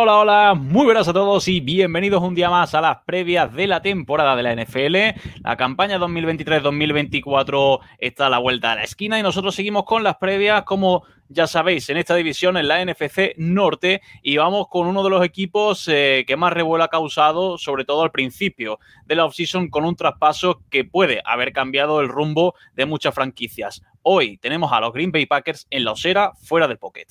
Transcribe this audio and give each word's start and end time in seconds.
Hola, 0.00 0.18
hola, 0.18 0.54
muy 0.54 0.84
buenas 0.84 1.08
a 1.08 1.12
todos 1.12 1.48
y 1.48 1.58
bienvenidos 1.58 2.22
un 2.22 2.32
día 2.32 2.48
más 2.48 2.72
a 2.72 2.80
las 2.80 2.98
previas 2.98 3.52
de 3.52 3.66
la 3.66 3.82
temporada 3.82 4.36
de 4.36 4.44
la 4.44 4.54
NFL. 4.54 5.18
La 5.42 5.56
campaña 5.56 5.98
2023-2024 5.98 7.80
está 7.98 8.28
a 8.28 8.30
la 8.30 8.38
vuelta 8.38 8.70
de 8.70 8.76
la 8.76 8.84
esquina 8.84 9.18
y 9.18 9.24
nosotros 9.24 9.56
seguimos 9.56 9.82
con 9.82 10.04
las 10.04 10.16
previas, 10.18 10.62
como 10.62 11.02
ya 11.28 11.48
sabéis, 11.48 11.90
en 11.90 11.96
esta 11.96 12.14
división, 12.14 12.56
en 12.56 12.68
la 12.68 12.80
NFC 12.84 13.34
Norte, 13.38 14.00
y 14.22 14.36
vamos 14.36 14.68
con 14.68 14.86
uno 14.86 15.02
de 15.02 15.10
los 15.10 15.24
equipos 15.24 15.88
eh, 15.88 16.22
que 16.28 16.36
más 16.36 16.52
revuelo 16.52 16.84
ha 16.84 16.88
causado, 16.88 17.58
sobre 17.58 17.84
todo 17.84 18.04
al 18.04 18.12
principio 18.12 18.78
de 19.04 19.16
la 19.16 19.24
offseason, 19.24 19.68
con 19.68 19.84
un 19.84 19.96
traspaso 19.96 20.62
que 20.70 20.84
puede 20.84 21.22
haber 21.24 21.52
cambiado 21.52 22.00
el 22.00 22.06
rumbo 22.06 22.54
de 22.76 22.86
muchas 22.86 23.16
franquicias. 23.16 23.82
Hoy 24.02 24.36
tenemos 24.36 24.72
a 24.72 24.78
los 24.78 24.92
Green 24.92 25.10
Bay 25.10 25.26
Packers 25.26 25.66
en 25.70 25.84
la 25.84 25.90
osera, 25.90 26.34
fuera 26.40 26.68
del 26.68 26.78
pocket. 26.78 27.06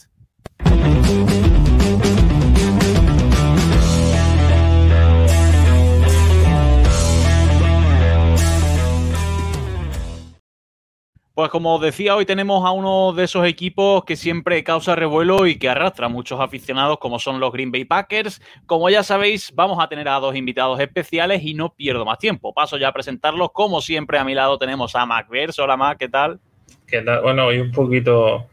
Pues 11.37 11.51
como 11.51 11.75
os 11.75 11.81
decía, 11.83 12.15
hoy 12.15 12.25
tenemos 12.25 12.65
a 12.65 12.71
uno 12.71 13.13
de 13.13 13.25
esos 13.25 13.45
equipos 13.45 14.03
que 14.05 14.15
siempre 14.15 14.63
causa 14.63 14.95
revuelo 14.95 15.45
y 15.45 15.59
que 15.59 15.69
arrastra 15.69 16.07
a 16.07 16.09
muchos 16.09 16.39
aficionados, 16.39 16.97
como 16.97 17.19
son 17.19 17.39
los 17.39 17.53
Green 17.53 17.71
Bay 17.71 17.85
Packers. 17.85 18.41
Como 18.65 18.89
ya 18.89 19.03
sabéis, 19.03 19.51
vamos 19.53 19.77
a 19.79 19.87
tener 19.87 20.09
a 20.09 20.15
dos 20.15 20.35
invitados 20.35 20.79
especiales 20.79 21.43
y 21.43 21.53
no 21.53 21.75
pierdo 21.75 22.05
más 22.05 22.17
tiempo. 22.17 22.55
Paso 22.55 22.77
ya 22.77 22.87
a 22.87 22.91
presentarlos. 22.91 23.51
Como 23.51 23.81
siempre, 23.81 24.17
a 24.17 24.23
mi 24.23 24.33
lado 24.33 24.57
tenemos 24.57 24.95
a 24.95 25.05
Mac 25.05 25.29
Vers. 25.29 25.59
Hola, 25.59 25.77
Mac, 25.77 25.99
¿qué 25.99 26.09
tal? 26.09 26.39
¿Qué 26.87 27.03
tal? 27.03 27.21
Bueno, 27.21 27.45
hoy 27.45 27.59
un 27.59 27.71
poquito. 27.71 28.47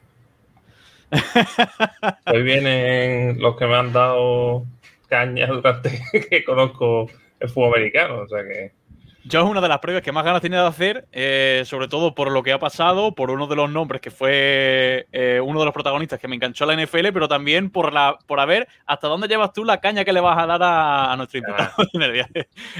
hoy 2.27 2.42
vienen 2.42 3.40
los 3.40 3.56
que 3.56 3.64
me 3.64 3.77
han 3.77 3.94
dado 3.94 4.66
caña 5.08 5.46
durante 5.46 6.02
que 6.28 6.44
conozco 6.44 7.08
el 7.40 7.48
fútbol 7.48 7.77
americano, 7.77 8.18
o 8.18 8.28
sea 8.28 8.42
que 8.42 8.72
yo 9.25 9.42
es 9.42 9.47
una 9.48 9.61
de 9.61 9.69
las 9.69 9.78
previas 9.78 10.03
que 10.03 10.12
más 10.12 10.25
ganas 10.25 10.42
tenía 10.42 10.61
de 10.61 10.69
hacer, 10.69 11.08
eh, 11.12 11.62
sobre 11.64 11.89
todo 11.89 12.14
por 12.14 12.30
lo 12.30 12.42
que 12.42 12.53
ha 12.53 12.58
pasado, 12.58 13.14
por 13.14 13.30
uno 13.30 13.47
de 13.47 13.56
los 13.56 13.70
nombres 13.70 14.03
que 14.03 14.11
fue 14.11 15.06
eh, 15.12 15.41
uno 15.42 15.61
de 15.61 15.64
los 15.64 15.72
protagonistas 15.72 16.20
que 16.20 16.28
me 16.28 16.34
enganchó 16.34 16.64
a 16.64 16.67
la 16.67 16.83
NFL, 16.83 17.08
pero 17.12 17.27
también 17.27 17.70
por 17.70 17.92
la 17.92 18.19
por 18.27 18.39
a 18.39 18.45
ver 18.45 18.69
hasta 18.86 19.08
dónde 19.08 19.27
llevas 19.27 19.52
tú 19.52 19.64
la 19.64 19.80
caña 19.80 20.05
que 20.05 20.12
le 20.12 20.20
vas 20.20 20.39
a 20.39 20.47
dar 20.47 20.61
a, 20.62 21.17
nuestro 21.17 21.39
invitado 21.39 21.72
en 21.95 22.02
el 22.02 22.12
día, 22.12 22.28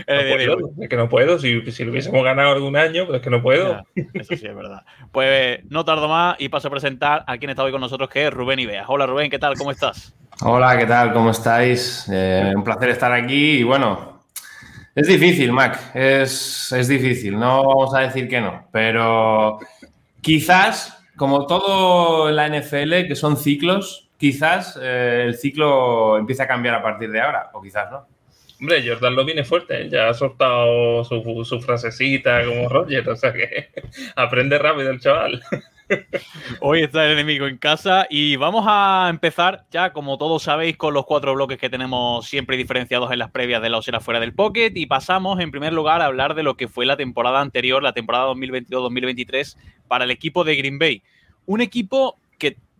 Es 0.07 0.89
que 0.89 0.97
no 0.97 1.09
puedo, 1.09 1.39
si, 1.39 1.55
lo 1.55 1.91
hubiésemos 1.91 2.23
ganado 2.23 2.53
algún 2.53 2.77
año, 2.77 3.05
pero 3.07 3.17
es 3.17 3.23
que 3.23 3.31
no 3.31 3.43
puedo. 3.43 3.83
eso 3.95 4.37
sí 4.37 4.47
es 4.47 4.55
verdad. 4.55 4.83
Pues 5.13 5.65
no 5.71 5.85
tardo 5.85 6.09
más 6.09 6.37
y 6.39 6.51
paso 6.51 6.69
a 6.69 6.71
presentar 6.71 7.25
a 7.27 7.39
quien 7.39 7.51
está 7.51 7.63
hoy 7.63 7.73
con 7.73 7.81
nosotros, 7.81 8.11
que 8.11 8.27
es 8.27 8.33
Rubén 8.33 8.59
Ibeas. 8.59 8.85
Hola 8.89 9.07
Rubén, 9.07 9.31
¿qué 9.31 9.39
tal? 9.39 9.57
¿Cómo 9.57 9.71
estás? 9.71 10.15
Hola, 10.43 10.77
¿qué 10.77 10.85
tal? 10.85 11.13
¿Cómo 11.13 11.31
estáis? 11.31 12.07
Eh, 12.13 12.53
un 12.55 12.65
placer 12.65 12.91
estar 12.91 13.13
aquí 13.13 13.59
y 13.59 13.63
bueno, 13.63 14.14
es 14.95 15.07
difícil, 15.09 15.53
Mac, 15.53 15.91
es, 15.95 16.73
difícil, 16.89 17.39
no 17.39 17.65
vamos 17.65 17.95
a 17.95 18.01
decir 18.01 18.29
que 18.29 18.41
no, 18.41 18.69
pero 18.71 19.59
quizás, 20.21 21.05
como 21.17 21.47
todo 21.47 22.31
la 22.31 22.49
NFL, 22.49 23.07
que 23.09 23.17
son 23.17 23.37
ciclos, 23.37 24.09
quizás 24.17 24.79
eh, 24.81 25.25
el 25.27 25.35
ciclo 25.37 26.17
empiece 26.17 26.43
a 26.43 26.47
cambiar 26.47 26.77
a 26.77 26.83
partir 26.83 27.11
de 27.11 27.21
ahora, 27.21 27.51
o 27.53 27.61
quizás 27.61 27.91
no. 27.91 28.07
Hombre, 28.61 28.87
Jordan 28.87 29.17
lo 29.17 29.25
viene 29.25 29.45
fuerte, 29.45 29.83
¿eh? 29.83 29.89
ya 29.91 30.09
ha 30.09 30.15
soltado 30.15 31.05
su, 31.05 31.45
su 31.45 31.61
frasecita 31.61 32.45
como 32.45 32.69
Roger, 32.69 33.09
o 33.09 33.17
sea 33.17 33.33
que 33.33 33.71
aprende 34.17 34.59
rápido 34.59 34.91
el 34.91 35.01
chaval. 35.01 35.43
Hoy 36.61 36.83
está 36.83 37.05
el 37.05 37.13
enemigo 37.13 37.47
en 37.47 37.59
casa 37.59 38.07
y 38.09 38.37
vamos 38.37 38.65
a 38.67 39.09
empezar 39.11 39.67
ya, 39.71 39.93
como 39.93 40.19
todos 40.19 40.43
sabéis, 40.43 40.77
con 40.77 40.95
los 40.95 41.05
cuatro 41.05 41.35
bloques 41.35 41.59
que 41.59 41.69
tenemos 41.69 42.27
siempre 42.27 42.57
diferenciados 42.57 43.13
en 43.13 43.19
las 43.19 43.31
previas 43.31 43.61
de 43.61 43.71
la 43.71 43.79
osera 43.79 44.01
fuera 44.01 44.21
del 44.21 44.33
pocket 44.33 44.73
y 44.75 44.87
pasamos 44.87 45.41
en 45.41 45.51
primer 45.51 45.73
lugar 45.73 46.01
a 46.01 46.07
hablar 46.07 46.35
de 46.35 46.43
lo 46.43 46.57
que 46.57 46.69
fue 46.69 46.87
la 46.87 46.97
temporada 46.97 47.41
anterior, 47.41 47.83
la 47.83 47.93
temporada 47.93 48.33
2022-2023 48.33 49.57
para 49.89 50.05
el 50.05 50.11
equipo 50.11 50.45
de 50.45 50.57
Green 50.57 50.79
Bay. 50.79 51.03
Un 51.47 51.61
equipo 51.61 52.19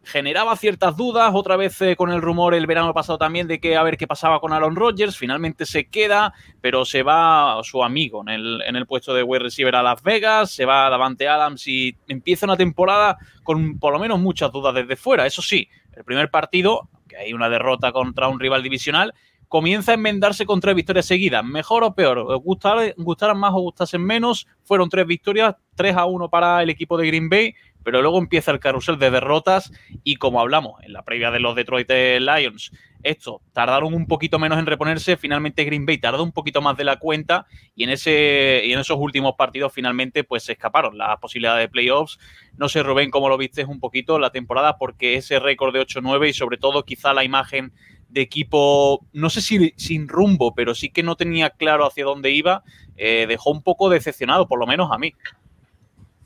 generaba 0.05 0.57
ciertas 0.57 0.97
dudas, 0.97 1.33
otra 1.35 1.57
vez 1.57 1.81
eh, 1.83 1.97
con 1.97 2.11
el 2.11 2.23
rumor 2.23 2.55
el 2.55 2.67
verano 2.67 2.93
pasado 2.95 3.19
también 3.19 3.47
de 3.47 3.61
que 3.61 3.77
a 3.77 3.83
ver 3.83 3.97
qué 3.97 4.07
pasaba 4.07 4.41
con 4.41 4.53
Aaron 4.53 4.77
Rodgers, 4.77 5.17
finalmente 5.17 5.67
se 5.67 5.87
queda, 5.87 6.33
pero 6.61 6.85
se 6.85 7.03
va 7.03 7.61
su 7.63 7.83
amigo 7.83 8.23
en 8.23 8.29
el, 8.29 8.63
en 8.67 8.77
el 8.77 8.87
puesto 8.87 9.15
de 9.15 9.23
wide 9.23 9.45
receiver 9.45 9.75
a 9.77 9.83
Las 9.83 10.03
Vegas, 10.03 10.51
se 10.51 10.65
va 10.65 10.91
Davante 10.91 11.29
Adams 11.29 11.67
y 11.67 11.97
empieza 12.09 12.47
una 12.47 12.57
temporada 12.57 13.19
con 13.43 13.79
por 13.79 13.93
lo 13.93 13.99
menos 13.99 14.21
muchas 14.21 14.53
dudas 14.53 14.75
desde 14.75 14.97
fuera. 14.97 15.27
Eso 15.27 15.43
sí, 15.43 15.69
el 15.97 16.05
primer 16.05 16.31
partido, 16.31 16.89
que 17.09 17.17
hay 17.17 17.33
una 17.33 17.49
derrota 17.49 17.93
contra 17.93 18.29
un 18.29 18.41
rival 18.41 18.63
divisional, 18.63 19.15
comienza 19.49 19.93
a 19.93 19.95
enmendarse 19.95 20.47
con 20.47 20.61
tres 20.61 20.75
victorias 20.75 21.07
seguidas. 21.07 21.45
Mejor 21.45 21.85
o 21.85 21.95
peor, 21.95 22.39
gustaran 22.43 23.39
más 23.39 23.53
o 23.53 23.61
gustasen 23.61 24.03
menos, 24.03 24.49
fueron 24.65 24.89
tres 24.89 25.07
victorias, 25.07 25.55
3 25.77 25.97
a 25.97 26.07
1 26.07 26.29
para 26.29 26.63
el 26.63 26.71
equipo 26.71 26.97
de 26.97 27.07
Green 27.07 27.29
Bay, 27.29 27.55
pero 27.85 28.03
luego 28.03 28.19
empieza 28.19 28.51
el 28.51 28.61
carrusel 28.61 28.99
de 28.99 29.11
derrotas 29.11 29.73
y 30.03 30.17
como 30.17 30.41
hablamos 30.41 30.83
en 30.83 30.93
la 30.93 31.03
previa 31.03 31.31
de 31.31 31.41
los 31.41 31.55
Detroit 31.55 31.91
Lions, 31.91 32.73
esto 33.05 33.43
tardaron 33.53 33.93
un 33.93 34.07
poquito 34.07 34.39
menos 34.39 34.59
en 34.59 34.67
reponerse, 34.67 35.19
finalmente 35.19 35.65
Green 35.65 35.85
Bay 35.85 35.99
tardó 35.99 36.23
un 36.25 36.33
poquito 36.33 36.63
más 36.63 36.77
de 36.77 36.85
la 36.85 36.99
cuenta 36.99 37.47
y 37.77 37.85
en 37.85 37.91
ese 37.91 38.63
y 38.65 38.73
en 38.73 38.81
esos 38.81 38.99
últimos 38.99 39.35
partidos 39.37 39.73
finalmente 39.73 40.25
pues 40.25 40.45
se 40.45 40.53
escaparon 40.53 40.97
las 40.97 41.19
posibilidades 41.19 41.65
de 41.65 41.69
playoffs. 41.69 42.19
No 42.57 42.69
sé 42.69 42.83
Rubén 42.83 43.11
cómo 43.11 43.29
lo 43.29 43.37
viste 43.37 43.65
un 43.65 43.79
poquito 43.79 44.19
la 44.19 44.31
temporada 44.31 44.79
porque 44.79 45.17
ese 45.17 45.39
récord 45.39 45.75
de 45.75 45.83
8-9 45.83 46.31
y 46.31 46.33
sobre 46.33 46.57
todo 46.57 46.85
quizá 46.85 47.13
la 47.13 47.25
imagen 47.25 47.73
de 48.09 48.23
equipo, 48.23 49.05
no 49.13 49.29
sé 49.29 49.41
si 49.41 49.75
sin 49.77 50.09
rumbo, 50.09 50.55
pero 50.55 50.75
sí 50.75 50.89
que 50.89 51.03
no 51.03 51.17
tenía 51.17 51.51
claro 51.51 51.85
hacia 51.85 52.05
dónde 52.05 52.31
iba, 52.31 52.63
eh, 52.97 53.27
dejó 53.29 53.51
un 53.51 53.63
poco 53.63 53.91
decepcionado, 53.91 54.47
por 54.47 54.59
lo 54.61 54.67
menos 54.67 54.91
a 54.93 54.99
mí. 54.99 55.13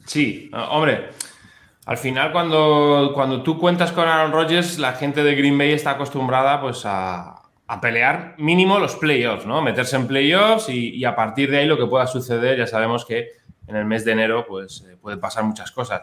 Sí, 0.04 0.50
hombre, 0.52 1.08
al 1.88 1.97
final, 1.97 2.32
cuando, 2.32 3.12
cuando 3.15 3.43
tú 3.43 3.59
cuentas 3.59 3.93
con 3.93 4.06
Aaron 4.06 4.31
Rodgers, 4.31 4.78
la 4.78 4.93
gente 4.93 5.25
de 5.25 5.34
Green 5.34 5.56
Bay 5.56 5.72
está 5.72 5.93
acostumbrada 5.93 6.60
pues, 6.60 6.82
a, 6.84 7.41
pelear 7.81 8.34
mínimo 8.37 8.78
los 8.78 8.94
playoffs, 8.97 9.47
¿no? 9.47 9.62
Meterse 9.62 9.97
en 9.97 10.06
playoffs 10.06 10.69
y, 10.69 11.03
a 11.06 11.16
partir 11.16 11.50
de 11.50 11.60
ahí 11.60 11.66
lo 11.66 11.78
que 11.78 11.87
pueda 11.87 12.06
suceder, 12.06 12.59
ya 12.59 12.66
sabemos 12.66 13.06
que 13.06 13.28
en 13.66 13.75
el 13.75 13.87
mes 13.87 14.04
de 14.04 14.12
enero 14.12 14.44
pues, 14.47 14.84
eh, 14.87 14.99
puede 15.00 15.16
pasar 15.16 15.44
muchas 15.44 15.72
cosas. 15.72 16.03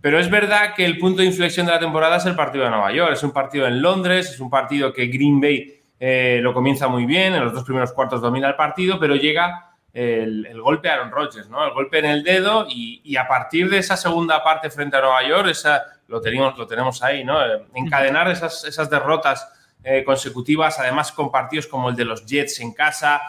Pero 0.00 0.18
es 0.18 0.30
verdad 0.30 0.72
que 0.74 0.86
el 0.86 0.96
punto 0.96 1.20
de 1.20 1.26
inflexión 1.26 1.66
de 1.66 1.72
la 1.72 1.80
temporada 1.80 2.16
es 2.16 2.24
el 2.24 2.34
partido 2.34 2.64
de 2.64 2.70
Nueva 2.70 2.90
York. 2.92 3.12
Es 3.12 3.22
un 3.22 3.32
partido 3.32 3.66
en 3.66 3.82
Londres, 3.82 4.30
es 4.30 4.40
un 4.40 4.48
partido 4.48 4.90
que 4.90 5.08
Green 5.08 5.38
Bay 5.38 5.82
eh, 6.00 6.38
lo 6.40 6.54
comienza 6.54 6.88
muy 6.88 7.04
bien, 7.04 7.34
en 7.34 7.44
los 7.44 7.52
dos 7.52 7.64
primeros 7.64 7.92
cuartos 7.92 8.22
domina 8.22 8.48
el 8.48 8.56
partido, 8.56 8.98
pero 8.98 9.14
llega 9.16 9.75
el, 9.96 10.60
golpe 10.60 10.90
a 10.90 10.94
Aaron 10.94 11.10
Rodgers, 11.10 11.48
¿no? 11.48 11.64
El 11.64 11.72
golpe 11.72 11.98
en 11.98 12.04
el 12.04 12.22
dedo 12.22 12.66
y, 12.68 13.16
a 13.16 13.26
partir 13.26 13.70
de 13.70 13.78
esa 13.78 13.96
segunda 13.96 14.44
parte 14.44 14.68
frente 14.68 14.96
a 14.96 15.00
Nueva 15.00 15.26
York, 15.26 15.48
esa, 15.48 15.84
lo, 16.08 16.20
tenemos, 16.20 16.56
lo 16.58 16.66
tenemos 16.66 17.02
ahí, 17.02 17.24
¿no? 17.24 17.38
Encadenar 17.74 18.30
esas, 18.30 18.64
esas 18.64 18.90
derrotas 18.90 19.48
eh, 19.82 20.04
consecutivas, 20.04 20.78
además 20.78 21.12
con 21.12 21.30
partidos 21.30 21.66
como 21.66 21.88
el 21.88 21.96
de 21.96 22.04
los 22.04 22.26
Jets 22.26 22.60
en 22.60 22.74
casa, 22.74 23.22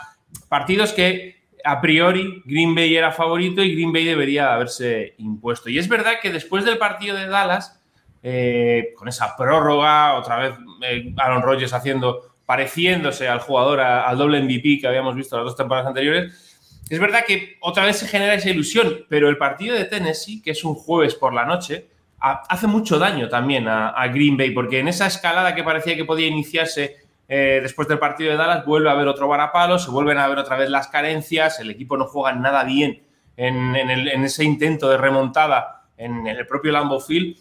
partidos 0.49 0.91
que 0.91 1.37
a 1.63 1.79
priori 1.79 2.43
Green 2.45 2.75
Bay 2.75 2.97
era 2.97 3.11
favorito 3.11 3.63
y 3.63 3.73
Green 3.73 3.93
Bay 3.93 4.03
debería 4.03 4.53
haberse 4.53 5.15
impuesto. 5.19 5.69
Y 5.69 5.79
es 5.79 5.87
verdad 5.87 6.15
que 6.21 6.33
después 6.33 6.65
del 6.65 6.77
partido 6.77 7.15
de 7.15 7.27
Dallas, 7.27 7.79
eh, 8.23 8.93
con 8.97 9.07
esa 9.07 9.37
prórroga, 9.37 10.15
otra 10.15 10.37
vez 10.37 10.53
eh, 10.81 11.13
Aaron 11.15 11.43
Rodgers 11.43 11.71
haciendo, 11.71 12.35
pareciéndose 12.45 13.29
al 13.29 13.39
jugador, 13.39 13.79
al 13.79 14.17
doble 14.17 14.41
MVP 14.41 14.79
que 14.81 14.87
habíamos 14.87 15.15
visto 15.15 15.37
las 15.37 15.45
dos 15.45 15.55
temporadas 15.55 15.87
anteriores, 15.87 16.46
es 16.89 16.99
verdad 16.99 17.25
que 17.25 17.57
otra 17.61 17.85
vez 17.85 17.97
se 17.97 18.07
genera 18.07 18.33
esa 18.33 18.49
ilusión, 18.49 19.05
pero 19.09 19.29
el 19.29 19.37
partido 19.37 19.75
de 19.75 19.85
Tennessee, 19.85 20.41
que 20.41 20.51
es 20.51 20.63
un 20.63 20.75
jueves 20.75 21.15
por 21.15 21.33
la 21.33 21.45
noche, 21.45 21.87
hace 22.19 22.67
mucho 22.67 22.97
daño 22.97 23.29
también 23.29 23.67
a, 23.67 24.07
Green 24.07 24.37
Bay, 24.37 24.51
porque 24.51 24.79
en 24.79 24.87
esa 24.87 25.07
escalada 25.07 25.53
que 25.53 25.63
parecía 25.63 25.95
que 25.95 26.05
podía 26.05 26.27
iniciarse 26.27 26.97
eh, 27.27 27.59
después 27.61 27.87
del 27.87 27.99
partido 27.99 28.31
de 28.31 28.37
Dallas, 28.37 28.65
vuelve 28.65 28.89
a 28.89 28.93
haber 28.93 29.07
otro 29.07 29.27
varapalo, 29.27 29.79
se 29.79 29.91
vuelven 29.91 30.17
a 30.17 30.27
ver 30.27 30.39
otra 30.39 30.57
vez 30.57 30.69
las 30.69 30.87
carencias, 30.87 31.59
el 31.59 31.69
equipo 31.69 31.97
no 31.97 32.05
juega 32.05 32.33
nada 32.33 32.63
bien 32.63 33.03
en, 33.35 33.75
en 33.75 34.23
ese 34.23 34.43
intento 34.43 34.89
de 34.89 34.97
remontada 34.97 35.77
en, 35.97 36.27
el 36.27 36.45
propio 36.47 36.71
Lambeau 36.71 36.99
Field. 36.99 37.35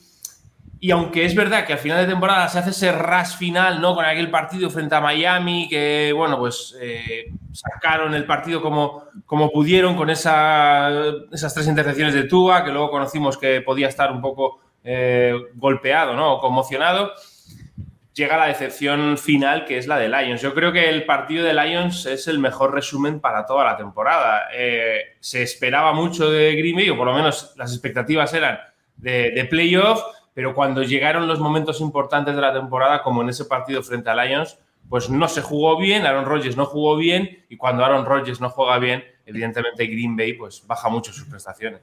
Y 0.79 0.91
aunque 0.91 1.25
es 1.25 1.35
verdad 1.35 1.65
que 1.65 1.73
al 1.73 1.79
final 1.79 1.99
de 1.99 2.13
temporada 2.13 2.49
se 2.49 2.59
hace 2.59 2.71
ese 2.71 2.93
rush 2.93 3.37
final, 3.39 3.81
¿no? 3.81 3.95
Con 3.95 4.05
aquel 4.05 4.31
partido 4.31 4.69
frente 4.69 4.95
a 4.95 5.01
Miami, 5.01 5.69
que, 5.69 6.13
bueno, 6.15 6.39
pues 6.39 6.77
eh, 6.81 7.33
sacaron 7.53 8.15
el 8.15 8.27
partido 8.27 8.61
como, 8.61 9.05
como 9.25 9.51
pudieron 9.51 9.97
con 9.97 10.11
esa, 10.11 10.91
esas 11.33 11.55
tres 11.55 11.67
intercepciones 11.67 12.13
de 12.13 12.25
Tua, 12.25 12.63
que 12.63 12.73
luego 12.73 12.91
conocimos 12.91 13.39
que 13.39 13.63
podía 13.63 13.89
estar 13.89 14.13
un 14.13 14.21
poco 14.21 14.61
eh, 14.85 15.35
golpeado, 15.55 16.15
¿no? 16.15 16.35
O 16.35 16.41
conmocionado. 16.41 17.13
Llega 18.13 18.37
la 18.37 18.47
decepción 18.47 19.17
final, 19.17 19.65
que 19.65 19.79
es 19.79 19.87
la 19.87 19.99
de 19.99 20.09
Lions. 20.09 20.43
Yo 20.43 20.55
creo 20.55 20.73
que 20.73 20.91
el 20.91 21.05
partido 21.05 21.45
de 21.45 21.55
Lions 21.55 22.05
es 22.05 22.29
el 22.29 22.39
mejor 22.39 22.75
resumen 22.75 23.21
para 23.21 23.47
toda 23.47 23.65
la 23.65 23.77
temporada. 23.79 24.49
Eh, 24.55 25.17
se 25.21 25.43
esperaba 25.43 25.95
mucho 25.95 26.31
de 26.31 26.55
Green 26.55 26.77
Bay, 26.77 26.91
o 26.91 26.97
por 26.97 27.07
lo 27.07 27.15
menos 27.15 27.55
las 27.57 27.73
expectativas 27.73 28.33
eran 28.35 28.59
de, 28.97 29.31
de 29.31 29.45
playoff 29.47 30.03
pero 30.37 30.55
cuando 30.55 30.83
llegaron 30.83 31.27
los 31.27 31.41
momentos 31.41 31.81
importantes 31.81 32.37
de 32.37 32.43
la 32.43 32.53
temporada, 32.53 33.03
como 33.03 33.23
en 33.23 33.31
ese 33.31 33.47
partido 33.47 33.83
frente 33.83 34.11
a 34.11 34.23
Lions, 34.23 34.59
pues 34.87 35.09
no 35.09 35.29
se 35.29 35.41
jugó 35.41 35.79
bien, 35.79 36.05
Aaron 36.05 36.27
Rodgers 36.27 36.59
no 36.59 36.67
jugó 36.67 36.95
bien 36.99 37.47
y 37.49 37.57
cuando 37.57 37.83
Aaron 37.83 38.05
Rodgers 38.05 38.39
no 38.39 38.51
juega 38.51 38.79
bien, 38.79 39.03
evidentemente 39.25 39.87
Green 39.87 40.15
Bay 40.15 40.35
pues 40.35 40.63
baja 40.67 40.91
mucho 40.91 41.11
sus 41.11 41.25
prestaciones. 41.25 41.81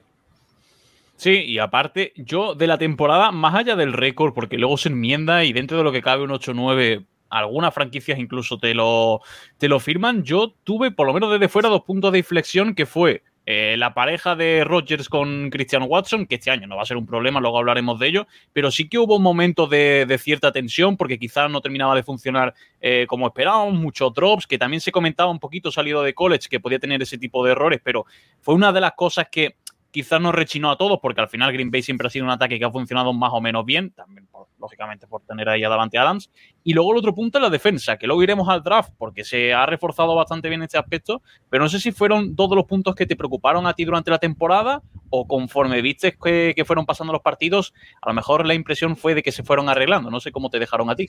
Sí, 1.16 1.32
y 1.32 1.58
aparte, 1.58 2.14
yo 2.16 2.54
de 2.54 2.68
la 2.68 2.78
temporada, 2.78 3.32
más 3.32 3.56
allá 3.56 3.76
del 3.76 3.92
récord, 3.92 4.36
porque 4.36 4.60
luego 4.60 4.78
se 4.78 4.90
enmienda 4.90 5.44
y 5.44 5.52
dentro 5.52 5.80
de 5.80 5.84
lo 5.84 5.92
que 5.92 6.04
cabe 6.04 6.22
un 6.22 6.30
8-9, 6.30 7.08
algunas 7.32 7.74
franquicias 7.74 8.20
incluso 8.20 8.60
te 8.60 8.76
lo, 8.76 9.22
te 9.58 9.68
lo 9.68 9.80
firman, 9.80 10.22
yo 10.22 10.54
tuve 10.64 10.92
por 10.92 11.08
lo 11.08 11.14
menos 11.16 11.32
desde 11.32 11.50
fuera 11.50 11.70
dos 11.70 11.82
puntos 11.82 12.12
de 12.12 12.20
inflexión 12.20 12.76
que 12.76 12.86
fue 12.86 13.24
eh, 13.46 13.76
la 13.78 13.94
pareja 13.94 14.36
de 14.36 14.64
Rodgers 14.64 15.10
con 15.10 15.50
Christian 15.50 15.84
Watson, 15.88 16.26
que 16.26 16.36
este 16.36 16.50
año 16.50 16.68
no 16.68 16.78
va 16.78 16.84
a 16.84 16.86
ser 16.86 16.98
un 16.98 17.06
problema, 17.06 17.42
luego 17.42 17.58
hablaremos 17.58 18.00
de 18.00 18.08
ello, 18.08 18.28
pero 18.54 18.72
sí 18.72 18.88
que 18.88 18.98
hubo 18.98 19.18
un 19.18 19.24
momento 19.24 19.68
de, 19.68 20.18
cierta 20.20 20.52
tensión 20.52 20.96
porque 20.96 21.20
quizás 21.20 21.52
no 21.52 21.60
terminaba 21.60 21.96
de 21.96 22.04
funcionar 22.04 22.54
eh, 22.80 23.06
como 23.08 23.28
esperábamos, 23.28 23.74
muchos 23.74 24.14
drops, 24.14 24.48
que 24.48 24.58
también 24.58 24.80
se 24.80 24.92
comentaba 24.92 25.30
un 25.30 25.40
poquito 25.40 25.72
salido 25.72 26.04
de 26.04 26.14
college 26.14 26.48
que 26.50 26.60
podía 26.60 26.80
tener 26.80 27.02
ese 27.02 27.18
tipo 27.18 27.44
de 27.44 27.52
errores, 27.52 27.82
pero 27.84 28.06
fue 28.40 28.56
una 28.56 28.72
de 28.72 28.82
las 28.82 28.94
cosas 28.94 29.28
que 29.30 29.56
quizás 29.94 30.20
no 30.20 30.32
rechinó 30.32 30.72
a 30.72 30.76
todos, 30.76 31.00
porque 31.00 31.22
al 31.22 31.30
final 31.30 31.54
Green 31.54 31.70
Bay 31.70 31.84
siempre 31.84 32.08
ha 32.08 32.10
sido 32.10 32.26
un 32.26 32.32
ataque 32.32 32.58
que 32.58 32.66
ha 32.66 32.72
funcionado 32.72 33.14
más 33.14 33.32
o 33.32 33.40
menos 33.40 33.64
bien, 33.64 33.92
también 33.92 34.28
lógicamente 34.60 35.06
por 35.06 35.22
tener 35.22 35.48
ahí 35.48 35.64
a 35.64 35.68
Adams. 35.68 36.32
Y 36.64 36.74
luego 36.74 36.94
el 36.94 36.98
otro 36.98 37.14
punto 37.14 37.38
es 37.38 37.44
la 37.44 37.52
defensa, 37.52 37.96
que 37.98 38.08
luego 38.08 38.24
iremos 38.24 38.50
al 38.50 38.64
draft, 38.64 38.90
porque 38.98 39.24
se 39.24 39.54
ha 39.54 39.68
reforzado 39.68 40.16
bastante 40.16 40.50
bien 40.50 40.64
este 40.64 40.80
aspecto, 40.80 41.22
pero 41.48 41.64
no 41.64 41.70
sé 41.70 41.80
si 41.80 41.92
fueron 41.92 42.36
todos 42.36 42.56
los 42.56 42.66
puntos 42.66 42.96
que 42.96 43.06
te 43.06 43.16
preocuparon 43.16 43.68
a 43.68 43.74
ti 43.74 43.86
durante 43.86 44.10
la 44.10 44.18
temporada 44.18 44.82
o 45.12 45.28
conforme 45.28 45.80
viste 45.84 46.18
que, 46.22 46.54
que 46.56 46.66
fueron 46.66 46.88
pasando 46.88 47.14
los 47.14 47.22
partidos, 47.22 47.72
a 48.02 48.10
lo 48.10 48.16
mejor 48.16 48.48
la 48.48 48.56
impresión 48.56 48.98
fue 48.98 49.14
de 49.14 49.22
que 49.22 49.32
se 49.32 49.44
fueron 49.44 49.70
arreglando, 49.70 50.10
no 50.10 50.20
sé 50.20 50.32
cómo 50.32 50.50
te 50.50 50.58
dejaron 50.58 50.90
a 50.90 50.96
ti. 50.96 51.08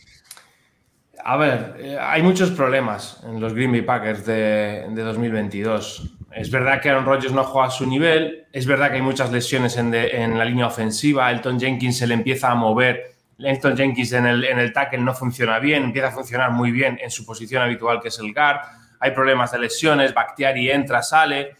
A 1.26 1.38
ver, 1.38 1.76
eh, 1.78 1.96
hay 1.98 2.22
muchos 2.22 2.50
problemas 2.50 3.22
en 3.24 3.40
los 3.40 3.54
Green 3.54 3.72
Bay 3.72 3.80
Packers 3.80 4.26
de, 4.26 4.86
2022. 4.94 6.16
Es 6.34 6.50
verdad 6.50 6.80
que 6.80 6.90
Aaron 6.90 7.04
Rodgers 7.04 7.32
no 7.32 7.44
juega 7.44 7.68
a 7.68 7.70
su 7.70 7.86
nivel, 7.86 8.46
es 8.52 8.66
verdad 8.66 8.88
que 8.88 8.96
hay 8.96 9.02
muchas 9.02 9.30
lesiones 9.30 9.76
en, 9.76 9.92
la 10.38 10.44
línea 10.44 10.66
ofensiva, 10.66 11.30
Elton 11.30 11.60
Jenkins 11.60 11.98
se 11.98 12.06
le 12.06 12.14
empieza 12.14 12.50
a 12.50 12.54
mover, 12.54 13.14
Elton 13.38 13.76
Jenkins 13.76 14.12
en 14.12 14.26
el, 14.26 14.44
en 14.44 14.58
el 14.58 14.72
tackle 14.72 14.98
no 14.98 15.14
funciona 15.14 15.58
bien, 15.58 15.84
empieza 15.84 16.08
a 16.08 16.10
funcionar 16.10 16.50
muy 16.50 16.72
bien 16.72 16.98
en 17.02 17.10
su 17.10 17.24
posición 17.24 17.62
habitual 17.62 18.00
que 18.00 18.08
es 18.08 18.18
el 18.18 18.32
guard, 18.32 18.60
hay 18.98 19.10
problemas 19.12 19.52
de 19.52 19.58
lesiones, 19.58 20.14
Bakhtiari 20.14 20.70
entra, 20.70 21.02
sale. 21.02 21.56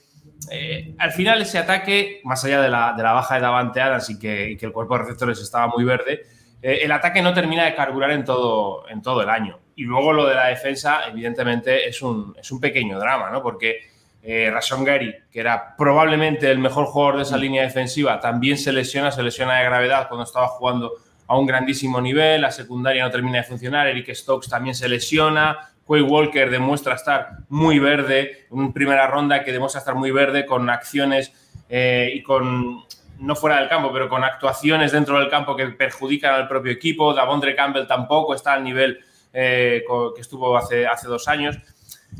Eh, 0.50 0.94
al 0.98 1.12
final 1.12 1.42
ese 1.42 1.58
ataque, 1.58 2.20
más 2.24 2.44
allá 2.44 2.62
de 2.62 2.68
la, 2.68 2.94
baja 2.96 3.36
de 3.36 3.40
Davante 3.42 3.80
Adams 3.80 4.10
y 4.10 4.18
que, 4.18 4.50
y 4.50 4.56
que 4.56 4.66
el 4.66 4.72
cuerpo 4.72 4.94
de 4.94 5.04
receptores 5.04 5.40
estaba 5.40 5.68
muy 5.68 5.84
verde, 5.84 6.22
eh, 6.62 6.80
el 6.82 6.90
ataque 6.90 7.20
no 7.20 7.34
termina 7.34 7.64
de 7.64 7.74
carburar 7.74 8.10
en 8.12 8.24
todo, 8.24 8.88
en 8.88 9.02
todo 9.02 9.22
el 9.22 9.28
año. 9.28 9.58
Y 9.76 9.82
luego 9.82 10.12
lo 10.12 10.26
de 10.26 10.34
la 10.34 10.46
defensa, 10.46 11.02
evidentemente, 11.06 11.86
es 11.86 12.00
un, 12.00 12.34
es 12.38 12.50
un 12.50 12.60
pequeño 12.60 12.98
drama, 12.98 13.30
¿no? 13.30 13.42
Porque 13.42 13.93
eh, 14.26 14.50
Rashon 14.50 14.84
Gary, 14.84 15.14
que 15.30 15.40
era 15.40 15.76
probablemente 15.76 16.50
el 16.50 16.58
mejor 16.58 16.86
jugador 16.86 17.18
de 17.18 17.22
esa 17.24 17.36
línea 17.36 17.62
defensiva, 17.62 18.20
también 18.20 18.56
se 18.56 18.72
lesiona, 18.72 19.12
se 19.12 19.22
lesiona 19.22 19.58
de 19.58 19.64
gravedad 19.64 20.08
cuando 20.08 20.24
estaba 20.24 20.48
jugando 20.48 20.92
a 21.26 21.36
un 21.36 21.46
grandísimo 21.46 22.00
nivel, 22.00 22.40
la 22.40 22.50
secundaria 22.50 23.04
no 23.04 23.10
termina 23.10 23.38
de 23.38 23.44
funcionar, 23.44 23.86
Eric 23.86 24.14
Stokes 24.14 24.48
también 24.48 24.74
se 24.74 24.88
lesiona, 24.88 25.70
Quay 25.86 26.00
Walker 26.00 26.50
demuestra 26.50 26.94
estar 26.94 27.28
muy 27.50 27.78
verde, 27.78 28.46
en 28.50 28.72
primera 28.72 29.06
ronda 29.06 29.44
que 29.44 29.52
demuestra 29.52 29.80
estar 29.80 29.94
muy 29.94 30.10
verde 30.10 30.46
con 30.46 30.70
acciones 30.70 31.32
eh, 31.68 32.10
y 32.14 32.22
con 32.22 32.82
no 33.18 33.36
fuera 33.36 33.60
del 33.60 33.68
campo, 33.68 33.92
pero 33.92 34.08
con 34.08 34.24
actuaciones 34.24 34.92
dentro 34.92 35.18
del 35.18 35.28
campo 35.28 35.54
que 35.54 35.66
perjudican 35.68 36.34
al 36.34 36.48
propio 36.48 36.72
equipo. 36.72 37.12
Davondre 37.12 37.54
Campbell 37.54 37.86
tampoco 37.86 38.34
está 38.34 38.54
al 38.54 38.64
nivel 38.64 39.00
eh, 39.32 39.84
que 40.14 40.20
estuvo 40.20 40.56
hace, 40.56 40.86
hace 40.86 41.08
dos 41.08 41.28
años. 41.28 41.58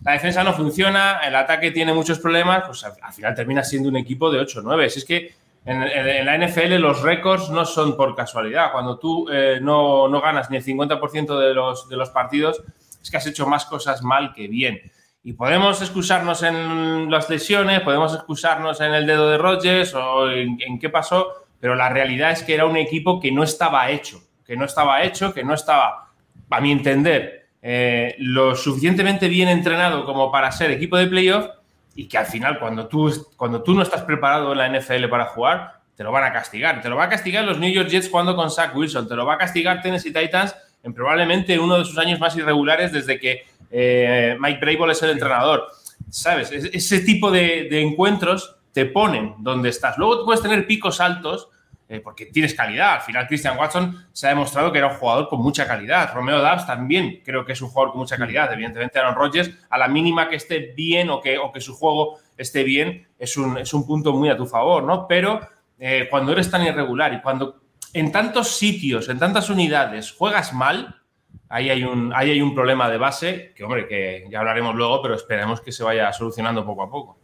La 0.04 0.12
defensa 0.12 0.44
no 0.44 0.52
funciona, 0.52 1.20
el 1.24 1.34
ataque 1.34 1.70
tiene 1.70 1.94
muchos 1.94 2.18
problemas, 2.18 2.64
pues 2.66 2.84
al, 2.84 3.12
final 3.12 3.34
termina 3.34 3.64
siendo 3.64 3.88
un 3.88 3.96
equipo 3.96 4.30
de 4.30 4.40
8-9. 4.40 4.84
Es 4.84 5.04
que 5.04 5.34
en, 5.64 6.26
la 6.26 6.36
NFL 6.36 6.74
los 6.74 7.00
récords 7.00 7.48
no 7.48 7.64
son 7.64 7.96
por 7.96 8.14
casualidad. 8.14 8.70
Cuando 8.70 8.98
tú 8.98 9.26
eh, 9.32 9.58
no, 9.62 10.06
no, 10.08 10.20
ganas 10.20 10.50
ni 10.50 10.58
el 10.58 10.64
50% 10.64 11.38
de 11.38 11.54
los, 11.54 11.88
de 11.88 11.96
los 11.96 12.10
partidos, 12.10 12.62
es 13.02 13.10
que 13.10 13.16
has 13.16 13.26
hecho 13.26 13.46
más 13.46 13.64
cosas 13.64 14.02
mal 14.02 14.34
que 14.34 14.46
bien. 14.46 14.80
Y 15.22 15.32
podemos 15.32 15.80
excusarnos 15.80 16.42
en 16.42 17.10
las 17.10 17.30
lesiones, 17.30 17.80
podemos 17.80 18.14
excusarnos 18.14 18.82
en 18.82 18.92
el 18.92 19.06
dedo 19.06 19.30
de 19.30 19.38
Rodgers 19.38 19.94
o 19.94 20.30
en, 20.30 20.78
qué 20.78 20.90
pasó, 20.90 21.46
pero 21.58 21.74
la 21.74 21.88
realidad 21.88 22.32
es 22.32 22.42
que 22.42 22.52
era 22.52 22.66
un 22.66 22.76
equipo 22.76 23.18
que 23.18 23.32
no 23.32 23.42
estaba 23.42 23.88
hecho, 23.88 24.20
que 24.44 24.54
no 24.54 24.66
estaba 24.66 25.02
hecho, 25.02 25.32
que 25.32 25.42
no 25.42 25.54
estaba, 25.54 26.12
a 26.50 26.60
mi 26.60 26.72
entender, 26.72 27.43
eh, 27.66 28.14
lo 28.18 28.54
suficientemente 28.54 29.26
bien 29.26 29.48
entrenado 29.48 30.04
como 30.04 30.30
para 30.30 30.52
ser 30.52 30.70
equipo 30.70 30.98
de 30.98 31.06
playoff 31.06 31.46
y 31.94 32.06
que 32.06 32.18
al 32.18 32.26
final 32.26 32.58
cuando 32.58 32.86
tú, 32.88 33.10
cuando 33.36 33.62
tú 33.62 33.72
no 33.72 33.80
estás 33.80 34.02
preparado 34.02 34.52
en 34.52 34.58
la 34.58 34.68
NFL 34.68 35.08
para 35.08 35.24
jugar, 35.24 35.80
te 35.96 36.04
lo 36.04 36.12
van 36.12 36.24
a 36.24 36.32
castigar. 36.32 36.82
Te 36.82 36.90
lo 36.90 36.96
va 36.96 37.04
a 37.04 37.08
castigar 37.08 37.42
los 37.42 37.58
New 37.58 37.72
York 37.72 37.88
Jets 37.88 38.10
jugando 38.10 38.36
con 38.36 38.50
Zach 38.50 38.76
Wilson, 38.76 39.08
te 39.08 39.16
lo 39.16 39.24
va 39.24 39.34
a 39.34 39.38
castigar 39.38 39.80
Tennessee 39.80 40.12
Titans 40.12 40.54
en 40.82 40.92
probablemente 40.92 41.58
uno 41.58 41.78
de 41.78 41.86
sus 41.86 41.96
años 41.96 42.20
más 42.20 42.36
irregulares 42.36 42.92
desde 42.92 43.18
que 43.18 43.46
eh, 43.70 44.36
Mike 44.38 44.60
Brable 44.60 44.92
es 44.92 45.02
el 45.02 45.10
entrenador. 45.10 45.66
¿Sabes? 46.10 46.52
Ese 46.52 47.00
tipo 47.00 47.30
de, 47.30 47.80
encuentros 47.80 48.56
te 48.72 48.84
ponen 48.84 49.36
donde 49.38 49.70
estás. 49.70 49.96
Luego 49.96 50.26
puedes 50.26 50.42
tener 50.42 50.66
picos 50.66 51.00
altos 51.00 51.48
eh, 51.88 52.00
porque 52.00 52.26
tienes 52.26 52.54
calidad. 52.54 52.94
Al 52.94 53.00
final, 53.02 53.26
Christian 53.26 53.58
Watson 53.58 54.06
se 54.12 54.26
ha 54.26 54.30
demostrado 54.30 54.72
que 54.72 54.78
era 54.78 54.86
un 54.86 54.94
jugador 54.94 55.28
con 55.28 55.40
mucha 55.42 55.66
calidad. 55.66 56.14
Romeo 56.14 56.40
Dabbs 56.40 56.66
también 56.66 57.20
creo 57.24 57.44
que 57.44 57.52
es 57.52 57.60
un 57.60 57.68
jugador 57.68 57.92
con 57.92 58.00
mucha 58.00 58.16
calidad. 58.16 58.52
Evidentemente, 58.52 58.98
Aaron 58.98 59.14
Rodgers, 59.14 59.50
a 59.68 59.76
la 59.76 59.88
mínima 59.88 60.28
que 60.28 60.36
esté 60.36 60.72
bien 60.74 61.10
o 61.10 61.20
que, 61.20 61.38
su 61.60 61.74
juego 61.74 62.18
esté 62.36 62.64
bien, 62.64 63.06
es 63.18 63.36
un, 63.36 63.58
es 63.58 63.74
un 63.74 63.86
punto 63.86 64.12
muy 64.12 64.30
a 64.30 64.36
tu 64.36 64.46
favor, 64.46 64.82
¿no? 64.82 65.06
Pero 65.06 65.40
eh, 65.78 66.08
cuando 66.10 66.32
eres 66.32 66.50
tan 66.50 66.62
irregular 66.62 67.12
y 67.12 67.20
cuando 67.20 67.60
en 67.92 68.10
tantos 68.10 68.56
sitios, 68.56 69.08
en 69.08 69.18
tantas 69.18 69.50
unidades, 69.50 70.12
juegas 70.12 70.52
mal, 70.52 71.02
ahí 71.48 71.70
hay 71.70 71.84
un, 71.84 72.12
ahí 72.14 72.30
hay 72.30 72.40
un 72.40 72.54
problema 72.54 72.88
de 72.88 72.98
base 72.98 73.52
que, 73.54 73.62
hombre, 73.62 73.86
que 73.86 74.26
ya 74.30 74.40
hablaremos 74.40 74.74
luego, 74.74 75.02
pero 75.02 75.14
esperemos 75.14 75.60
que 75.60 75.70
se 75.70 75.84
vaya 75.84 76.12
solucionando 76.12 76.64
poco 76.64 76.82
a 76.82 76.90
poco. 76.90 77.18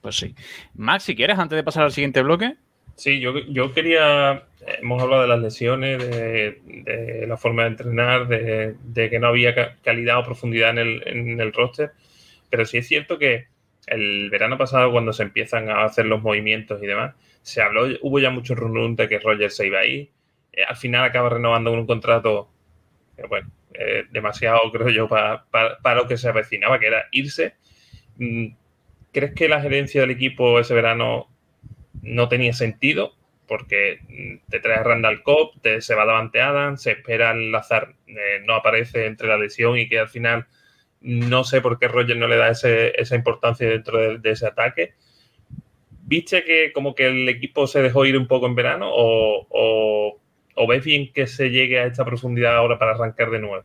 Pues 0.00 0.16
sí. 0.16 0.34
Max, 0.74 1.04
si 1.04 1.14
quieres, 1.14 1.38
antes 1.38 1.56
de 1.56 1.62
pasar 1.62 1.84
al 1.84 1.92
siguiente 1.92 2.22
bloque. 2.22 2.56
Sí, 2.96 3.20
yo, 3.20 3.38
yo 3.48 3.72
quería, 3.72 4.44
hemos 4.80 5.02
hablado 5.02 5.22
de 5.22 5.28
las 5.28 5.40
lesiones, 5.40 5.98
de, 5.98 7.24
la 7.26 7.36
forma 7.36 7.62
de 7.62 7.68
entrenar, 7.68 8.28
de, 8.28 9.10
que 9.10 9.18
no 9.18 9.28
había 9.28 9.78
calidad 9.82 10.18
o 10.18 10.24
profundidad 10.24 10.70
en 10.70 10.78
el, 10.78 11.02
en 11.06 11.40
el 11.40 11.52
roster, 11.52 11.92
pero 12.50 12.64
sí 12.64 12.78
es 12.78 12.86
cierto 12.86 13.18
que 13.18 13.46
el 13.86 14.30
verano 14.30 14.58
pasado, 14.58 14.92
cuando 14.92 15.12
se 15.12 15.22
empiezan 15.22 15.68
a 15.68 15.84
hacer 15.84 16.06
los 16.06 16.22
movimientos 16.22 16.82
y 16.82 16.86
demás, 16.86 17.14
se 17.42 17.62
habló, 17.62 17.86
hubo 18.02 18.18
ya 18.20 18.30
mucho 18.30 18.54
run 18.54 18.96
de 18.96 19.08
que 19.08 19.18
Rogers 19.18 19.56
se 19.56 19.66
iba 19.66 19.80
a 19.80 19.86
ir. 19.86 20.10
Eh, 20.52 20.62
al 20.64 20.76
final 20.76 21.04
acaba 21.04 21.28
renovando 21.30 21.72
un 21.72 21.86
contrato, 21.86 22.48
eh, 23.16 23.24
bueno, 23.28 23.50
eh, 23.74 24.04
demasiado, 24.10 24.60
creo 24.70 24.88
yo, 24.90 25.08
para, 25.08 25.44
lo 25.94 26.06
que 26.06 26.16
se 26.16 26.28
avecinaba, 26.28 26.78
que 26.78 26.86
era 26.86 27.06
irse. 27.10 27.54
Mm, 28.18 28.48
¿Crees 29.12 29.34
que 29.34 29.48
la 29.48 29.60
gerencia 29.60 30.00
del 30.02 30.10
equipo 30.10 30.58
ese 30.60 30.74
verano 30.74 31.28
no 32.02 32.28
tenía 32.28 32.52
sentido? 32.52 33.14
Porque 33.48 34.00
mm, 34.08 34.50
te 34.50 34.60
trae 34.60 34.82
Randall 34.82 35.22
Cobb, 35.22 35.60
te, 35.62 35.80
se 35.80 35.94
va 35.94 36.04
Davante 36.04 36.40
Adams, 36.40 36.82
se 36.82 36.92
espera 36.92 37.32
el 37.32 37.54
azar, 37.54 37.94
no 38.44 38.54
aparece 38.54 39.06
entre 39.06 39.28
la 39.28 39.38
lesión 39.38 39.78
y 39.78 39.88
que 39.88 39.98
al 39.98 40.08
final 40.08 40.46
no 41.00 41.42
sé 41.44 41.60
por 41.60 41.78
qué 41.78 41.88
Roger 41.88 42.16
no 42.16 42.28
le 42.28 42.36
da 42.36 42.50
esa 42.50 43.16
importancia 43.16 43.68
dentro 43.68 44.18
de 44.18 44.30
ese 44.30 44.46
ataque. 44.46 44.94
¿Viste 46.04 46.44
que 46.44 46.72
como 46.72 46.94
que 46.94 47.06
el 47.06 47.28
equipo 47.28 47.66
se 47.66 47.80
dejó 47.80 48.04
ir 48.04 48.18
un 48.18 48.26
poco 48.26 48.46
en 48.46 48.54
verano 48.54 48.90
o, 48.92 50.18
ves 50.68 50.84
bien 50.84 51.12
que 51.12 51.26
se 51.26 51.48
llegue 51.48 51.78
a 51.78 51.86
esta 51.86 52.04
profundidad 52.04 52.56
ahora 52.56 52.78
para 52.78 52.92
arrancar 52.92 53.30
de 53.30 53.38
nuevo? 53.38 53.64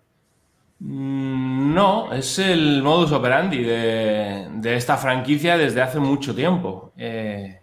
Mm, 0.79 1.74
no, 1.74 2.13
es 2.13 2.39
el 2.39 2.82
modus 2.84 3.12
operandi 3.12 3.63
de, 3.63 4.75
esta 4.75 4.96
franquicia 4.98 5.58
desde 5.58 5.82
hace 5.82 6.00
mucho 6.00 6.34
tiempo. 6.34 6.94
Eh, 6.98 7.60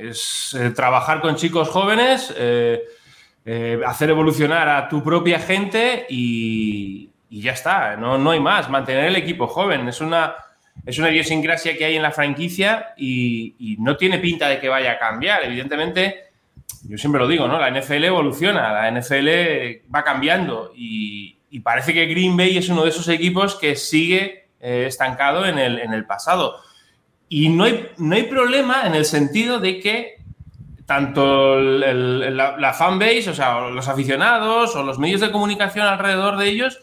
es 0.00 0.54
eh, 0.58 0.70
trabajar 0.70 1.20
con 1.20 1.36
chicos 1.36 1.68
jóvenes, 1.68 2.34
eh, 2.36 2.82
hacer 3.86 4.10
evolucionar 4.10 4.68
a 4.68 4.88
tu 4.88 5.02
propia 5.02 5.38
gente 5.40 6.06
y, 6.08 7.10
ya 7.30 7.52
está, 7.52 7.96
no, 7.96 8.18
no 8.18 8.30
hay 8.30 8.40
más, 8.40 8.68
mantener 8.68 9.06
el 9.06 9.16
equipo 9.16 9.46
joven. 9.46 9.88
Es 9.88 10.00
una, 10.00 10.34
es 10.86 10.98
una 10.98 11.10
idiosincrasia 11.10 11.76
que 11.76 11.84
hay 11.84 11.96
en 11.96 12.02
la 12.02 12.10
franquicia 12.10 12.94
y, 12.96 13.76
no 13.78 13.96
tiene 13.96 14.18
pinta 14.18 14.48
de 14.48 14.58
que 14.58 14.68
vaya 14.68 14.92
a 14.92 14.98
cambiar. 14.98 15.44
Evidentemente, 15.44 16.24
yo 16.82 16.98
siempre 16.98 17.20
lo 17.20 17.28
digo, 17.28 17.46
¿no? 17.48 17.58
La 17.58 17.70
NFL 17.70 18.04
evoluciona, 18.04 18.72
la 18.72 18.90
NFL 18.90 19.28
va 19.94 20.04
cambiando 20.04 20.72
y, 20.74 21.36
parece 21.62 21.92
que 21.92 22.06
Green 22.06 22.36
Bay 22.36 22.56
es 22.56 22.68
uno 22.68 22.84
de 22.84 22.90
esos 22.90 23.08
equipos 23.08 23.56
que 23.56 23.74
sigue 23.74 24.48
eh, 24.60 24.84
estancado 24.86 25.44
en 25.44 25.58
el, 25.58 26.06
pasado. 26.06 26.60
Y 27.28 27.48
no 27.50 27.64
hay, 27.64 27.88
no 27.98 28.14
hay 28.14 28.24
problema 28.24 28.86
en 28.86 28.94
el 28.94 29.04
sentido 29.04 29.58
de 29.58 29.80
que 29.80 30.18
tanto 30.88 31.60
la, 31.60 32.56
la 32.56 32.72
fanbase, 32.72 33.28
o 33.28 33.34
sea, 33.34 33.68
los 33.68 33.88
aficionados 33.88 34.74
o 34.74 34.82
los 34.82 34.98
medios 34.98 35.20
de 35.20 35.30
comunicación 35.30 35.86
alrededor 35.86 36.38
de 36.38 36.48
ellos, 36.48 36.80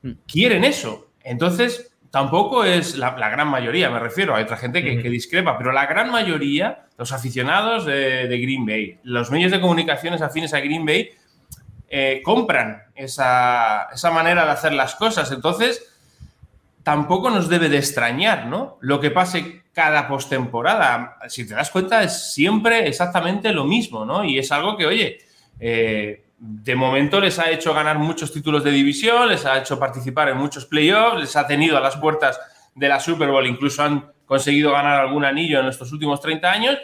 mm. 0.00 0.12
quieren 0.26 0.64
eso 0.64 1.10
Entonces, 1.22 1.94
tampoco 2.10 2.64
es 2.64 2.96
la, 2.96 3.10
gran 3.10 3.48
mayoría, 3.48 3.90
me 3.90 3.98
refiero, 3.98 4.34
hay 4.34 4.44
otra 4.44 4.56
gente 4.56 4.82
que, 4.82 5.10
discrepa, 5.10 5.58
pero 5.58 5.72
la 5.72 5.84
gran 5.84 6.10
mayoría, 6.10 6.86
los 6.96 7.12
aficionados 7.12 7.84
de, 7.84 8.38
Green 8.40 8.64
Bay, 8.64 9.00
los 9.02 9.30
medios 9.32 9.50
de 9.50 9.60
comunicaciones 9.60 10.22
afines 10.22 10.54
a 10.54 10.60
Green 10.60 10.86
Bay, 10.86 11.10
eh, 11.88 12.22
compran 12.24 12.84
esa, 12.94 13.88
esa 13.92 14.10
manera 14.12 14.44
de 14.44 14.52
hacer 14.52 14.72
las 14.74 14.94
cosas. 14.94 15.32
Entonces, 15.32 15.92
tampoco 16.84 17.30
nos 17.30 17.48
debe 17.48 17.68
de 17.68 17.78
extrañar, 17.78 18.46
¿no? 18.46 18.78
Lo 18.80 19.00
que 19.00 19.10
pase 19.10 19.63
cada 19.74 20.08
postemporada. 20.08 21.18
Si 21.28 21.46
te 21.46 21.54
das 21.54 21.70
cuenta, 21.70 22.02
es 22.02 22.32
siempre 22.32 22.86
exactamente 22.88 23.52
lo 23.52 23.64
mismo, 23.64 24.04
¿no? 24.06 24.24
Y 24.24 24.38
es 24.38 24.50
algo 24.52 24.76
que, 24.76 24.86
oye, 24.86 25.18
eh, 25.60 26.24
de 26.38 26.76
momento 26.76 27.20
les 27.20 27.38
ha 27.38 27.50
hecho 27.50 27.74
ganar 27.74 27.98
muchos 27.98 28.32
títulos 28.32 28.64
de 28.64 28.70
división, 28.70 29.28
les 29.28 29.44
ha 29.44 29.58
hecho 29.58 29.78
participar 29.78 30.28
en 30.28 30.36
muchos 30.36 30.66
playoffs, 30.66 31.20
les 31.20 31.36
ha 31.36 31.46
tenido 31.46 31.76
a 31.76 31.80
las 31.80 31.96
puertas 31.96 32.40
de 32.74 32.88
la 32.88 33.00
Super 33.00 33.28
Bowl, 33.28 33.46
incluso 33.46 33.82
han 33.82 34.12
conseguido 34.26 34.72
ganar 34.72 35.00
algún 35.00 35.24
anillo 35.24 35.60
en 35.60 35.66
estos 35.66 35.92
últimos 35.92 36.20
30 36.20 36.50
años 36.50 36.78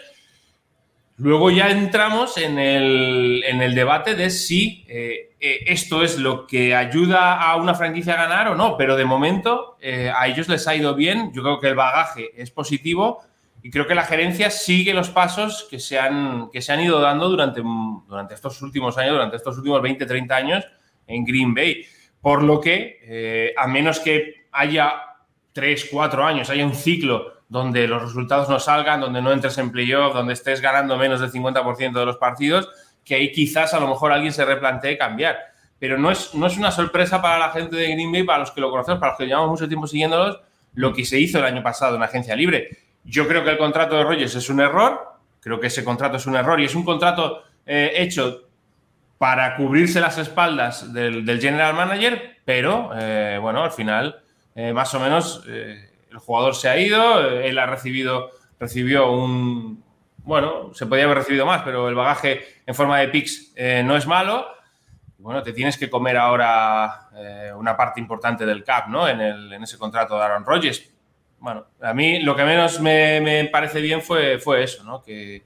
Luego 1.21 1.50
ya 1.50 1.71
entramos 1.71 2.39
en 2.39 2.59
el, 2.59 3.75
debate 3.75 4.15
de 4.15 4.31
si 4.31 4.87
eh, 4.89 5.35
eh, 5.39 5.65
esto 5.67 6.03
es 6.03 6.19
lo 6.19 6.47
que 6.47 6.75
ayuda 6.75 7.43
a 7.43 7.57
una 7.57 7.75
franquicia 7.75 8.15
a 8.15 8.27
ganar 8.27 8.49
o 8.49 8.55
no, 8.55 8.79
pero 8.79 8.97
de 8.97 9.05
momento 9.05 9.77
eh, 9.83 10.11
a 10.15 10.29
ellos 10.29 10.49
les 10.49 10.67
ha 10.67 10.75
ido 10.75 10.95
bien, 10.95 11.31
yo 11.35 11.43
creo 11.43 11.61
que 11.61 11.69
el 11.69 11.75
bagaje 11.75 12.31
es 12.41 12.50
positivo 12.50 13.23
y 13.62 13.69
creo 13.69 13.87
que 13.87 13.95
la 13.95 14.05
gerencia 14.05 14.50
sigue 14.50 14.95
los 14.95 15.11
pasos 15.11 15.67
que 15.71 15.79
se 15.79 15.99
han, 15.99 16.49
que 16.49 16.62
se 16.62 16.73
han 16.73 16.81
ido 16.81 16.99
dando 17.00 17.29
durante, 17.29 17.61
durante 17.61 18.33
estos 18.33 18.62
últimos 18.62 18.97
años, 18.97 19.12
durante 19.12 19.37
estos 19.37 19.59
últimos 19.59 19.83
20, 19.83 20.07
30 20.07 20.35
años 20.35 20.65
en 21.07 21.23
Green 21.27 21.53
Bay. 21.53 21.85
Por 22.23 22.43
lo 22.43 22.62
que, 22.62 23.53
a 23.59 23.67
menos 23.67 24.00
que 24.00 24.47
haya 24.53 24.93
3, 25.53 25.89
4 25.91 26.25
años, 26.25 26.49
haya 26.49 26.65
un 26.65 26.75
ciclo 26.75 27.39
donde 27.50 27.88
los 27.88 28.00
resultados 28.00 28.49
no 28.49 28.61
salgan, 28.61 29.00
donde 29.00 29.21
no 29.21 29.33
entres 29.33 29.59
en 29.59 29.73
playoff, 29.73 30.14
donde 30.14 30.33
estés 30.33 30.61
ganando 30.61 30.97
menos 30.97 31.21
del 31.21 31.33
50% 31.33 31.92
de 31.92 32.07
los 32.07 32.16
partidos, 32.16 32.69
que 33.04 33.16
ahí 33.16 33.33
quizás 33.33 33.75
a 33.75 33.80
lo 33.80 33.88
mejor 33.88 34.12
alguien 34.12 34.33
se 34.33 34.45
replantee 34.45 34.97
cambiar. 34.97 35.37
Pero 35.80 35.99
no 35.99 36.12
es, 36.12 36.33
no 36.33 36.47
es 36.47 36.57
una 36.57 36.71
sorpresa 36.71 37.21
para 37.21 37.40
la 37.40 37.50
gente 37.50 37.75
de 37.75 37.90
Green 37.90 38.12
Bay, 38.12 38.23
para 38.23 38.38
los 38.38 38.52
que 38.52 38.61
lo 38.61 38.71
conocemos, 38.71 39.00
para 39.00 39.12
los 39.12 39.19
que 39.19 39.26
llevamos 39.26 39.50
mucho 39.50 39.66
tiempo 39.66 39.88
siguiéndolos, 39.88 40.40
lo 40.75 40.92
que 40.92 41.04
se 41.04 41.19
hizo 41.19 41.38
el 41.38 41.45
año 41.45 41.61
pasado 41.61 41.97
en 41.97 42.02
agencia 42.04 42.37
libre. 42.37 42.69
Yo 43.02 43.26
creo 43.26 43.42
que 43.42 43.50
el 43.50 43.59
contrato 43.59 43.97
de 43.97 44.04
Rogers 44.04 44.37
es 44.37 44.49
un 44.49 44.61
error, 44.61 45.16
creo 45.40 45.59
que 45.59 45.66
ese 45.66 45.83
contrato 45.83 46.19
es 46.19 46.26
un 46.26 46.37
error 46.37 46.61
y 46.61 46.66
es 46.66 46.75
un 46.76 46.85
contrato 46.85 47.42
eh, 47.66 47.95
hecho 47.97 48.42
para 49.19 49.57
cubrirse 49.57 50.00
las 50.00 50.19
espaldas 50.19 50.92
del, 50.92 51.25
general 51.40 51.75
manager, 51.75 52.37
pero 52.45 52.92
eh, 52.95 53.38
bueno, 53.40 53.64
al 53.64 53.73
final, 53.73 54.23
eh, 54.54 54.73
más 54.73 54.95
o 54.95 55.00
menos 55.00 55.45
el 56.11 56.19
jugador 56.19 56.55
se 56.55 56.69
ha 56.69 56.79
ido, 56.79 57.21
él 57.21 57.59
ha 57.59 57.67
recibido, 57.67 58.31
recibió 58.59 59.11
un, 59.12 59.83
bueno, 60.25 60.73
se 60.75 60.87
podía 60.87 61.05
haber 61.05 61.19
recibido 61.19 61.47
más, 61.47 61.62
pero 61.62 61.88
el 61.88 61.95
bagaje 61.95 62.43
en 62.67 62.75
forma 62.75 62.99
de 62.99 63.09
picks 63.09 63.52
eh, 63.57 63.83
no 63.85 63.97
es 63.97 64.07
malo. 64.07 64.47
Bueno, 65.19 65.43
te 65.43 65.52
tienes 65.52 65.76
que 65.76 65.90
comer 65.90 66.17
ahora 66.17 67.11
eh, 67.14 67.52
una 67.55 67.76
parte 67.76 68.00
importante 68.00 68.47
del 68.47 68.64
cap, 68.64 68.88
¿no? 68.88 69.07
En, 69.09 69.21
ese 69.62 69.76
contrato 69.76 70.17
de 70.17 70.23
Aaron 70.23 70.45
Rodgers. 70.45 70.88
Bueno, 71.38 71.67
a 71.81 71.93
mí 71.93 72.21
lo 72.21 72.37
que 72.37 72.45
menos 72.45 72.81
me, 72.81 73.49
parece 73.52 73.81
bien 73.81 74.02
fue, 74.02 74.38
fue 74.38 74.62
eso, 74.62 74.85
¿no? 74.85 75.02
Que, 75.02 75.43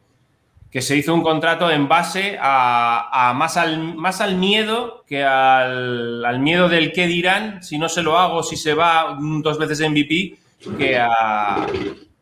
que 0.70 0.82
se 0.82 0.96
hizo 0.96 1.14
un 1.14 1.22
contrato 1.22 1.70
en 1.70 1.88
base 1.88 2.36
a, 2.40 3.32
más, 3.36 3.56
al, 3.56 3.94
más 3.94 4.20
al 4.20 4.36
miedo 4.36 5.04
que 5.06 5.24
al, 5.24 6.24
al, 6.24 6.40
miedo 6.40 6.68
del 6.68 6.92
qué 6.92 7.06
dirán 7.06 7.62
si 7.62 7.78
no 7.78 7.88
se 7.88 8.02
lo 8.02 8.18
hago, 8.18 8.42
si 8.42 8.56
se 8.56 8.74
va 8.74 9.16
dos 9.18 9.58
veces 9.58 9.88
MVP, 9.88 10.36
que 10.78 10.98
a, 10.98 11.66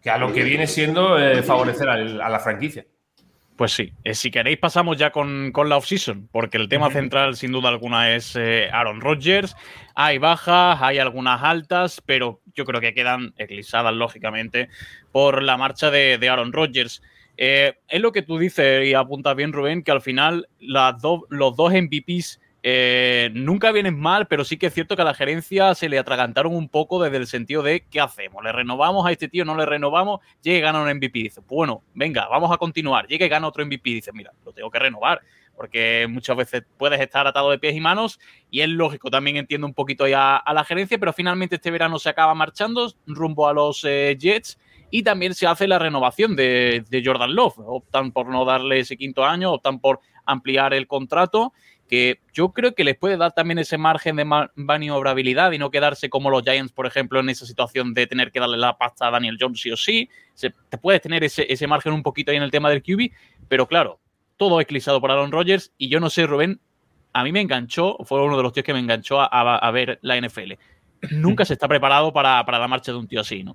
que 0.02 0.10
a 0.10 0.18
lo 0.18 0.32
que 0.32 0.42
viene 0.42 0.66
siendo 0.66 1.18
eh, 1.18 1.42
favorecer 1.42 1.88
a, 1.88 1.96
la 1.96 2.40
franquicia. 2.40 2.84
Pues 3.56 3.72
sí, 3.72 3.92
eh, 4.02 4.14
si 4.14 4.30
queréis 4.30 4.58
pasamos 4.58 4.96
ya 4.96 5.10
con, 5.10 5.52
la 5.52 5.76
off-season, 5.76 6.28
porque 6.32 6.56
el 6.56 6.68
tema 6.68 6.90
central 6.90 7.36
sin 7.36 7.52
duda 7.52 7.68
alguna 7.68 8.14
es 8.14 8.34
eh, 8.34 8.68
Aaron 8.72 9.00
Rodgers. 9.00 9.54
Hay 9.94 10.18
bajas, 10.18 10.78
hay 10.80 10.98
algunas 10.98 11.42
altas, 11.42 12.02
pero 12.04 12.40
yo 12.54 12.64
creo 12.64 12.80
que 12.80 12.94
quedan 12.94 13.34
eclipsadas 13.36 13.94
lógicamente 13.94 14.68
por 15.12 15.42
la 15.42 15.56
marcha 15.56 15.90
de, 15.90 16.18
Aaron 16.28 16.52
Rodgers. 16.52 17.02
es 17.36 17.74
lo 18.00 18.10
que 18.10 18.22
tú 18.22 18.38
dices 18.38 18.86
y 18.86 18.94
apuntas 18.94 19.36
bien 19.36 19.52
Rubén, 19.52 19.84
que 19.84 19.92
al 19.92 20.02
final 20.02 20.48
las 20.58 20.96
los 21.28 21.56
dos 21.56 21.72
MVPs 21.72 22.40
eh, 22.64 23.30
nunca 23.34 23.72
vienen 23.72 23.98
mal, 23.98 24.28
pero 24.28 24.44
sí 24.44 24.56
que 24.56 24.66
es 24.66 24.74
cierto 24.74 24.94
que 24.94 25.02
a 25.02 25.04
la 25.04 25.14
gerencia 25.14 25.74
se 25.74 25.88
le 25.88 25.98
atragantaron 25.98 26.54
un 26.54 26.68
poco 26.68 27.02
desde 27.02 27.16
el 27.16 27.26
sentido 27.26 27.62
de 27.62 27.84
¿qué 27.90 28.00
hacemos? 28.00 28.42
¿Le 28.44 28.52
renovamos 28.52 29.04
a 29.04 29.10
este 29.10 29.28
tío? 29.28 29.44
¿No 29.44 29.56
le 29.56 29.66
renovamos? 29.66 30.20
Llega 30.42 30.58
y 30.58 30.60
gana 30.60 30.80
un 30.80 30.88
MVP. 30.96 31.18
Dice, 31.18 31.40
bueno, 31.48 31.82
venga, 31.94 32.28
vamos 32.28 32.52
a 32.52 32.58
continuar. 32.58 33.08
Llega 33.08 33.26
y 33.26 33.28
gana 33.28 33.48
otro 33.48 33.66
MVP. 33.66 33.90
Dice, 33.90 34.12
mira, 34.12 34.32
lo 34.44 34.52
tengo 34.52 34.70
que 34.70 34.78
renovar. 34.78 35.20
Porque 35.56 36.06
muchas 36.08 36.36
veces 36.36 36.62
puedes 36.78 37.00
estar 37.00 37.26
atado 37.26 37.50
de 37.50 37.58
pies 37.58 37.74
y 37.74 37.80
manos 37.80 38.18
y 38.50 38.60
es 38.60 38.68
lógico, 38.68 39.10
también 39.10 39.36
entiendo 39.36 39.66
un 39.66 39.74
poquito 39.74 40.08
ya 40.08 40.36
a 40.36 40.54
la 40.54 40.64
gerencia, 40.64 40.98
pero 40.98 41.12
finalmente 41.12 41.56
este 41.56 41.70
verano 41.70 41.98
se 41.98 42.08
acaba 42.08 42.34
marchando 42.34 42.90
rumbo 43.06 43.46
a 43.46 43.52
los 43.52 43.84
eh, 43.84 44.16
Jets 44.18 44.58
y 44.90 45.02
también 45.02 45.34
se 45.34 45.46
hace 45.46 45.68
la 45.68 45.78
renovación 45.78 46.36
de, 46.36 46.84
de 46.88 47.02
Jordan 47.04 47.34
Love. 47.34 47.58
Optan 47.58 48.12
por 48.12 48.28
no 48.28 48.46
darle 48.46 48.80
ese 48.80 48.96
quinto 48.96 49.24
año, 49.26 49.52
optan 49.52 49.78
por 49.78 50.00
ampliar 50.24 50.72
el 50.72 50.86
contrato 50.86 51.52
que 51.92 52.20
yo 52.32 52.54
creo 52.54 52.74
que 52.74 52.84
les 52.84 52.96
puede 52.96 53.18
dar 53.18 53.32
también 53.32 53.58
ese 53.58 53.76
margen 53.76 54.16
de 54.16 54.24
maniobrabilidad 54.54 55.52
y 55.52 55.58
no 55.58 55.70
quedarse 55.70 56.08
como 56.08 56.30
los 56.30 56.42
Giants, 56.42 56.72
por 56.72 56.86
ejemplo, 56.86 57.20
en 57.20 57.28
esa 57.28 57.44
situación 57.44 57.92
de 57.92 58.06
tener 58.06 58.32
que 58.32 58.40
darle 58.40 58.56
la 58.56 58.78
pasta 58.78 59.08
a 59.08 59.10
Daniel 59.10 59.36
Jones 59.38 59.60
sí 59.60 59.70
o 59.70 59.76
sí. 59.76 60.08
te 60.40 60.78
puedes 60.78 61.02
tener 61.02 61.22
ese, 61.22 61.66
margen 61.66 61.92
un 61.92 62.02
poquito 62.02 62.30
ahí 62.30 62.38
en 62.38 62.44
el 62.44 62.50
tema 62.50 62.70
del 62.70 62.82
QB, 62.82 63.12
pero 63.46 63.68
claro, 63.68 64.00
todo 64.38 64.58
eclipsado 64.62 65.02
por 65.02 65.10
Aaron 65.10 65.32
Rodgers 65.32 65.70
y 65.76 65.90
yo 65.90 66.00
no 66.00 66.08
sé, 66.08 66.26
Rubén, 66.26 66.60
a 67.12 67.24
mí 67.24 67.30
me 67.30 67.42
enganchó, 67.42 67.98
fue 68.06 68.24
uno 68.24 68.38
de 68.38 68.42
los 68.42 68.54
tíos 68.54 68.64
que 68.64 68.72
me 68.72 68.80
enganchó 68.80 69.20
a, 69.20 69.70
ver 69.70 69.98
la 70.00 70.18
NFL. 70.18 70.52
Nunca 71.10 71.44
se 71.44 71.52
está 71.52 71.68
preparado 71.68 72.10
para, 72.10 72.42
la 72.42 72.68
marcha 72.68 72.92
de 72.92 72.96
un 72.96 73.06
tío 73.06 73.20
así, 73.20 73.44
¿no? 73.44 73.54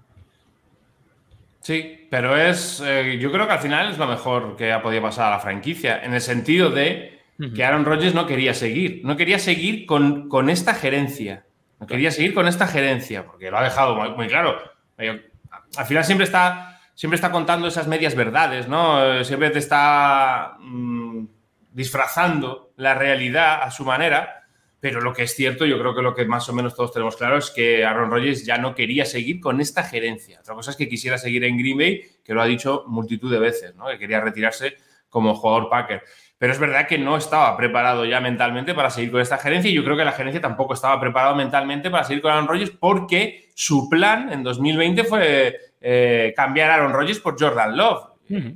Sí, 1.61 2.05
pero 2.11 2.37
es, 2.37 2.83
eh, 2.85 3.17
yo 3.19 3.31
creo 3.31 3.47
que 3.47 3.53
al 3.53 3.59
final 3.61 3.89
es 3.89 3.97
lo 3.97 4.05
mejor 4.05 4.55
que 4.55 4.71
ha 4.71 4.83
podido 4.83 5.01
pasar 5.01 5.25
a 5.25 5.37
la 5.37 5.39
franquicia, 5.39 6.03
en 6.03 6.13
el 6.13 6.21
sentido 6.21 6.69
de 6.69 7.16
que 7.53 7.63
Aaron 7.63 7.85
Rodgers 7.85 8.15
no 8.15 8.25
quería 8.25 8.53
seguir. 8.53 9.01
No 9.03 9.15
quería 9.15 9.39
seguir 9.39 9.85
con, 9.85 10.27
con 10.29 10.49
esta 10.49 10.73
gerencia. 10.73 11.45
No 11.79 11.85
quería 11.85 12.11
seguir 12.11 12.33
con 12.33 12.47
esta 12.47 12.67
gerencia, 12.67 13.25
porque 13.25 13.51
lo 13.51 13.57
ha 13.57 13.63
dejado 13.63 13.95
muy, 14.15 14.27
claro. 14.27 14.57
Al 14.97 15.85
final 15.85 16.03
siempre 16.03 16.25
está, 16.25 16.79
siempre 16.95 17.15
está 17.15 17.31
contando 17.31 17.67
esas 17.67 17.87
medias 17.87 18.15
verdades, 18.15 18.67
¿no? 18.67 19.23
Siempre 19.23 19.51
te 19.51 19.59
está 19.59 20.57
mm, 20.59 21.25
disfrazando 21.71 22.71
la 22.77 22.95
realidad 22.95 23.61
a 23.61 23.69
su 23.69 23.85
manera. 23.85 24.33
Pero 24.79 25.01
lo 25.01 25.11
que 25.11 25.23
es 25.23 25.35
cierto, 25.35 25.65
yo 25.65 25.79
creo 25.79 25.95
que 25.95 26.03
lo 26.03 26.13
que 26.13 26.25
más 26.25 26.47
o 26.49 26.53
menos 26.53 26.75
todos 26.75 26.93
tenemos 26.93 27.15
claro 27.15 27.37
es 27.37 27.49
que 27.49 27.83
Aaron 27.83 28.11
Rodgers 28.11 28.45
ya 28.45 28.59
no 28.59 28.75
quería 28.75 29.05
seguir 29.05 29.39
con 29.39 29.59
esta 29.59 29.83
gerencia. 29.83 30.39
Otra 30.39 30.53
cosa 30.53 30.71
es 30.71 30.77
que 30.77 30.87
quisiera 30.87 31.17
seguir 31.17 31.43
en 31.45 31.57
Green 31.57 31.77
Bay, 31.77 32.01
que 32.23 32.33
lo 32.33 32.41
ha 32.41 32.45
dicho 32.45 32.83
multitud 32.87 33.31
de 33.31 33.39
veces, 33.39 33.75
¿no? 33.75 33.87
Que 33.87 33.97
quería 33.97 34.21
retirarse 34.21 34.77
como 35.09 35.35
jugador 35.35 35.69
Packer. 35.69 36.03
Pero 36.37 36.53
es 36.53 36.59
verdad 36.59 36.87
que 36.87 36.97
no 36.99 37.17
estaba 37.17 37.57
preparado 37.57 38.05
ya 38.05 38.21
mentalmente 38.21 38.75
para 38.75 38.91
seguir 38.91 39.11
con 39.11 39.21
esta 39.21 39.37
gerencia 39.37 39.71
y 39.71 39.73
yo 39.73 39.83
creo 39.83 39.97
que 39.97 40.05
la 40.05 40.11
gerencia 40.11 40.39
tampoco 40.39 40.75
estaba 40.75 40.99
preparado 40.99 41.35
mentalmente 41.35 41.89
para 41.89 42.03
seguir 42.03 42.21
con 42.21 42.31
Aaron 42.31 42.47
Rodgers 42.47 42.71
porque 42.71 43.49
su 43.55 43.89
plan 43.89 44.31
en 44.31 44.43
2020 44.43 45.03
fue 45.05 45.57
eh, 45.81 46.33
cambiar 46.35 46.69
a 46.69 46.75
Aaron 46.75 46.93
Rodgers 46.93 47.19
por 47.19 47.39
Jordan 47.39 47.75
Love. 47.75 48.03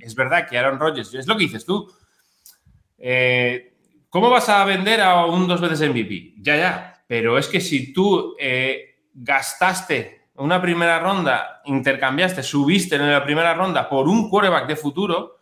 Es 0.01 0.15
verdad 0.15 0.47
que 0.47 0.57
Aaron 0.57 0.79
Rodgers, 0.79 1.13
es 1.13 1.27
lo 1.27 1.35
que 1.37 1.45
dices 1.45 1.65
tú. 1.65 1.91
Eh, 2.97 3.73
¿Cómo 4.09 4.29
vas 4.29 4.49
a 4.49 4.65
vender 4.65 5.01
a 5.01 5.25
un 5.25 5.47
dos 5.47 5.61
veces 5.61 5.89
MVP? 5.89 6.33
Ya, 6.37 6.57
ya. 6.57 7.03
Pero 7.07 7.37
es 7.37 7.47
que 7.47 7.61
si 7.61 7.93
tú 7.93 8.35
eh, 8.39 9.05
gastaste 9.13 10.27
una 10.35 10.61
primera 10.61 10.99
ronda, 10.99 11.61
intercambiaste, 11.65 12.43
subiste 12.43 12.95
en 12.95 13.11
la 13.11 13.23
primera 13.23 13.53
ronda 13.53 13.87
por 13.89 14.07
un 14.07 14.29
quarterback 14.29 14.67
de 14.67 14.75
futuro, 14.75 15.40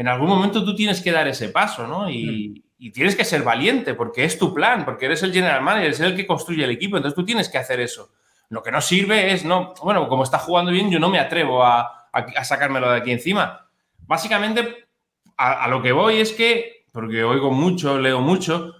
en 0.00 0.08
algún 0.08 0.30
momento 0.30 0.64
tú 0.64 0.74
tienes 0.74 1.02
que 1.02 1.12
dar 1.12 1.28
ese 1.28 1.50
paso, 1.50 1.86
¿no? 1.86 2.06
Hmm. 2.06 2.10
Y, 2.10 2.90
tienes 2.94 3.14
que 3.14 3.26
ser 3.26 3.42
valiente 3.42 3.92
porque 3.92 4.24
es 4.24 4.38
tu 4.38 4.54
plan, 4.54 4.86
porque 4.86 5.04
eres 5.04 5.22
el 5.22 5.34
general 5.34 5.60
manager, 5.60 5.88
eres 5.88 6.00
el 6.00 6.16
que 6.16 6.26
construye 6.26 6.64
el 6.64 6.70
equipo, 6.70 6.96
entonces 6.96 7.14
tú 7.14 7.26
tienes 7.26 7.50
que 7.50 7.58
hacer 7.58 7.80
eso. 7.80 8.10
Lo 8.48 8.62
que 8.62 8.70
no 8.70 8.80
sirve 8.80 9.34
es, 9.34 9.44
no, 9.44 9.74
bueno, 9.82 10.08
como 10.08 10.22
está 10.22 10.38
jugando 10.38 10.72
bien, 10.72 10.90
yo 10.90 10.98
no 10.98 11.10
me 11.10 11.18
atrevo 11.18 11.62
a, 11.62 12.08
sacármelo 12.42 12.90
de 12.90 12.96
aquí 12.96 13.10
encima. 13.10 13.68
Básicamente, 14.06 14.88
a, 15.36 15.68
lo 15.68 15.82
que 15.82 15.92
voy 15.92 16.20
es 16.20 16.32
que, 16.32 16.86
porque 16.90 17.22
oigo 17.22 17.50
mucho, 17.50 17.98
leo 17.98 18.22
mucho, 18.22 18.76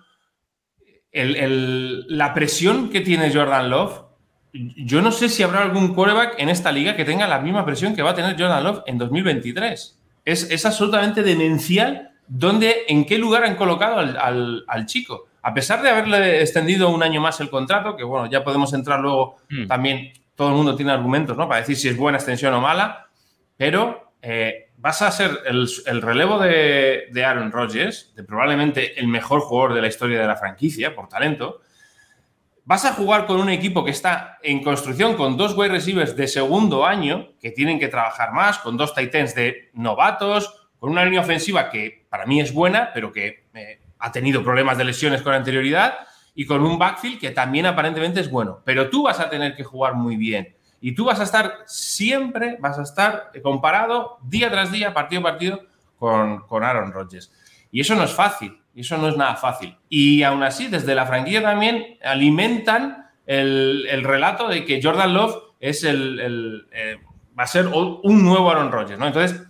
la 1.12 2.32
presión 2.32 2.88
que 2.88 3.02
tiene 3.02 3.30
Jordan 3.30 3.68
Love, 3.68 4.04
yo 4.54 5.02
no 5.02 5.12
sé 5.12 5.28
si 5.28 5.42
habrá 5.42 5.60
algún 5.60 5.92
quarterback 5.94 6.36
en 6.38 6.48
esta 6.48 6.72
liga 6.72 6.96
que 6.96 7.04
tenga 7.04 7.28
la 7.28 7.40
misma 7.40 7.66
presión 7.66 7.94
que 7.94 8.00
va 8.00 8.12
a 8.12 8.14
tener 8.14 8.40
Jordan 8.40 8.64
Love 8.64 8.82
en 8.86 8.96
2023 8.96 9.99
es, 10.24 10.66
absolutamente 10.66 11.22
demencial 11.22 12.10
dónde, 12.26 12.84
en 12.88 13.04
qué 13.04 13.18
lugar 13.18 13.44
han 13.44 13.56
colocado 13.56 13.98
al, 13.98 14.86
chico. 14.86 15.28
a 15.42 15.54
pesar 15.54 15.82
de 15.82 15.90
haberle 15.90 16.40
extendido 16.40 16.90
un 16.90 17.02
año 17.02 17.20
más 17.20 17.40
el 17.40 17.50
contrato, 17.50 17.96
que 17.96 18.04
bueno, 18.04 18.30
ya 18.30 18.44
podemos 18.44 18.72
entrar 18.72 19.00
luego 19.00 19.36
Mm. 19.50 19.66
también, 19.66 20.12
todo 20.34 20.48
el 20.48 20.54
mundo 20.54 20.76
tiene 20.76 20.92
argumentos, 20.92 21.36
¿no? 21.36 21.48
Para 21.48 21.60
decir 21.60 21.76
si 21.76 21.88
es 21.88 21.96
buena 21.96 22.18
extensión 22.18 22.54
o 22.54 22.60
mala, 22.60 23.08
pero 23.56 24.12
eh, 24.22 24.70
vas 24.78 25.02
a 25.02 25.10
ser 25.10 25.30
el, 25.44 25.68
el 25.86 26.02
relevo 26.02 26.38
de, 26.38 27.08
de 27.10 27.24
Aaron 27.24 27.52
Rodgers, 27.52 28.14
de 28.14 28.24
probablemente 28.24 28.98
el 28.98 29.08
mejor 29.08 29.40
jugador 29.40 29.74
de 29.74 29.82
la 29.82 29.88
historia 29.88 30.20
de 30.20 30.26
la 30.26 30.36
franquicia, 30.36 30.94
por 30.94 31.08
talento. 31.08 31.60
Vas 32.64 32.84
a 32.84 32.92
jugar 32.92 33.26
con 33.26 33.40
un 33.40 33.48
equipo 33.48 33.84
que 33.84 33.90
está 33.90 34.38
en 34.42 34.62
construcción 34.62 35.16
con 35.16 35.36
dos 35.36 35.56
wide 35.56 35.70
receivers 35.70 36.14
de 36.14 36.28
segundo 36.28 36.86
año, 36.86 37.30
que 37.40 37.50
tienen 37.50 37.78
que 37.78 37.88
trabajar 37.88 38.32
más, 38.32 38.58
con 38.58 38.76
dos 38.76 38.94
titans 38.94 39.34
de 39.34 39.70
novatos, 39.72 40.68
con 40.78 40.90
una 40.90 41.04
línea 41.04 41.20
ofensiva 41.20 41.70
que 41.70 42.06
para 42.08 42.26
mí 42.26 42.40
es 42.40 42.52
buena, 42.52 42.90
pero 42.94 43.12
que 43.12 43.46
eh, 43.54 43.80
ha 43.98 44.12
tenido 44.12 44.42
problemas 44.42 44.78
de 44.78 44.84
lesiones 44.84 45.22
con 45.22 45.34
anterioridad, 45.34 45.94
y 46.34 46.46
con 46.46 46.62
un 46.62 46.78
backfield 46.78 47.20
que 47.20 47.30
también 47.30 47.66
aparentemente 47.66 48.20
es 48.20 48.30
bueno. 48.30 48.60
Pero 48.64 48.88
tú 48.88 49.02
vas 49.04 49.20
a 49.20 49.28
tener 49.28 49.54
que 49.54 49.64
jugar 49.64 49.94
muy 49.94 50.16
bien. 50.16 50.54
Y 50.80 50.94
tú 50.94 51.04
vas 51.04 51.20
a 51.20 51.24
estar 51.24 51.58
siempre, 51.66 52.56
vas 52.60 52.78
a 52.78 52.82
estar 52.82 53.30
comparado 53.42 54.18
día 54.22 54.50
tras 54.50 54.72
día, 54.72 54.94
partido 54.94 55.20
a 55.20 55.24
partido, 55.24 55.60
con, 55.98 56.40
con 56.46 56.64
Aaron 56.64 56.92
Rodgers. 56.92 57.30
Y 57.70 57.80
eso 57.80 57.94
no 57.94 58.04
es 58.04 58.12
fácil, 58.12 58.59
y 58.74 58.82
eso 58.82 58.96
no 58.98 59.08
es 59.08 59.16
nada 59.16 59.36
fácil. 59.36 59.76
Y 59.88 60.22
aún 60.22 60.42
así, 60.42 60.68
desde 60.68 60.94
la 60.94 61.06
franquicia 61.06 61.42
también 61.42 61.98
alimentan 62.02 63.10
el, 63.26 63.86
el 63.90 64.04
relato 64.04 64.48
de 64.48 64.64
que 64.64 64.80
Jordan 64.82 65.14
Love 65.14 65.36
es 65.60 65.84
el, 65.84 66.20
el 66.20 66.68
eh, 66.72 66.96
va 67.38 67.44
a 67.44 67.46
ser 67.46 67.68
un 67.68 68.24
nuevo 68.24 68.50
Aaron 68.50 68.72
Rodgers, 68.72 68.98
¿no? 68.98 69.06
Entonces, 69.06 69.42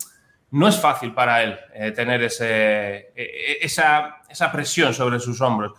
no 0.51 0.69
es 0.69 0.81
fácil 0.81 1.13
para 1.13 1.43
él 1.43 1.57
eh, 1.75 1.93
tener 1.93 2.23
ese, 2.23 3.13
eh, 3.15 3.59
esa, 3.61 4.23
esa 4.29 4.53
presión 4.53 4.95
sobre 4.95 5.21
sus 5.21 5.41
hombros. 5.41 5.73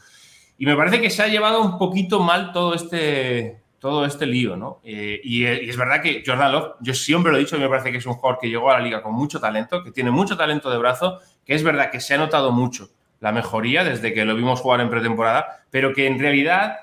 Y 0.58 0.66
me 0.66 0.76
parece 0.76 1.02
que 1.02 1.10
se 1.10 1.24
ha 1.24 1.28
llevado 1.28 1.62
un 1.62 1.78
poquito 1.78 2.20
mal 2.20 2.52
todo 2.52 2.74
este, 2.74 3.62
todo 3.80 4.06
este 4.06 4.26
lío, 4.26 4.56
¿no? 4.56 4.80
Eh, 4.84 5.20
y, 5.24 5.44
y, 5.44 5.70
es 5.70 5.76
verdad 5.76 6.02
que 6.02 6.24
Jordan 6.26 6.52
Love, 6.52 6.74
yo 6.82 6.94
siempre 6.94 7.32
lo 7.32 7.38
he 7.38 7.42
dicho, 7.42 7.58
me 7.58 7.68
parece 7.68 7.92
que 7.92 7.98
es 7.98 8.06
un 8.06 8.14
jugador 8.14 8.40
que 8.40 8.50
llegó 8.50 8.70
a 8.70 8.78
la 8.78 8.86
liga 8.86 9.02
con 9.02 9.14
mucho 9.14 9.40
talento, 9.40 9.84
que 9.84 9.92
tiene 9.92 10.12
mucho 10.12 10.38
talento 10.38 10.70
de 10.70 10.78
brazo, 10.78 11.20
que 11.46 11.56
es 11.56 11.64
verdad 11.64 11.92
que 11.92 12.00
se 12.00 12.14
ha 12.14 12.18
notado 12.18 12.52
mucho 12.52 12.90
la 13.22 13.32
mejoría 13.32 13.86
desde 13.86 14.14
que 14.14 14.26
lo 14.26 14.36
vimos 14.36 14.60
jugar 14.60 14.82
en 14.82 14.90
pretemporada, 14.90 15.64
pero 15.70 15.94
que 15.94 16.08
en 16.08 16.20
realidad 16.20 16.76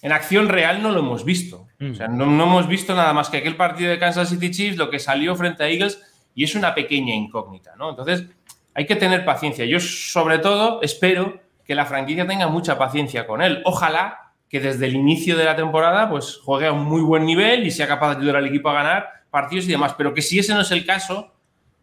en 0.00 0.10
acción 0.10 0.48
real 0.48 0.82
no 0.82 0.90
lo 0.90 0.98
hemos 0.98 1.24
visto. 1.24 1.68
Mm. 1.78 1.90
O 1.92 1.94
sea, 1.94 2.08
no, 2.08 2.26
no, 2.26 2.44
hemos 2.44 2.66
visto 2.66 2.94
nada 2.94 3.12
más 3.12 3.30
que 3.30 3.36
aquel 3.36 3.56
partido 3.56 3.90
de 3.90 3.98
Kansas 3.98 4.30
City 4.30 4.50
Chiefs, 4.50 4.76
lo 4.76 4.90
que 4.90 4.98
salió 4.98 5.36
frente 5.36 5.62
a 5.62 5.68
Eagles, 5.68 6.02
y 6.34 6.44
es 6.44 6.54
una 6.54 6.74
pequeña 6.74 7.14
incógnita, 7.14 7.76
¿no? 7.76 7.90
Entonces, 7.90 8.24
hay 8.74 8.86
que 8.86 8.96
tener 8.96 9.24
paciencia. 9.24 9.66
Yo, 9.66 9.78
sobre 9.78 10.38
todo, 10.38 10.80
espero 10.82 11.40
que 11.64 11.74
la 11.74 11.84
franquicia 11.84 12.26
tenga 12.26 12.48
mucha 12.48 12.78
paciencia 12.78 13.26
con 13.26 13.42
él. 13.42 13.60
Ojalá 13.64 14.32
que 14.48 14.60
desde 14.60 14.86
el 14.86 14.96
inicio 14.96 15.36
de 15.36 15.44
la 15.44 15.56
temporada 15.56 16.10
pues 16.10 16.38
juegue 16.42 16.66
a 16.66 16.72
un 16.72 16.84
muy 16.84 17.00
buen 17.00 17.24
nivel 17.24 17.66
y 17.66 17.70
sea 17.70 17.86
capaz 17.86 18.14
de 18.14 18.16
ayudar 18.20 18.36
al 18.36 18.46
equipo 18.46 18.68
a 18.70 18.74
ganar 18.74 19.08
partidos 19.30 19.66
y 19.66 19.72
demás. 19.72 19.94
Pero 19.96 20.12
que 20.14 20.22
si 20.22 20.38
ese 20.38 20.54
no 20.54 20.62
es 20.62 20.70
el 20.70 20.84
caso, 20.84 21.32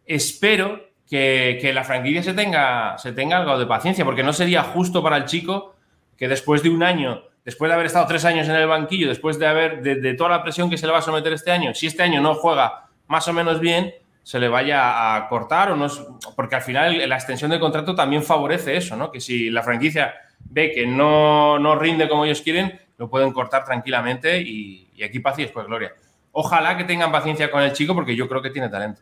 espero 0.06 0.89
que, 1.10 1.72
la 1.74 1.84
franquicia 1.84 2.22
se 2.22 2.34
tenga, 2.34 2.98
se 2.98 3.12
tenga 3.14 3.38
algo 3.38 3.58
de 3.58 3.66
paciencia, 3.66 4.06
porque 4.06 4.24
no 4.24 4.32
sería 4.32 4.64
justo 4.64 5.02
para 5.02 5.18
el 5.18 5.26
chico 5.26 5.76
que 6.16 6.28
después 6.28 6.62
de 6.62 6.70
un 6.70 6.84
año, 6.84 7.24
después 7.44 7.70
de 7.70 7.74
haber 7.74 7.88
estado 7.88 8.06
tres 8.06 8.26
años 8.26 8.48
en 8.48 8.56
el 8.56 8.68
banquillo, 8.68 9.08
después 9.08 9.40
de 9.40 9.48
haber 9.48 9.82
de, 9.82 9.96
de 9.96 10.14
toda 10.14 10.30
la 10.30 10.44
presión 10.44 10.70
que 10.70 10.78
se 10.78 10.86
le 10.86 10.92
va 10.92 11.00
a 11.00 11.02
someter 11.02 11.34
este 11.34 11.52
año, 11.52 11.74
si 11.74 11.88
este 11.88 12.04
año 12.04 12.22
no 12.22 12.36
juega 12.36 12.90
más 13.08 13.28
o 13.28 13.34
menos 13.34 13.60
bien, 13.60 13.94
se 14.22 14.40
le 14.40 14.48
vaya 14.48 15.16
a 15.16 15.28
cortar 15.28 15.72
o 15.72 15.76
no 15.76 15.88
es, 15.88 16.00
porque 16.36 16.56
al 16.56 16.62
final 16.62 17.10
la 17.10 17.16
extensión 17.16 17.50
del 17.50 17.60
contrato 17.60 17.96
también 17.96 18.22
favorece 18.22 18.78
eso, 18.78 18.96
¿no? 18.96 19.12
Que 19.12 19.20
si 19.20 19.50
la 19.50 19.64
franquicia 19.64 20.14
ve 20.40 20.72
que 20.72 20.86
no, 20.86 21.58
no 21.58 21.76
rinde 21.76 22.08
como 22.08 22.26
ellos 22.26 22.42
quieren, 22.42 22.80
lo 22.98 23.10
pueden 23.10 23.32
cortar 23.32 23.66
tranquilamente 23.66 24.40
y, 24.40 24.92
y 24.94 25.04
aquí 25.04 25.20
paz 25.20 25.40
y 25.40 25.44
después 25.44 25.66
gloria. 25.66 25.94
Ojalá 26.32 26.78
que 26.78 26.84
tengan 26.84 27.12
paciencia 27.12 27.50
con 27.50 27.64
el 27.64 27.74
chico 27.74 27.96
porque 27.96 28.16
yo 28.16 28.30
creo 28.30 28.44
que 28.44 28.52
tiene 28.52 28.70
talento. 28.70 29.02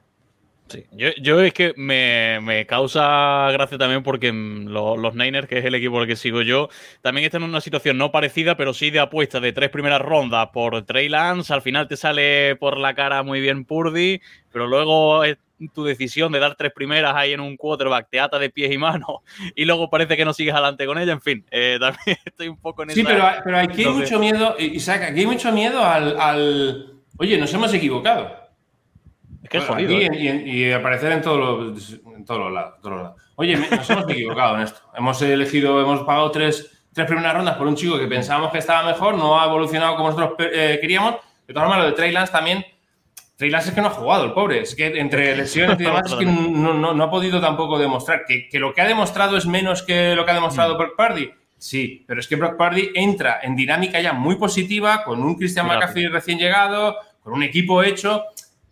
Sí, 0.70 0.86
yo, 0.92 1.10
yo 1.22 1.40
es 1.42 1.54
que 1.54 1.74
me, 1.78 2.40
me, 2.42 2.66
causa 2.66 3.50
gracia 3.52 3.78
también 3.78 4.04
porque 4.04 4.32
lo, 4.34 4.98
los 4.98 5.16
Niners, 5.16 5.48
que 5.48 5.60
es 5.60 5.66
el 5.66 5.76
equipo 5.76 6.00
al 6.00 6.08
que 6.08 6.16
sigo 6.16 6.42
yo, 6.42 6.70
también 7.02 7.26
están 7.26 7.44
en 7.44 7.50
una 7.50 7.62
situación 7.62 7.98
no 7.98 8.12
parecida, 8.12 8.58
pero 8.58 8.74
sí 8.74 8.90
de 8.90 9.00
apuesta 9.00 9.40
de 9.40 9.54
tres 9.54 9.70
primeras 9.70 10.02
rondas 10.02 10.50
por 10.52 10.86
Trey 10.86 11.08
Lance. 11.08 11.54
Al 11.54 11.62
final 11.62 11.88
te 11.88 11.96
sale 11.96 12.56
por 12.58 12.78
la 12.78 12.96
cara 12.96 13.24
muy 13.24 13.40
bien 13.40 13.66
Purdy, 13.66 14.22
pero 14.52 14.68
luego 14.68 15.24
tu 15.74 15.84
decisión 15.84 16.32
de 16.32 16.40
dar 16.40 16.56
tres 16.56 16.72
primeras 16.74 17.16
ahí 17.16 17.34
en 17.34 17.40
un 17.40 17.58
quarterback 17.58 18.10
te 18.10 18.20
ata 18.20 18.38
de 18.38 18.50
pies 18.50 18.72
y 18.72 18.78
manos 18.78 19.22
y 19.56 19.66
luego 19.66 19.90
parece 19.90 20.16
que 20.16 20.26
no 20.26 20.34
sigues 20.34 20.54
adelante 20.54 20.86
con 20.86 20.98
ella. 20.98 21.14
En 21.14 21.22
fin, 21.22 21.46
eh, 21.52 21.78
también 21.80 22.18
estoy 22.26 22.48
un 22.50 22.58
poco 22.58 22.84
en 22.84 22.92
Sí, 22.92 23.04
pero, 23.04 23.26
pero 23.44 23.58
aquí 23.58 23.86
hay 23.86 23.94
mucho 23.94 24.20
miedo, 24.20 24.56
Isaac, 24.60 25.04
aquí 25.04 25.22
hay 25.22 25.26
mucho 25.26 25.52
miedo 25.52 25.84
al, 25.84 26.20
al... 26.20 26.94
Oye, 27.18 27.38
nos 27.38 27.54
hemos 27.54 27.74
equivocado. 27.74 28.47
Es 29.44 29.50
que 29.50 29.58
es 29.58 29.66
jodido. 29.66 29.96
Aquí, 29.96 30.28
¿eh? 30.28 30.44
y, 30.46 30.64
y, 30.64 30.72
aparecer 30.72 31.12
en 31.12 31.22
todos 31.22 31.70
los, 31.72 32.00
en 32.16 32.26
todos 32.26 32.40
los 32.40 32.52
lados. 32.52 32.76
Todos 32.82 32.96
los 32.96 33.04
lados. 33.04 33.22
Oye, 33.36 33.56
nos 33.56 33.90
hemos 33.90 34.10
equivocado 34.10 34.56
en 34.56 34.64
esto. 34.64 34.80
Hemos 34.96 35.22
elegido, 35.22 35.80
hemos 35.80 36.02
pagado 36.02 36.32
tres, 36.32 36.86
tres 36.92 37.06
primeras 37.06 37.36
rondas 37.36 37.56
por 37.56 37.68
un 37.68 37.76
chico 37.76 38.00
que 38.00 38.08
pensábamos 38.08 38.52
que 38.52 38.58
estaba 38.58 38.84
mejor, 38.84 39.16
no 39.16 39.40
ha 39.40 39.46
evolucionado 39.46 39.96
como 39.96 40.10
nosotros 40.10 40.50
eh, 40.52 40.80
queríamos. 40.82 41.18
De 41.48 41.54
todas 41.54 41.70
maneras, 41.70 41.86
lo 41.86 41.92
de 41.92 41.96
Trey 41.96 42.12
Lance 42.12 42.32
también. 42.32 42.66
Trey 43.36 43.52
Lance 43.52 43.70
es 43.70 43.76
que 43.76 43.82
no 43.82 43.88
ha 43.88 43.92
jugado, 43.92 44.26
el 44.26 44.34
pobre. 44.34 44.62
Es 44.62 44.76
que 44.76 44.88
entre 45.00 45.36
lesiones 45.38 45.80
y 45.80 45.84
demás, 45.84 46.12
es 46.12 46.16
que 46.16 46.26
no, 46.26 46.74
no, 46.74 46.94
no, 46.94 47.04
ha 47.04 47.12
podido 47.12 47.40
tampoco 47.40 47.78
demostrar. 47.78 48.26
Que, 48.26 48.50
que, 48.50 48.60
lo 48.60 48.74
que 48.74 48.82
ha 48.82 48.88
demostrado 48.88 49.38
es 49.38 49.46
menos 49.46 49.84
que 49.84 50.16
lo 50.16 50.26
que 50.26 50.32
ha 50.32 50.36
demostrado 50.36 50.74
mm. 50.74 50.78
Brock 50.78 50.96
Purdy. 50.98 51.32
Sí, 51.60 52.04
pero 52.08 52.20
es 52.20 52.28
que 52.28 52.36
Brock 52.36 52.58
Purdy 52.58 52.92
entra 52.96 53.40
en 53.42 53.56
dinámica 53.56 54.00
ya 54.00 54.14
muy 54.14 54.36
positiva, 54.36 55.04
con 55.04 55.22
un 55.24 55.36
Christian. 55.36 55.68
McCaffrey 55.68 56.08
recién 56.08 56.40
llegado, 56.40 56.98
con 57.22 57.34
un 57.34 57.44
equipo 57.44 57.84
hecho 57.84 58.24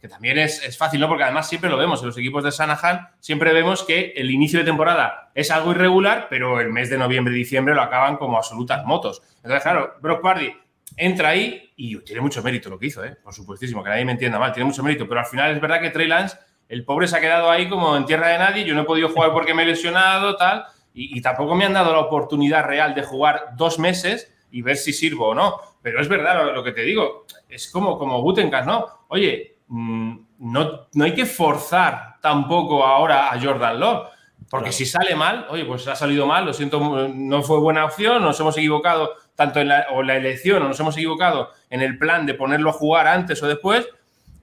que 0.06 0.10
también 0.10 0.38
es, 0.38 0.64
es, 0.64 0.78
fácil, 0.78 1.00
¿no? 1.00 1.08
Porque 1.08 1.24
además 1.24 1.50
siempre 1.50 1.68
lo 1.68 1.78
vemos 1.78 2.00
en 2.02 2.08
los 2.08 2.18
equipos 2.20 2.44
de 2.44 2.52
Shanahan, 2.52 3.10
siempre 3.20 3.54
vemos 3.54 3.82
que 3.82 4.14
el 4.16 4.30
inicio 4.30 4.60
de 4.60 4.66
temporada 4.66 5.32
es 5.34 5.50
algo 5.50 5.72
irregular, 5.72 6.28
pero 6.30 6.62
el 6.62 6.72
mes 6.72 6.92
de 6.92 7.00
noviembre 7.00 7.34
y 7.34 7.38
diciembre 7.38 7.74
lo 7.74 7.82
acaban 7.82 8.18
como 8.18 8.38
absolutas 8.38 8.86
motos. 8.86 9.24
Entonces, 9.38 9.64
claro, 9.64 9.96
Brock 10.02 10.22
Party 10.22 10.54
entra 10.96 11.30
ahí 11.30 11.74
y 11.76 11.98
tiene 12.02 12.22
mucho 12.22 12.44
mérito 12.44 12.70
lo 12.70 12.78
que 12.78 12.86
hizo, 12.86 13.04
¿eh? 13.04 13.18
Por 13.24 13.34
supuestísimo, 13.34 13.84
que 13.84 13.90
nadie 13.90 14.06
me 14.06 14.12
entienda 14.12 14.38
mal, 14.38 14.54
tiene 14.54 14.68
mucho 14.68 14.84
mérito, 14.84 15.08
pero 15.08 15.22
al 15.22 15.26
final 15.26 15.52
es 15.56 15.60
verdad 15.60 15.82
que 15.82 15.90
Trey 15.90 16.08
Lance, 16.08 16.38
el 16.70 16.86
pobre 16.86 17.08
se 17.08 17.18
ha 17.18 17.22
quedado 17.22 17.50
ahí 17.50 17.68
como 17.68 17.98
en 17.98 18.06
tierra 18.06 18.28
de 18.28 18.38
nadie, 18.38 18.64
yo 18.64 18.76
no 18.76 18.82
he 18.82 18.86
podido 18.86 19.10
jugar 19.10 19.32
porque 19.34 19.56
me 19.56 19.64
he 19.64 19.66
lesionado, 19.66 20.38
tal, 20.38 20.66
y, 20.94 21.20
tampoco 21.22 21.56
me 21.56 21.66
han 21.66 21.74
dado 21.74 21.92
la 21.94 22.00
oportunidad 22.00 22.64
real 22.64 22.94
de 22.94 23.02
jugar 23.02 23.48
dos 23.58 23.80
meses 23.80 24.32
y 24.52 24.62
ver 24.62 24.78
si 24.78 24.94
sirvo 24.94 25.30
o 25.30 25.36
no. 25.36 25.60
Pero 25.82 26.00
es 26.00 26.08
verdad 26.08 26.54
lo, 26.54 26.64
que 26.64 26.72
te 26.72 26.84
digo, 26.84 27.26
es 27.50 27.70
como, 27.70 27.98
como 27.98 28.24
¿no? 28.66 28.88
Oye, 29.10 29.55
no, 29.68 30.88
no, 30.94 31.04
hay 31.04 31.14
que 31.14 31.26
forzar 31.26 32.16
tampoco 32.22 32.86
ahora 32.86 33.32
a 33.32 33.42
Jordan 33.42 33.80
Love. 33.80 34.10
Porque 34.50 34.70
claro. 34.70 34.78
si 34.78 34.86
sale 34.86 35.16
mal, 35.16 35.48
oye, 35.50 35.66
pues 35.66 35.88
ha 35.88 35.96
salido 35.96 36.28
mal, 36.28 36.46
lo 36.46 36.54
siento, 36.54 36.80
no 36.80 37.42
fue 37.42 37.60
buena 37.60 37.84
opción, 37.84 38.22
nos 38.22 38.40
hemos 38.40 38.56
equivocado 38.58 39.14
tanto 39.34 39.60
en 39.60 39.70
la, 39.70 39.88
o 39.92 40.04
la 40.04 40.16
elección 40.16 40.62
o 40.62 40.68
nos 40.68 40.80
hemos 40.80 40.96
equivocado 40.96 41.50
en 41.70 41.82
el 41.82 41.98
plan 41.98 42.26
de 42.28 42.36
ponerlo 42.36 42.70
a 42.70 42.74
jugar 42.74 43.08
antes 43.08 43.42
o 43.42 43.48
después. 43.48 43.88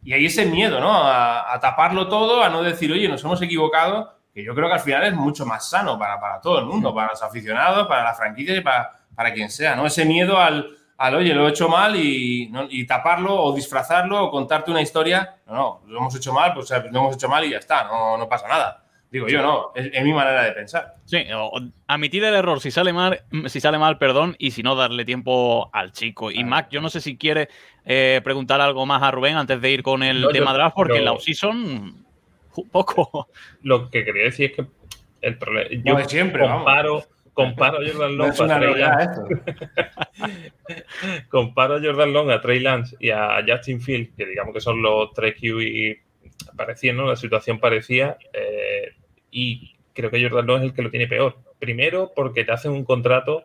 Y 0.04 0.12
hay 0.12 0.26
ese 0.26 0.46
miedo, 0.46 0.80
¿no? 0.80 0.92
A, 0.92 1.54
a 1.54 1.60
taparlo 1.60 2.08
todo, 2.08 2.42
a 2.42 2.48
no 2.48 2.62
decir, 2.62 2.90
oye, 2.90 3.08
nos 3.08 3.22
hemos 3.22 3.40
equivocado, 3.42 4.16
que 4.34 4.42
yo 4.42 4.54
creo 4.54 4.66
que 4.66 4.74
al 4.74 4.80
final 4.80 5.04
es 5.04 5.14
mucho 5.14 5.46
más 5.46 5.70
sano 5.70 5.96
para, 5.96 6.18
para 6.20 6.40
todo 6.40 6.58
el 6.58 6.66
mundo, 6.66 6.92
para 6.92 7.10
los 7.10 7.22
aficionados, 7.22 7.86
para 7.86 8.02
la 8.02 8.14
franquicia 8.14 8.56
y 8.56 8.60
para, 8.60 8.92
para 9.14 9.32
quien 9.32 9.50
sea, 9.50 9.76
¿no? 9.76 9.86
Ese 9.86 10.04
miedo 10.04 10.38
al, 10.38 10.76
al, 10.98 11.14
oye, 11.16 11.34
lo 11.34 11.46
he 11.46 11.50
hecho 11.50 11.68
mal 11.68 11.96
y, 11.96 12.48
¿no? 12.50 12.66
y, 12.70 12.86
taparlo 12.86 13.34
o 13.34 13.54
disfrazarlo 13.54 14.24
o 14.24 14.30
contarte 14.30 14.70
una 14.70 14.82
historia. 14.82 15.36
No, 15.46 15.52
no, 15.54 15.82
lo 15.86 15.98
hemos 15.98 16.14
hecho 16.14 16.32
mal, 16.32 16.54
pues 16.54 16.70
lo 16.70 16.76
hemos 17.00 17.16
hecho 17.16 17.28
mal 17.28 17.44
y 17.44 17.50
ya 17.50 17.58
está, 17.58 17.84
no, 17.84 18.16
no 18.16 18.28
pasa 18.28 18.48
nada. 18.48 18.84
Digo 19.12 19.28
yo, 19.28 19.42
no, 19.42 19.72
es, 19.74 19.90
es, 19.92 20.04
mi 20.04 20.12
manera 20.14 20.42
de 20.42 20.52
pensar. 20.52 20.94
Sí, 21.04 21.26
admitir 21.86 22.24
el 22.24 22.34
error 22.34 22.60
si 22.60 22.70
sale 22.70 22.94
mal, 22.94 23.22
si 23.46 23.60
sale 23.60 23.76
mal, 23.76 23.98
perdón, 23.98 24.36
y 24.38 24.52
si 24.52 24.62
no, 24.62 24.74
darle 24.74 25.04
tiempo 25.04 25.68
al 25.74 25.92
chico. 25.92 26.30
Y 26.30 26.44
Mac, 26.44 26.68
yo 26.70 26.80
no 26.80 26.88
sé 26.88 27.02
si 27.02 27.18
quiere 27.18 27.50
eh, 27.84 28.22
preguntar 28.24 28.62
algo 28.62 28.86
más 28.86 29.02
a 29.02 29.10
Rubén 29.10 29.36
antes 29.36 29.60
de 29.60 29.70
ir 29.70 29.82
con 29.82 30.02
el 30.02 30.22
no, 30.22 30.28
tema 30.28 30.52
yo, 30.52 30.56
draft, 30.56 30.76
porque 30.76 30.96
en 30.96 31.04
la 31.04 31.12
offseason, 31.12 32.06
poco. 32.70 33.28
Lo 33.62 33.90
que 33.90 34.02
quería 34.02 34.24
decir 34.24 34.50
es 34.50 34.56
que 34.56 34.66
el 35.20 35.36
problema. 35.36 35.68
Yo 35.84 35.98
no, 35.98 36.08
siempre, 36.08 36.48
comparo. 36.48 36.92
Vamos 36.94 37.08
comparo 37.32 37.78
a 37.78 37.86
Jordan 37.86 38.16
Long 38.16 38.34
no 38.38 38.44
a 38.44 38.58
Trey 38.58 38.74
Lance. 38.74 39.20
comparo 41.28 41.76
a 41.76 41.80
Jordan 41.80 42.12
Long 42.12 42.30
a 42.30 42.40
Trey 42.40 42.60
Lance 42.60 42.96
y 43.00 43.10
a 43.10 43.42
Justin 43.46 43.80
Field, 43.80 44.14
que 44.16 44.26
digamos 44.26 44.54
que 44.54 44.60
son 44.60 44.82
los 44.82 45.12
tres 45.12 45.34
QB 45.40 46.02
parecían, 46.56 46.96
¿no? 46.96 47.06
La 47.06 47.16
situación 47.16 47.58
parecía. 47.58 48.16
Eh, 48.32 48.92
y 49.30 49.76
creo 49.92 50.10
que 50.10 50.22
Jordan 50.22 50.46
Long 50.46 50.58
es 50.58 50.64
el 50.64 50.74
que 50.74 50.82
lo 50.82 50.90
tiene 50.90 51.06
peor. 51.06 51.38
Primero, 51.58 52.12
porque 52.14 52.44
te 52.44 52.52
hacen 52.52 52.72
un 52.72 52.84
contrato 52.84 53.44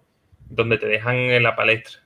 donde 0.49 0.77
te 0.77 0.87
dejan 0.87 1.15
en 1.15 1.43
la 1.43 1.55
palestra. 1.55 2.01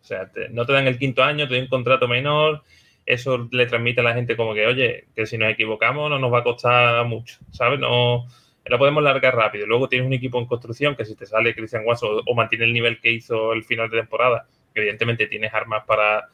O 0.00 0.04
sea, 0.04 0.30
te, 0.30 0.48
no 0.50 0.64
te 0.66 0.72
dan 0.72 0.86
el 0.86 0.98
quinto 0.98 1.22
año, 1.22 1.48
te 1.48 1.54
dan 1.54 1.64
un 1.64 1.68
contrato 1.68 2.08
menor. 2.08 2.62
Eso 3.04 3.48
le 3.50 3.66
transmite 3.66 4.00
a 4.00 4.04
la 4.04 4.14
gente 4.14 4.36
como 4.36 4.54
que, 4.54 4.66
oye, 4.66 5.06
que 5.14 5.26
si 5.26 5.38
nos 5.38 5.50
equivocamos 5.50 6.10
no 6.10 6.18
nos 6.18 6.32
va 6.32 6.40
a 6.40 6.44
costar 6.44 7.04
mucho, 7.06 7.38
¿sabes? 7.52 7.78
No, 7.78 8.26
la 8.68 8.78
podemos 8.78 9.02
largar 9.02 9.34
rápido. 9.36 9.66
Luego 9.66 9.88
tienes 9.88 10.06
un 10.06 10.12
equipo 10.12 10.38
en 10.38 10.46
construcción 10.46 10.96
que 10.96 11.04
si 11.04 11.14
te 11.14 11.26
sale 11.26 11.54
Christian 11.54 11.84
Watson 11.86 12.22
o, 12.26 12.34
mantiene 12.34 12.64
el 12.64 12.72
nivel 12.72 13.00
que 13.00 13.12
hizo 13.12 13.52
el 13.52 13.64
final 13.64 13.90
de 13.90 13.98
temporada, 13.98 14.46
evidentemente 14.74 15.26
tienes 15.26 15.54
armas 15.54 15.84
para, 15.86 16.28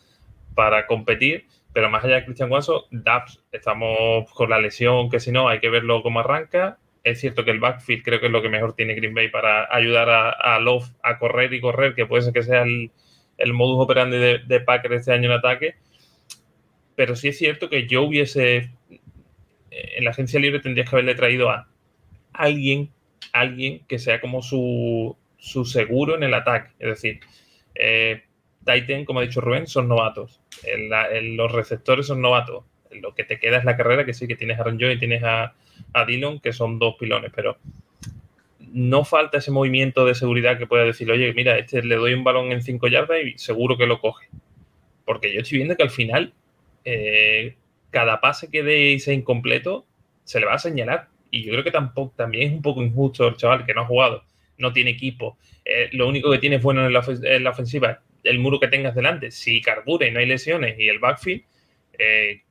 para 0.55 0.87
competir, 0.87 1.47
pero 1.73 1.91
más 1.91 2.05
allá 2.05 2.17
de 2.17 2.25
Christian 2.25 2.51
Watson, 2.51 2.83
Dubs, 2.91 3.43
estamos 3.53 4.31
con 4.33 4.51
la 4.51 4.61
lesión, 4.61 5.11
que 5.11 5.21
si 5.21 5.31
no, 5.31 5.49
hay 5.49 5.61
que 5.61 5.71
verlo 5.71 6.03
cómo 6.03 6.21
arranca. 6.21 6.79
Es 7.05 7.21
cierto 7.21 7.45
que 7.45 7.51
el 7.51 7.61
backfield 7.61 8.05
creo 8.05 8.21
que 8.21 8.27
es 8.27 8.33
lo 8.33 8.43
que 8.43 8.49
mejor 8.49 8.75
tiene 8.75 8.95
Green 8.95 9.15
Bay 9.15 9.29
para 9.29 9.75
ayudar 9.75 10.09
a, 10.09 10.61
Love 10.61 10.89
a 11.03 11.19
correr 11.19 11.53
y 11.53 11.61
correr, 11.61 11.95
que 11.95 12.07
puede 12.07 12.23
ser 12.23 12.33
que 12.33 12.43
sea 12.43 12.63
el, 12.63 12.91
modus 13.53 13.83
operandi 13.83 14.19
de, 14.19 14.39
de 14.39 14.61
Packer 14.61 14.93
este 14.93 15.13
año 15.13 15.27
en 15.31 15.39
ataque. 15.39 15.75
Pero 16.95 17.17
sí 17.17 17.29
es 17.29 17.39
cierto 17.39 17.69
que 17.69 17.87
yo 17.87 18.03
hubiese, 18.03 18.71
en 19.71 20.05
la 20.05 20.11
agencia 20.11 20.39
libre 20.39 20.61
tendrías 20.61 20.89
que 20.89 20.97
haberle 20.97 21.15
traído 21.15 21.51
a 21.51 21.72
alguien, 22.33 22.91
alguien 23.33 23.81
que 23.89 23.99
sea 23.99 24.21
como 24.21 24.43
su, 24.43 25.17
su 25.39 25.65
seguro 25.65 26.17
en 26.17 26.23
el 26.23 26.35
ataque. 26.35 26.71
Es 26.79 26.89
decir, 26.89 27.21
eh, 27.75 28.23
Titan, 28.65 29.05
como 29.05 29.21
ha 29.21 29.23
dicho 29.23 29.41
Rubén, 29.41 29.67
son 29.67 29.89
novatos. 29.89 30.41
los 31.23 31.53
receptores 31.53 32.07
son 32.07 32.21
novatos. 32.21 32.65
Lo 32.91 33.15
que 33.15 33.25
te 33.25 33.39
queda 33.39 33.59
es 33.59 33.65
la 33.65 33.77
carrera, 33.77 34.05
que 34.05 34.15
sí 34.15 34.27
que 34.27 34.37
tienes 34.37 34.61
a 34.61 34.65
Joy 34.65 34.93
y 34.93 34.99
tienes 34.99 35.23
a, 35.25 35.55
a 35.93 36.05
Dillon, 36.05 36.41
que 36.41 36.53
son 36.53 36.79
dos 36.79 36.97
pilones, 36.99 37.33
pero 37.35 37.57
no 38.73 39.05
falta 39.05 39.39
ese 39.39 39.51
movimiento 39.51 40.07
de 40.07 40.15
seguridad 40.15 40.59
que 40.59 40.67
pueda 40.67 40.85
decir, 40.85 41.11
oye, 41.11 41.33
mira, 41.35 41.59
este 41.59 41.83
le 41.83 41.97
doy 41.97 42.15
un 42.15 42.25
balón 42.25 42.53
en 42.53 42.63
5 42.63 42.89
yardas 42.89 43.19
y 43.25 43.39
seguro 43.39 43.77
que 43.77 43.87
lo 43.87 44.01
coge. 44.01 44.29
Porque 45.05 45.33
yo 45.33 45.41
estoy 45.41 45.59
viendo 45.59 45.77
que 45.77 45.83
al 45.83 45.91
final, 45.91 46.33
eh, 46.85 47.57
cada 47.91 48.21
pase 48.21 48.51
que 48.51 48.63
dé 48.63 48.93
y 48.93 48.99
sea 48.99 49.15
incompleto, 49.15 49.85
se 50.25 50.41
le 50.41 50.47
va 50.47 50.55
a 50.55 50.59
señalar. 50.59 51.09
Y 51.33 51.43
yo 51.43 51.51
creo 51.51 51.65
que 51.65 51.73
tampoco, 51.73 52.15
también 52.17 52.51
es 52.51 52.55
un 52.55 52.63
poco 52.63 52.81
injusto 52.81 53.27
el 53.27 53.37
chaval 53.37 53.67
que 53.67 53.75
no 53.75 53.81
ha 53.81 53.87
jugado, 53.87 54.23
no 54.59 54.73
tiene 54.73 54.91
equipo. 54.91 55.39
Eh, 55.65 55.89
lo 55.93 56.07
único 56.07 56.31
que 56.31 56.39
tiene 56.39 56.59
bueno 56.59 56.87
en 56.87 56.93
la, 56.93 57.05
en 57.07 57.43
la 57.43 57.51
ofensiva 57.51 58.01
el 58.25 58.39
muro 58.39 58.61
que 58.61 58.69
tengas 58.69 58.95
delante, 58.95 59.31
si 59.31 59.61
carbura 59.61 60.07
y 60.07 60.11
no 60.11 60.21
hay 60.21 60.27
lesiones 60.27 60.79
y 60.79 60.89
el 60.89 60.99
backfield, 60.99 61.43
eh, 61.99 62.43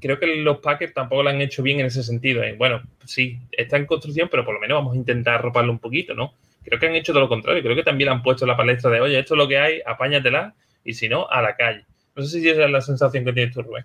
creo 0.00 0.18
que 0.18 0.26
los 0.26 0.58
Packers 0.58 0.92
tampoco 0.92 1.22
lo 1.22 1.30
han 1.30 1.40
hecho 1.40 1.62
bien 1.62 1.80
en 1.80 1.86
ese 1.86 2.02
sentido. 2.02 2.42
Eh. 2.42 2.54
Bueno, 2.58 2.82
sí, 3.04 3.38
está 3.52 3.76
en 3.76 3.86
construcción, 3.86 4.28
pero 4.30 4.44
por 4.44 4.54
lo 4.54 4.60
menos 4.60 4.76
vamos 4.76 4.94
a 4.94 4.98
intentar 4.98 5.40
roparlo 5.40 5.72
un 5.72 5.78
poquito, 5.78 6.14
¿no? 6.14 6.34
Creo 6.62 6.78
que 6.78 6.86
han 6.86 6.94
hecho 6.94 7.12
todo 7.12 7.22
lo 7.22 7.28
contrario. 7.28 7.62
Creo 7.62 7.76
que 7.76 7.82
también 7.82 8.10
han 8.10 8.22
puesto 8.22 8.46
la 8.46 8.56
palestra 8.56 8.90
de, 8.90 9.00
oye, 9.00 9.18
esto 9.18 9.34
es 9.34 9.38
lo 9.38 9.48
que 9.48 9.58
hay, 9.58 9.80
apáñatela, 9.84 10.54
y 10.84 10.94
si 10.94 11.08
no, 11.08 11.28
a 11.28 11.40
la 11.40 11.56
calle. 11.56 11.84
No 12.14 12.22
sé 12.22 12.40
si 12.40 12.48
esa 12.48 12.64
es 12.64 12.70
la 12.70 12.80
sensación 12.80 13.24
que 13.24 13.32
tienes 13.32 13.54
tú, 13.54 13.62
Rubén. 13.62 13.84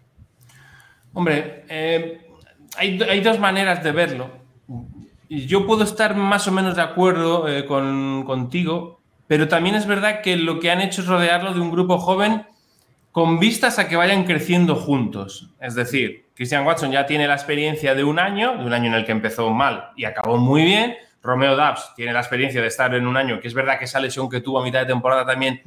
Hombre, 1.13 1.63
eh, 1.69 2.19
hay, 2.77 3.21
dos 3.21 3.39
maneras 3.39 3.83
de 3.83 3.91
verlo. 3.91 4.29
Yo 5.29 5.67
puedo 5.67 5.83
estar 5.83 6.15
más 6.15 6.47
o 6.47 6.51
menos 6.51 6.75
de 6.75 6.81
acuerdo 6.81 7.45
con, 7.67 8.23
contigo, 8.25 8.99
pero 9.27 9.47
también 9.47 9.75
es 9.75 9.85
verdad 9.85 10.21
que 10.21 10.35
lo 10.35 10.59
que 10.59 10.71
han 10.71 10.81
hecho 10.81 11.01
es 11.01 11.07
rodearlo 11.07 11.53
de 11.53 11.59
un 11.59 11.71
grupo 11.71 11.99
joven 11.99 12.45
con 13.11 13.39
vistas 13.39 13.79
a 13.79 13.87
que 13.87 13.95
vayan 13.95 14.23
creciendo 14.23 14.75
juntos. 14.75 15.49
Es 15.59 15.75
decir, 15.75 16.27
Christian 16.35 16.65
Watson 16.65 16.91
ya 16.91 17.05
tiene 17.05 17.27
la 17.27 17.33
experiencia 17.33 17.95
de 17.95 18.03
un 18.03 18.19
año, 18.19 18.57
de 18.57 18.65
un 18.65 18.73
año 18.73 18.87
en 18.87 18.93
el 18.93 19.05
que 19.05 19.11
empezó 19.11 19.49
mal 19.49 19.89
y 19.95 20.05
acabó 20.05 20.37
muy 20.37 20.63
bien. 20.63 20.95
Romeo 21.21 21.55
Dubs 21.55 21.93
tiene 21.95 22.13
la 22.13 22.19
experiencia 22.19 22.61
de 22.61 22.67
estar 22.67 22.93
en 22.95 23.05
un 23.05 23.17
año, 23.17 23.41
que 23.41 23.47
es 23.47 23.53
verdad 23.53 23.77
que 23.77 23.85
esa 23.85 23.99
lesión 23.99 24.29
que 24.29 24.41
tuvo 24.41 24.61
a 24.61 24.63
mitad 24.63 24.79
de 24.79 24.85
temporada 24.85 25.25
también 25.25 25.61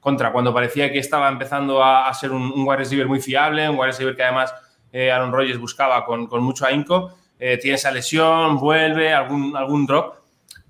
contra 0.00 0.32
cuando 0.32 0.52
parecía 0.52 0.92
que 0.92 0.98
estaba 0.98 1.28
empezando 1.28 1.82
a, 1.82 2.12
ser 2.14 2.30
un, 2.30 2.52
un, 2.52 3.06
muy 3.06 3.20
fiable, 3.20 3.68
un 3.68 3.78
wide 3.78 4.14
que 4.14 4.22
además 4.22 4.54
eh, 4.92 5.10
Aaron 5.10 5.32
Rodgers 5.32 5.58
buscaba 5.58 6.04
con, 6.04 6.28
mucho 6.42 6.66
ahínco. 6.66 7.14
Eh, 7.38 7.58
tiene 7.58 7.76
esa 7.76 7.90
lesión, 7.90 8.58
vuelve, 8.58 9.12
algún, 9.12 9.56
algún 9.56 9.86
drop. 9.86 10.16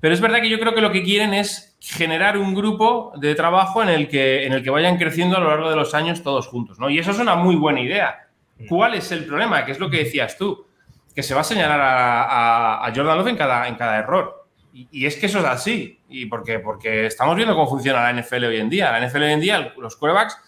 Pero 0.00 0.14
es 0.14 0.20
verdad 0.20 0.40
que 0.40 0.48
yo 0.48 0.59
creo 0.59 0.74
que 0.74 0.81
lo 0.81 0.92
que 0.92 1.02
quieren 1.02 1.35
es 1.35 1.76
generar 1.81 2.37
un 2.38 2.54
grupo 2.54 3.12
de 3.16 3.35
trabajo 3.35 3.83
en 3.83 3.88
el, 3.88 4.09
que, 4.09 4.46
en 4.46 4.52
el 4.52 4.62
que 4.62 4.70
vayan 4.70 4.96
creciendo 4.96 5.37
a 5.37 5.40
lo 5.40 5.48
largo 5.48 5.70
de 5.70 5.76
los 5.76 5.94
años 5.94 6.22
todos 6.22 6.46
juntos, 6.46 6.78
¿no? 6.78 6.90
Y 6.90 6.98
eso 6.98 7.11
es 7.11 7.18
una 7.18 7.35
muy 7.37 7.57
buena 7.57 7.81
idea. 7.81 8.28
¿Cuál 8.68 8.94
es 8.94 9.12
el 9.12 9.24
problema? 9.24 9.64
Que 9.64 9.72
es 9.72 9.78
lo 9.78 9.88
que 9.88 9.98
decías 9.98 10.37
tú, 10.37 10.66
que 11.14 11.22
se 11.22 11.35
va 11.35 11.42
a 11.42 11.44
señalar 11.44 11.81
a, 11.81 12.92
Jordan 12.94 13.18
Love 13.18 13.28
en 13.28 13.37
cada, 13.37 13.68
en 13.68 13.76
cada 13.76 13.98
error. 13.98 14.46
Y, 14.72 15.07
es 15.07 15.16
que 15.16 15.26
eso 15.26 15.40
es 15.40 15.44
así, 15.44 16.00
y 16.09 16.26
porque, 16.26 16.61
porque 16.61 17.07
estamos 17.07 17.35
viendo 17.35 17.54
cómo 17.54 17.68
funciona 17.68 18.12
la 18.12 18.20
NFL 18.20 18.44
hoy 18.44 18.59
en 18.59 18.68
día. 18.68 18.92
La 18.92 19.07
NFL 19.07 19.22
hoy 19.22 19.33
en 19.33 19.40
día, 19.40 19.72
los 19.76 19.96
quarterbacks 19.96 20.38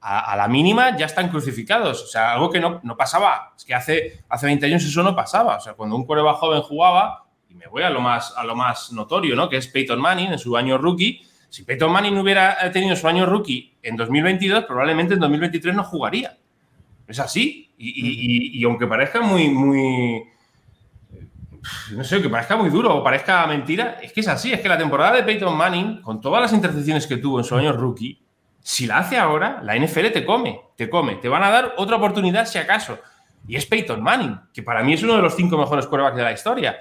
a, 0.00 0.34
la 0.36 0.48
mínima 0.48 0.96
ya 0.96 1.06
están 1.06 1.28
crucificados. 1.28 2.02
O 2.02 2.06
sea, 2.06 2.32
algo 2.32 2.50
que 2.50 2.60
no, 2.60 2.80
no, 2.82 2.96
pasaba. 2.96 3.52
Es 3.56 3.64
que 3.64 3.74
hace, 3.74 4.22
hace 4.28 4.46
20 4.46 4.66
años 4.66 4.84
eso 4.84 5.02
no 5.02 5.14
pasaba. 5.14 5.56
O 5.56 5.60
sea, 5.60 5.74
cuando 5.74 5.96
un 5.96 6.04
quarterback 6.04 6.36
joven 6.36 6.62
jugaba, 6.62 7.26
y 7.48 7.54
me 7.54 7.66
voy 7.66 7.82
a 7.82 7.90
lo 7.90 8.00
más, 8.00 8.34
a 8.36 8.44
lo 8.44 8.56
más 8.56 8.92
notorio, 8.92 9.36
¿no? 9.36 9.48
Que 9.48 9.56
es 9.58 9.66
Peyton 9.66 10.00
Manning 10.00 10.32
en 10.32 10.38
su 10.38 10.56
año 10.56 10.78
rookie. 10.78 11.22
Si 11.48 11.64
Peyton 11.64 11.92
Manning 11.92 12.16
hubiera 12.16 12.70
tenido 12.72 12.94
su 12.96 13.08
año 13.08 13.26
rookie 13.26 13.76
en 13.82 13.96
2022, 13.96 14.64
probablemente 14.64 15.14
en 15.14 15.20
2023 15.20 15.74
no 15.74 15.84
jugaría. 15.84 16.38
Es 17.06 17.18
así. 17.18 17.72
Y, 17.76 18.62
aunque 18.64 18.86
parezca 18.86 19.20
muy, 19.20 19.48
muy. 19.48 20.22
No 21.92 22.04
sé, 22.04 22.22
que 22.22 22.28
parezca 22.28 22.56
muy 22.56 22.70
duro 22.70 22.94
o 22.96 23.04
parezca 23.04 23.46
mentira, 23.46 23.98
es 24.00 24.12
que 24.12 24.20
es 24.20 24.28
así. 24.28 24.52
Es 24.52 24.60
que 24.60 24.68
la 24.68 24.78
temporada 24.78 25.16
de 25.16 25.24
Peyton 25.24 25.56
Manning, 25.56 26.00
con 26.00 26.20
todas 26.20 26.40
las 26.40 26.52
intercepciones 26.52 27.06
que 27.06 27.16
tuvo 27.16 27.38
en 27.38 27.44
su 27.44 27.56
año 27.56 27.72
rookie, 27.72 28.22
si 28.62 28.86
la 28.86 28.98
hace 28.98 29.16
ahora, 29.16 29.60
la 29.62 29.76
NFL 29.76 30.08
te 30.12 30.24
come, 30.24 30.60
te 30.76 30.90
come. 30.90 31.16
Te 31.16 31.28
van 31.28 31.42
a 31.42 31.50
dar 31.50 31.74
otra 31.76 31.96
oportunidad 31.96 32.46
si 32.46 32.58
acaso. 32.58 32.98
Y 33.46 33.56
es 33.56 33.66
Peyton 33.66 34.02
Manning, 34.02 34.38
que 34.52 34.62
para 34.62 34.82
mí 34.82 34.92
es 34.92 35.02
uno 35.02 35.16
de 35.16 35.22
los 35.22 35.34
cinco 35.34 35.56
mejores 35.56 35.86
quarterbacks 35.86 36.16
de 36.16 36.22
la 36.22 36.32
historia. 36.32 36.80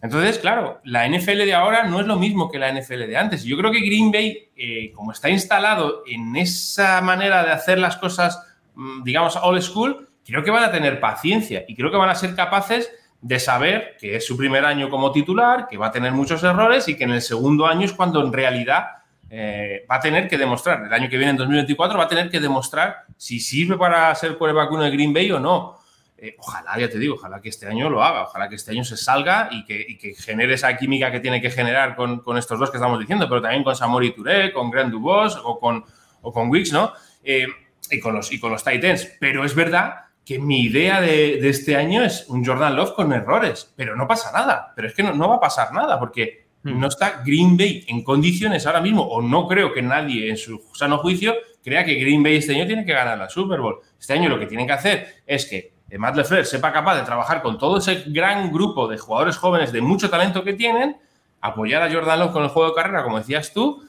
Entonces, 0.00 0.38
claro, 0.38 0.80
la 0.84 1.08
NFL 1.08 1.38
de 1.38 1.54
ahora 1.54 1.84
no 1.84 2.00
es 2.00 2.06
lo 2.06 2.16
mismo 2.16 2.50
que 2.50 2.58
la 2.58 2.72
NFL 2.72 3.06
de 3.06 3.16
antes. 3.16 3.44
Yo 3.44 3.56
creo 3.56 3.72
que 3.72 3.80
Green 3.80 4.12
Bay, 4.12 4.50
eh, 4.56 4.92
como 4.94 5.12
está 5.12 5.28
instalado 5.28 6.02
en 6.06 6.36
esa 6.36 7.00
manera 7.00 7.42
de 7.42 7.50
hacer 7.50 7.78
las 7.78 7.96
cosas, 7.96 8.40
mm, 8.74 9.02
digamos, 9.02 9.36
old 9.42 9.60
school, 9.60 10.08
creo 10.24 10.44
que 10.44 10.50
van 10.50 10.64
a 10.64 10.70
tener 10.70 11.00
paciencia 11.00 11.64
y 11.66 11.74
creo 11.74 11.90
que 11.90 11.96
van 11.96 12.10
a 12.10 12.14
ser 12.14 12.36
capaces 12.36 12.92
de 13.20 13.40
saber 13.40 13.96
que 13.98 14.14
es 14.14 14.26
su 14.26 14.36
primer 14.36 14.64
año 14.64 14.88
como 14.88 15.10
titular, 15.10 15.66
que 15.68 15.76
va 15.76 15.88
a 15.88 15.92
tener 15.92 16.12
muchos 16.12 16.44
errores 16.44 16.86
y 16.86 16.96
que 16.96 17.04
en 17.04 17.10
el 17.10 17.22
segundo 17.22 17.66
año 17.66 17.84
es 17.84 17.92
cuando 17.92 18.24
en 18.24 18.32
realidad 18.32 18.97
eh, 19.30 19.86
va 19.90 19.96
a 19.96 20.00
tener 20.00 20.28
que 20.28 20.38
demostrar, 20.38 20.84
el 20.84 20.92
año 20.92 21.08
que 21.08 21.16
viene, 21.16 21.32
en 21.32 21.36
2024, 21.36 21.98
va 21.98 22.04
a 22.04 22.08
tener 22.08 22.30
que 22.30 22.40
demostrar 22.40 23.04
si 23.16 23.40
sirve 23.40 23.76
para 23.76 24.14
ser 24.14 24.36
quarterback 24.36 24.70
uno 24.72 24.82
de 24.84 24.90
Green 24.90 25.12
Bay 25.12 25.30
o 25.32 25.38
no. 25.40 25.78
Eh, 26.20 26.34
ojalá, 26.38 26.76
ya 26.78 26.88
te 26.88 26.98
digo, 26.98 27.14
ojalá 27.14 27.40
que 27.40 27.48
este 27.48 27.66
año 27.66 27.88
lo 27.88 28.02
haga, 28.02 28.24
ojalá 28.24 28.48
que 28.48 28.56
este 28.56 28.72
año 28.72 28.82
se 28.82 28.96
salga 28.96 29.48
y 29.52 29.64
que, 29.64 30.14
genere 30.18 30.54
esa 30.54 30.76
química 30.76 31.12
que 31.12 31.20
tiene 31.20 31.40
que 31.40 31.50
generar 31.50 31.94
con, 31.94 32.22
estos 32.36 32.58
dos 32.58 32.70
que 32.70 32.76
estamos 32.76 32.98
diciendo, 32.98 33.28
pero 33.28 33.40
también 33.40 33.62
con 33.62 33.76
Samori 33.76 34.12
Touré, 34.12 34.52
con 34.52 34.70
Grand 34.70 34.92
o 34.94 35.58
con, 35.60 35.84
o 36.22 36.42
Wicks, 36.42 36.72
¿no? 36.72 36.92
Eh, 37.22 37.46
y, 37.90 38.00
con 38.00 38.14
los, 38.14 38.32
y 38.32 38.40
Titans. 38.40 39.12
Pero 39.20 39.44
es 39.44 39.54
verdad 39.54 40.06
que 40.24 40.38
mi 40.38 40.62
idea 40.62 41.00
de, 41.00 41.48
este 41.48 41.76
año 41.76 42.02
es 42.02 42.26
un 42.28 42.44
Jordan 42.44 42.74
Love 42.74 42.94
con 42.94 43.12
errores, 43.12 43.72
pero 43.76 43.94
no 43.94 44.06
pasa 44.06 44.32
nada. 44.32 44.72
Pero 44.74 44.88
es 44.88 44.94
que 44.94 45.02
no, 45.02 45.28
va 45.28 45.36
a 45.36 45.40
pasar 45.40 45.72
nada 45.72 45.98
porque. 45.98 46.47
No 46.62 46.88
está 46.88 47.22
Green 47.24 47.56
Bay 47.56 47.84
en 47.88 48.02
condiciones 48.02 48.66
ahora 48.66 48.80
mismo, 48.80 49.02
o 49.02 49.22
no 49.22 49.46
creo 49.46 49.72
que 49.72 49.82
nadie 49.82 50.30
en 50.30 50.36
su 50.36 50.60
sano 50.74 50.98
juicio 50.98 51.34
crea 51.62 51.84
que 51.84 51.94
Green 51.94 52.22
Bay 52.22 52.36
este 52.36 52.54
año 52.54 52.66
tiene 52.66 52.84
que 52.84 52.92
ganar 52.92 53.18
la 53.18 53.28
Super 53.28 53.60
Bowl. 53.60 53.80
Este 53.98 54.12
año 54.12 54.28
lo 54.28 54.38
que 54.38 54.46
tienen 54.46 54.66
que 54.66 54.72
hacer 54.72 55.22
es 55.26 55.46
que 55.46 55.72
Matt 55.96 56.16
LeFleur 56.16 56.44
sepa 56.44 56.72
capaz 56.72 56.96
de 56.96 57.02
trabajar 57.02 57.40
con 57.40 57.56
todo 57.58 57.78
ese 57.78 58.04
gran 58.06 58.52
grupo 58.52 58.88
de 58.88 58.98
jugadores 58.98 59.36
jóvenes 59.36 59.72
de 59.72 59.80
mucho 59.80 60.10
talento 60.10 60.44
que 60.44 60.52
tienen, 60.52 60.98
apoyar 61.40 61.82
a 61.82 61.90
Jordan 61.90 62.18
Love 62.18 62.32
con 62.32 62.42
el 62.42 62.50
juego 62.50 62.70
de 62.70 62.74
carrera, 62.74 63.02
como 63.02 63.18
decías 63.18 63.52
tú, 63.52 63.88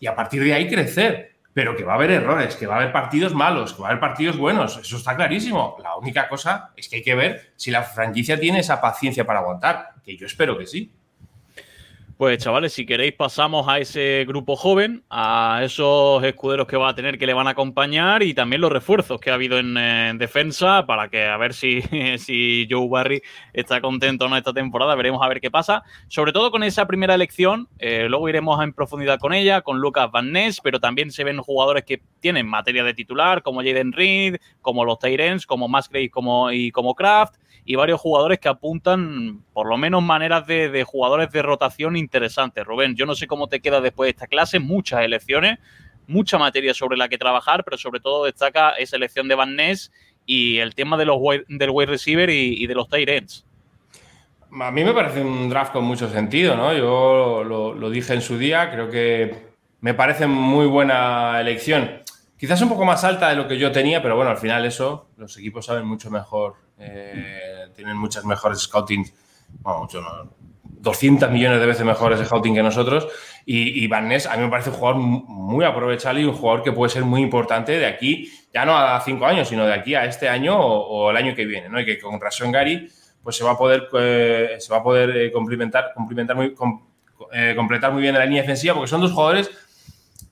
y 0.00 0.06
a 0.06 0.14
partir 0.14 0.42
de 0.42 0.54
ahí 0.54 0.68
crecer. 0.68 1.34
Pero 1.52 1.76
que 1.76 1.84
va 1.84 1.92
a 1.92 1.94
haber 1.96 2.10
errores, 2.10 2.56
que 2.56 2.66
va 2.66 2.74
a 2.74 2.78
haber 2.78 2.92
partidos 2.92 3.32
malos, 3.32 3.74
que 3.74 3.82
va 3.82 3.88
a 3.88 3.90
haber 3.90 4.00
partidos 4.00 4.36
buenos, 4.36 4.76
eso 4.76 4.96
está 4.96 5.14
clarísimo. 5.14 5.76
La 5.80 5.96
única 5.96 6.28
cosa 6.28 6.72
es 6.76 6.88
que 6.88 6.96
hay 6.96 7.02
que 7.02 7.14
ver 7.14 7.52
si 7.54 7.70
la 7.70 7.84
franquicia 7.84 8.40
tiene 8.40 8.58
esa 8.58 8.80
paciencia 8.80 9.24
para 9.24 9.38
aguantar, 9.38 9.90
que 10.04 10.16
yo 10.16 10.26
espero 10.26 10.58
que 10.58 10.66
sí. 10.66 10.90
Pues 12.16 12.38
chavales, 12.38 12.72
si 12.72 12.86
queréis 12.86 13.12
pasamos 13.14 13.66
a 13.66 13.80
ese 13.80 14.24
grupo 14.28 14.54
joven, 14.54 15.02
a 15.10 15.62
esos 15.64 16.22
escuderos 16.22 16.68
que 16.68 16.76
va 16.76 16.90
a 16.90 16.94
tener 16.94 17.18
que 17.18 17.26
le 17.26 17.34
van 17.34 17.48
a 17.48 17.50
acompañar 17.50 18.22
y 18.22 18.34
también 18.34 18.60
los 18.60 18.70
refuerzos 18.70 19.20
que 19.20 19.32
ha 19.32 19.34
habido 19.34 19.58
en, 19.58 19.74
defensa 20.16 20.86
para 20.86 21.08
que 21.08 21.24
a 21.24 21.36
ver 21.38 21.54
si, 21.54 21.82
si, 22.18 22.68
Joe 22.70 22.86
Barry 22.88 23.20
está 23.52 23.80
contento 23.80 24.26
o 24.26 24.28
no 24.28 24.36
esta 24.36 24.52
temporada, 24.52 24.94
veremos 24.94 25.20
a 25.24 25.28
ver 25.28 25.40
qué 25.40 25.50
pasa. 25.50 25.82
Sobre 26.06 26.30
todo 26.30 26.52
con 26.52 26.62
esa 26.62 26.86
primera 26.86 27.16
elección, 27.16 27.68
eh, 27.80 28.06
luego 28.08 28.28
iremos 28.28 28.62
en 28.62 28.72
profundidad 28.72 29.18
con 29.18 29.32
ella, 29.32 29.62
con 29.62 29.80
Lucas 29.80 30.08
Van 30.12 30.30
Ness, 30.30 30.60
pero 30.60 30.78
también 30.78 31.10
se 31.10 31.24
ven 31.24 31.38
jugadores 31.38 31.82
que 31.82 32.00
tienen 32.20 32.46
materia 32.46 32.84
de 32.84 32.94
titular, 32.94 33.42
como 33.42 33.58
Jaden 33.58 33.92
Reed, 33.92 34.36
como 34.62 34.84
los 34.84 35.00
Tyrens, 35.00 35.46
como 35.46 35.66
Musgrave 35.66 36.10
como, 36.10 36.52
y 36.52 36.70
como 36.70 36.94
Kraft 36.94 37.34
y 37.64 37.76
varios 37.76 38.00
jugadores 38.00 38.38
que 38.38 38.48
apuntan 38.48 39.42
por 39.52 39.68
lo 39.68 39.76
menos 39.76 40.02
maneras 40.02 40.46
de, 40.46 40.84
jugadores 40.84 41.30
de 41.30 41.42
rotación 41.42 41.96
interesantes. 41.96 42.64
Rubén, 42.64 42.94
yo 42.94 43.06
no 43.06 43.14
sé 43.14 43.26
cómo 43.26 43.48
te 43.48 43.60
queda 43.60 43.80
después 43.80 44.06
de 44.06 44.10
esta 44.10 44.26
clase, 44.26 44.58
muchas 44.58 45.02
elecciones, 45.02 45.58
mucha 46.06 46.36
materia 46.36 46.74
sobre 46.74 46.98
la 46.98 47.08
que 47.08 47.16
trabajar, 47.16 47.64
pero 47.64 47.78
sobre 47.78 48.00
todo 48.00 48.26
destaca 48.26 48.70
esa 48.70 48.96
elección 48.96 49.28
de 49.28 49.34
Van 49.34 49.56
Ness 49.56 49.90
y 50.26 50.58
el 50.58 50.74
tema 50.74 50.96
de 50.96 51.06
los 51.06 51.18
del 51.48 51.70
wide 51.70 51.90
receiver 51.90 52.28
y, 52.28 52.66
de 52.66 52.74
los 52.74 52.88
tight 52.88 53.08
ends. 53.08 53.46
a 54.60 54.70
mí 54.70 54.84
me 54.84 54.92
parece 54.92 55.22
un 55.22 55.48
draft 55.48 55.72
con 55.72 55.84
mucho 55.84 56.10
sentido, 56.10 56.56
¿no? 56.56 56.74
Yo 56.74 57.44
lo, 57.44 57.90
dije 57.90 58.12
en 58.12 58.20
su 58.20 58.36
día, 58.36 58.70
creo 58.70 58.90
que 58.90 59.54
me 59.80 59.94
parece 59.94 60.26
muy 60.26 60.66
buena 60.66 61.40
elección. 61.40 62.02
Quizás 62.38 62.60
un 62.60 62.68
poco 62.68 62.84
más 62.84 63.04
alta 63.04 63.30
de 63.30 63.36
lo 63.36 63.48
que 63.48 63.56
yo 63.56 63.72
tenía, 63.72 64.02
pero 64.02 64.16
bueno, 64.16 64.30
al 64.30 64.36
final 64.36 64.66
eso, 64.66 65.08
los 65.16 65.38
equipos 65.38 65.64
saben 65.64 65.86
mucho 65.86 66.10
mejor, 66.10 66.56
eh, 66.78 67.68
tienen 67.74 67.96
muchas 67.96 68.24
mejores 68.24 68.60
scouting, 68.60 69.04
bueno, 69.60 69.80
mucho 69.80 70.00
no, 70.00 70.30
200 70.62 71.30
millones 71.30 71.60
de 71.60 71.66
veces 71.66 71.84
mejores 71.84 72.18
de 72.18 72.26
scouting 72.26 72.54
que 72.54 72.62
nosotros. 72.62 73.08
Y, 73.46 73.82
y 73.82 73.86
Van 73.88 74.08
Ness 74.08 74.26
a 74.26 74.36
mí 74.36 74.42
me 74.42 74.50
parece 74.50 74.70
un 74.70 74.76
jugador 74.76 75.00
muy 75.00 75.64
aprovechable 75.64 76.20
y 76.20 76.24
un 76.24 76.34
jugador 76.34 76.62
que 76.62 76.72
puede 76.72 76.90
ser 76.90 77.04
muy 77.04 77.22
importante 77.22 77.72
de 77.72 77.86
aquí, 77.86 78.30
ya 78.52 78.64
no 78.64 78.76
a 78.76 79.00
cinco 79.00 79.26
años, 79.26 79.48
sino 79.48 79.66
de 79.66 79.74
aquí 79.74 79.94
a 79.94 80.04
este 80.04 80.28
año 80.28 80.56
o, 80.56 81.10
el 81.10 81.16
año 81.16 81.34
que 81.34 81.44
viene, 81.44 81.68
¿no? 81.68 81.80
Y 81.80 81.84
que 81.84 81.98
con 81.98 82.20
Rason 82.20 82.52
Gary 82.52 82.88
pues 83.22 83.36
se 83.36 83.44
va 83.44 83.52
a 83.52 83.58
poder, 83.58 83.88
eh, 83.98 84.56
se 84.58 84.70
va 84.70 84.78
a 84.78 84.82
poder 84.82 85.16
eh, 85.16 85.32
complementar, 85.32 85.92
complementar 85.94 86.36
muy, 86.36 86.54
eh, 87.32 87.54
completar 87.56 87.90
muy 87.90 88.02
bien 88.02 88.14
la 88.14 88.24
línea 88.26 88.42
defensiva, 88.42 88.74
porque 88.74 88.90
son 88.90 89.00
dos 89.00 89.12
jugadores 89.12 89.50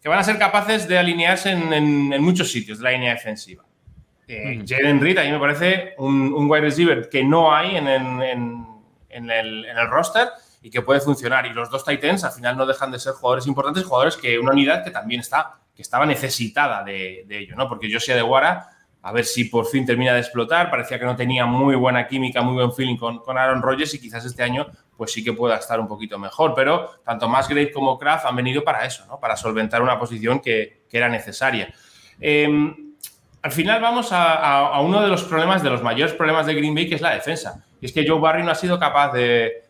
que 0.03 0.09
van 0.09 0.19
a 0.19 0.25
ser 0.25 0.39
capaces 0.39 0.87
de 0.87 0.99
alinearse 0.99 1.51
en, 1.53 2.23
muchos 2.23 2.53
sitios 2.53 2.79
de 2.79 2.85
la 2.85 2.91
línea 2.91 3.15
defensiva. 3.15 3.65
Eh, 4.29 4.63
Jaden 4.67 5.01
Reed 5.01 5.19
a 5.19 5.25
mí 5.25 5.33
me 5.33 5.39
parece 5.39 5.95
un, 5.99 6.33
un, 6.33 6.51
wide 6.51 6.63
receiver 6.63 7.09
que 7.09 7.25
no 7.25 7.55
hay 7.55 7.77
en, 7.77 7.89
en 7.89 9.31
el, 9.31 9.67
roster 9.89 10.29
y 10.63 10.71
que 10.71 10.83
puede 10.83 11.01
funcionar. 11.01 11.47
Y 11.47 11.51
los 11.51 11.71
dos 11.71 11.85
Titans 11.85 12.25
al 12.25 12.33
final 12.33 12.57
no 12.57 12.67
dejan 12.67 12.91
de 12.91 12.99
ser 12.99 13.15
jugadores 13.15 13.47
importantes, 13.47 13.85
jugadores 13.85 14.17
que 14.17 14.39
una 14.39 14.53
unidad 14.53 14.85
que 14.85 14.91
también 14.91 15.21
está, 15.21 15.59
que 15.75 15.83
estaba 15.83 16.07
necesitada 16.07 16.83
de, 16.85 17.25
de 17.27 17.39
ello, 17.39 17.57
¿no? 17.57 17.69
Porque 17.69 17.93
Josia 17.93 18.15
de 18.15 18.23
Guara 18.23 18.69
a 19.03 19.11
ver 19.11 19.25
si 19.25 19.45
por 19.45 19.67
fin 19.67 19.85
termina 19.85 20.15
de 20.15 20.21
explotar. 20.21 20.71
Parecía 20.71 20.99
que 20.99 21.05
no 21.05 21.17
tenía 21.17 21.45
muy 21.45 21.75
buena 21.75 22.07
química, 22.07 22.41
muy 22.41 22.55
buen 22.55 22.73
feeling 22.73 22.97
con, 22.97 23.19
con 23.19 23.37
Aaron 23.37 23.61
Rodgers 23.61 23.93
y 23.95 24.01
quizás 24.01 24.25
este 24.25 24.43
año 24.43 24.67
pues 24.97 25.13
sí 25.13 25.25
que 25.25 25.33
pueda 25.33 25.57
estar 25.57 25.81
un 25.81 25.89
poquito 25.89 26.19
mejor. 26.19 26.55
Pero 26.55 26.89
tanto 27.05 27.29
Musgrave 27.29 27.73
como 27.73 27.99
Kraft 27.99 28.27
han 28.27 28.37
venido 28.37 28.63
para 28.63 28.85
eso, 28.87 29.05
¿no? 29.07 29.19
para 29.19 29.37
solventar 29.37 29.83
una 29.83 29.99
posición 29.99 30.41
que, 30.41 30.83
era 30.93 31.09
necesaria. 31.09 31.73
Em, 32.21 32.92
al 33.43 33.53
final 33.53 33.81
vamos 33.81 34.09
a, 34.13 34.81
uno 34.81 35.03
de 35.03 35.09
los 35.09 35.25
problemas, 35.25 35.63
de 35.63 35.71
los 35.71 35.83
mayores 35.83 36.15
problemas 36.15 36.47
de 36.47 36.55
Green 36.55 36.75
Bay, 36.75 36.89
que 36.89 36.95
es 36.95 37.01
la 37.01 37.15
defensa. 37.15 37.65
Es 37.81 37.93
que 37.93 38.07
Joe 38.07 38.21
Barry 38.21 38.43
no 38.45 38.53
ha 38.53 38.55
sido 38.55 38.79
capaz 38.79 39.13
de, 39.13 39.63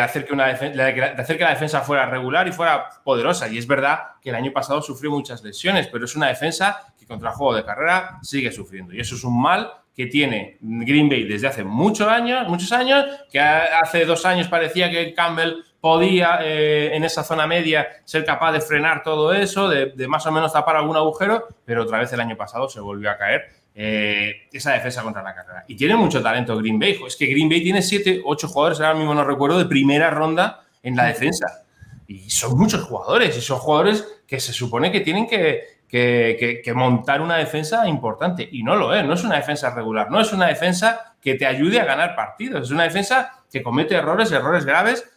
hacer, 0.00 0.26
que 0.26 0.36
que 0.36 1.44
la 1.44 1.50
defensa 1.50 1.80
fuera 1.80 2.06
regular 2.06 2.48
y 2.48 2.52
fuera 2.52 2.88
poderosa. 3.04 3.48
Y 3.48 3.58
es 3.58 3.66
verdad 3.66 4.00
que 4.20 4.30
el 4.30 4.36
año 4.36 4.52
pasado 4.52 4.82
sufrió 4.82 5.10
muchas 5.10 5.42
lesiones, 5.42 5.86
pero 5.86 6.04
es 6.04 6.16
una 6.16 6.28
defensa 6.28 6.90
contra 7.10 7.30
el 7.30 7.34
juego 7.34 7.56
de 7.56 7.64
carrera 7.64 8.20
sigue 8.22 8.52
sufriendo. 8.52 8.94
Y 8.94 9.00
eso 9.00 9.16
es 9.16 9.24
un 9.24 9.38
mal 9.42 9.72
que 9.94 10.06
tiene 10.06 10.58
Green 10.60 11.08
Bay 11.08 11.24
desde 11.24 11.48
hace 11.48 11.64
muchos 11.64 12.06
años, 12.08 12.48
muchos 12.48 12.70
años, 12.70 13.04
que 13.30 13.40
hace 13.40 14.04
dos 14.04 14.24
años 14.24 14.46
parecía 14.46 14.88
que 14.88 15.12
Campbell 15.12 15.64
podía 15.80 16.40
eh, 16.42 16.94
en 16.94 17.04
esa 17.04 17.24
zona 17.24 17.46
media 17.46 17.88
ser 18.04 18.24
capaz 18.24 18.52
de 18.52 18.60
frenar 18.60 19.02
todo 19.02 19.32
eso, 19.32 19.68
de, 19.68 19.92
más 20.08 20.26
o 20.26 20.32
menos 20.32 20.52
tapar 20.52 20.76
algún 20.76 20.96
agujero, 20.96 21.48
pero 21.64 21.82
otra 21.82 21.98
vez 21.98 22.12
el 22.12 22.20
año 22.20 22.36
pasado 22.36 22.68
se 22.68 22.80
volvió 22.80 23.10
a 23.10 23.16
caer 23.16 23.48
eh, 23.74 24.48
esa 24.52 24.72
defensa 24.72 25.02
contra 25.02 25.22
la 25.22 25.34
carrera. 25.34 25.64
Y 25.68 25.76
tiene 25.76 25.96
mucho 25.96 26.22
talento 26.22 26.56
Green 26.58 26.78
Bay. 26.78 27.00
Es 27.06 27.16
que 27.16 27.26
Green 27.26 27.48
Bay 27.48 27.62
tiene 27.62 27.80
siete, 27.80 28.20
ocho 28.24 28.48
jugadores, 28.48 28.80
ahora 28.80 28.94
mismo 28.94 29.14
no 29.14 29.24
recuerdo, 29.24 29.58
de 29.58 29.64
primera 29.64 30.10
ronda 30.10 30.64
en 30.82 30.96
la 30.96 31.06
defensa. 31.06 31.64
Y 32.06 32.28
son 32.28 32.58
muchos 32.58 32.82
jugadores, 32.82 33.36
y 33.36 33.40
son 33.40 33.58
jugadores 33.58 34.06
que 34.26 34.40
se 34.40 34.52
supone 34.52 34.90
que 34.90 35.00
tienen 35.00 35.26
que, 35.28 35.80
que, 35.88 36.72
montar 36.74 37.22
una 37.22 37.36
defensa 37.36 37.88
importante. 37.88 38.46
Y 38.50 38.62
no 38.64 38.76
lo 38.76 38.92
es, 38.92 39.04
no 39.04 39.14
es 39.14 39.24
una 39.24 39.36
defensa 39.36 39.70
regular, 39.70 40.10
no 40.10 40.20
es 40.20 40.32
una 40.32 40.48
defensa 40.48 41.14
que 41.22 41.36
te 41.36 41.46
ayude 41.46 41.80
a 41.80 41.84
ganar 41.84 42.14
partidos, 42.16 42.64
es 42.64 42.70
una 42.70 42.82
defensa 42.82 43.44
que 43.50 43.62
comete 43.62 43.94
errores, 43.94 44.32
errores 44.32 44.64
graves 44.64 45.08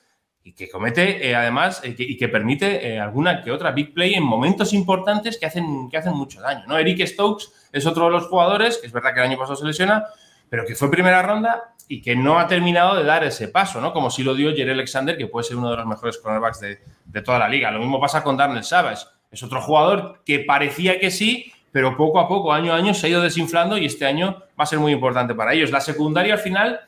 y 0.43 0.53
que 0.53 0.69
comete 0.69 1.29
eh, 1.29 1.35
además 1.35 1.81
eh, 1.83 1.95
y 1.97 2.17
que 2.17 2.27
permite 2.27 2.87
eh, 2.87 2.99
alguna 2.99 3.41
que 3.41 3.51
otra 3.51 3.71
big 3.71 3.93
play 3.93 4.13
en 4.13 4.23
momentos 4.23 4.73
importantes 4.73 5.37
que 5.37 5.45
hacen, 5.45 5.89
que 5.89 5.97
hacen 5.97 6.13
mucho 6.13 6.41
daño. 6.41 6.65
¿no? 6.67 6.77
Eric 6.77 7.05
Stokes 7.07 7.45
es 7.71 7.85
otro 7.85 8.05
de 8.05 8.11
los 8.11 8.27
jugadores, 8.27 8.77
que 8.77 8.87
es 8.87 8.93
verdad 8.93 9.13
que 9.13 9.21
el 9.21 9.27
año 9.27 9.37
pasado 9.37 9.55
se 9.55 9.65
lesiona, 9.65 10.05
pero 10.49 10.65
que 10.65 10.75
fue 10.75 10.91
primera 10.91 11.21
ronda 11.21 11.73
y 11.87 12.01
que 12.01 12.15
no 12.15 12.39
ha 12.39 12.47
terminado 12.47 12.95
de 12.95 13.03
dar 13.03 13.23
ese 13.23 13.47
paso, 13.47 13.81
¿no? 13.81 13.93
Como 13.93 14.09
si 14.09 14.23
lo 14.23 14.35
dio 14.35 14.55
Jerry 14.55 14.71
Alexander, 14.71 15.17
que 15.17 15.27
puede 15.27 15.45
ser 15.45 15.57
uno 15.57 15.71
de 15.71 15.77
los 15.77 15.85
mejores 15.85 16.17
cornerbacks 16.17 16.59
de, 16.59 16.79
de 17.05 17.21
toda 17.21 17.39
la 17.39 17.47
liga. 17.49 17.71
Lo 17.71 17.79
mismo 17.79 17.99
pasa 17.99 18.23
con 18.23 18.37
Darnell 18.37 18.63
Savage. 18.63 19.05
Es 19.31 19.41
otro 19.43 19.61
jugador 19.61 20.21
que 20.25 20.39
parecía 20.39 20.99
que 20.99 21.09
sí, 21.09 21.51
pero 21.71 21.97
poco 21.97 22.19
a 22.19 22.27
poco, 22.27 22.53
año 22.53 22.71
a 22.71 22.75
año, 22.75 22.93
se 22.93 23.07
ha 23.07 23.09
ido 23.09 23.21
desinflando 23.21 23.77
y 23.77 23.85
este 23.85 24.05
año 24.05 24.43
va 24.59 24.63
a 24.63 24.67
ser 24.67 24.79
muy 24.79 24.91
importante 24.91 25.33
para 25.33 25.53
ellos. 25.53 25.71
La 25.71 25.81
secundaria 25.81 26.35
al 26.35 26.39
final 26.39 26.81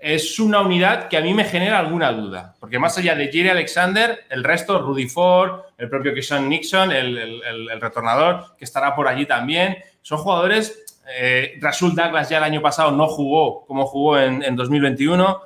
es 0.00 0.38
una 0.38 0.60
unidad 0.60 1.08
que 1.08 1.16
a 1.16 1.20
mí 1.20 1.34
me 1.34 1.44
genera 1.44 1.78
alguna 1.78 2.12
duda, 2.12 2.54
porque 2.58 2.78
más 2.78 2.96
allá 2.98 3.14
de 3.14 3.26
Jerry 3.26 3.50
Alexander, 3.50 4.24
el 4.30 4.44
resto, 4.44 4.80
Rudy 4.80 5.08
Ford, 5.08 5.60
el 5.78 5.88
propio 5.88 6.14
Keyshawn 6.14 6.48
Nixon, 6.48 6.92
el, 6.92 7.80
retornador, 7.80 8.56
que 8.56 8.64
estará 8.64 8.94
por 8.94 9.08
allí 9.08 9.26
también, 9.26 9.76
son 10.02 10.18
jugadores. 10.18 10.84
Eh, 11.18 11.58
Rasul 11.60 11.94
Douglas 11.94 12.28
ya 12.28 12.38
el 12.38 12.44
año 12.44 12.62
pasado 12.62 12.92
no 12.92 13.08
jugó 13.08 13.66
como 13.66 13.86
jugó 13.86 14.18
en, 14.18 14.42
en 14.42 14.54
2021. 14.54 15.42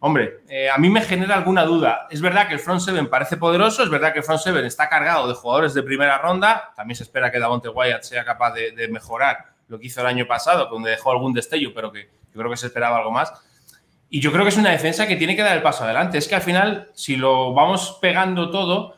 Hombre, 0.00 0.42
eh, 0.48 0.70
a 0.70 0.78
mí 0.78 0.90
me 0.90 1.00
genera 1.00 1.34
alguna 1.34 1.64
duda. 1.64 2.06
Es 2.08 2.20
verdad 2.20 2.46
que 2.46 2.54
el 2.54 2.60
front 2.60 2.80
seven 2.80 3.10
parece 3.10 3.36
poderoso, 3.36 3.82
es 3.82 3.90
verdad 3.90 4.12
que 4.12 4.20
el 4.20 4.24
front 4.24 4.40
seven 4.40 4.64
está 4.64 4.88
cargado 4.88 5.26
de 5.26 5.34
jugadores 5.34 5.74
de 5.74 5.82
primera 5.82 6.18
ronda. 6.18 6.72
También 6.76 6.96
se 6.96 7.02
espera 7.02 7.32
que 7.32 7.40
Davonte 7.40 7.68
Wyatt 7.68 8.04
sea 8.04 8.24
capaz 8.24 8.52
de, 8.52 8.88
mejorar 8.88 9.46
lo 9.66 9.78
que 9.78 9.86
hizo 9.86 10.00
el 10.00 10.06
año 10.06 10.26
pasado, 10.26 10.66
donde 10.66 10.90
dejó 10.90 11.10
algún 11.10 11.34
destello, 11.34 11.72
pero 11.74 11.90
que 11.90 12.10
yo 12.32 12.38
creo 12.38 12.50
que 12.50 12.56
se 12.56 12.68
esperaba 12.68 12.98
algo 12.98 13.10
más. 13.10 13.32
Y 14.10 14.20
yo 14.20 14.32
creo 14.32 14.44
que 14.44 14.50
es 14.50 14.56
una 14.56 14.70
defensa 14.70 15.06
que 15.06 15.16
tiene 15.16 15.36
que 15.36 15.42
dar 15.42 15.56
el 15.56 15.62
paso 15.62 15.84
adelante. 15.84 16.18
Es 16.18 16.28
que 16.28 16.34
al 16.34 16.42
final, 16.42 16.88
si 16.94 17.16
lo 17.16 17.52
vamos 17.52 17.98
pegando 18.00 18.50
todo, 18.50 18.96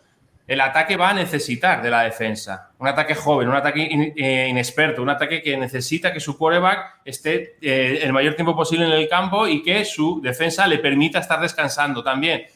el 0.50 0.60
ataque 0.60 0.96
va 0.96 1.10
a 1.10 1.14
necesitar 1.14 1.80
de 1.80 1.90
la 1.90 2.02
defensa. 2.02 2.70
Un 2.78 2.88
ataque 2.88 3.14
joven, 3.14 3.48
un 3.48 3.54
ataque 3.54 4.12
eh, 4.16 4.48
inexperto, 4.48 5.00
un 5.00 5.10
ataque 5.10 5.42
que 5.42 5.56
necesita 5.56 6.12
que 6.12 6.18
su 6.18 6.36
quarterback 6.36 7.02
esté 7.04 7.56
eh, 7.60 8.00
el 8.02 8.12
mayor 8.12 8.34
tiempo 8.34 8.56
posible 8.56 8.84
en 8.86 8.92
el 8.92 9.08
campo 9.08 9.46
y 9.46 9.62
que 9.62 9.84
su 9.84 10.20
defensa 10.20 10.66
le 10.66 10.78
permita 10.78 11.20
estar 11.20 11.40
descansando 11.40 12.02
también. 12.02 12.46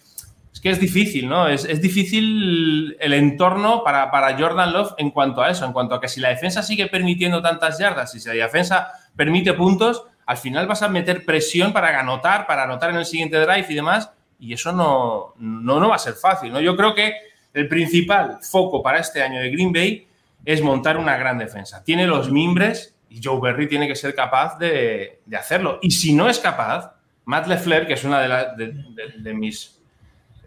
Es 0.52 0.60
que 0.60 0.70
es 0.70 0.80
difícil, 0.80 1.28
¿no? 1.28 1.48
Es, 1.48 1.80
difícil 1.80 2.96
el 2.98 3.12
entorno 3.12 3.84
para, 3.84 4.10
para, 4.10 4.36
Jordan 4.36 4.72
Love 4.72 4.94
en 4.98 5.10
cuanto 5.10 5.42
a 5.42 5.50
eso, 5.50 5.64
en 5.64 5.72
cuanto 5.72 5.94
a 5.94 6.00
que 6.00 6.08
si 6.08 6.20
la 6.20 6.30
defensa 6.30 6.62
sigue 6.64 6.86
permitiendo 6.86 7.42
tantas 7.42 7.78
yardas 7.78 8.12
si 8.12 8.24
la 8.26 8.34
defensa 8.34 8.92
permite 9.14 9.52
puntos, 9.52 10.04
al 10.26 10.36
final 10.36 10.66
vas 10.66 10.82
a 10.82 10.88
meter 10.88 11.24
presión 11.24 11.72
para 11.72 11.98
anotar, 11.98 12.46
para 12.46 12.64
anotar 12.64 12.90
en 12.90 12.96
el 12.96 13.06
siguiente 13.06 13.38
drive 13.38 13.66
y 13.68 13.74
demás, 13.74 14.10
y 14.38 14.52
eso 14.52 14.72
no, 14.72 15.34
no, 15.38 15.80
no 15.80 15.88
va 15.88 15.96
a 15.96 15.98
ser 15.98 16.14
fácil, 16.14 16.52
¿no? 16.52 16.60
Yo 16.60 16.76
creo 16.76 16.94
que 16.94 17.14
el 17.52 17.68
principal 17.68 18.38
foco 18.42 18.82
para 18.82 18.98
este 18.98 19.22
año 19.22 19.40
de 19.40 19.50
Green 19.50 19.72
Bay 19.72 20.06
es 20.44 20.60
montar 20.60 20.96
una 20.96 21.16
gran 21.16 21.38
defensa. 21.38 21.82
Tiene 21.82 22.06
los 22.06 22.30
mimbres 22.30 22.94
y 23.08 23.20
Joe 23.22 23.40
Berry 23.40 23.68
tiene 23.68 23.86
que 23.86 23.94
ser 23.94 24.14
capaz 24.14 24.58
de, 24.58 25.20
hacerlo. 25.38 25.78
Y 25.80 25.92
si 25.92 26.12
no 26.12 26.28
es 26.28 26.38
capaz, 26.40 26.92
Matt 27.24 27.46
LeFleur, 27.46 27.86
que 27.86 27.94
es 27.94 28.04
una 28.04 28.20
de, 28.56 29.34
mis, 29.34 29.80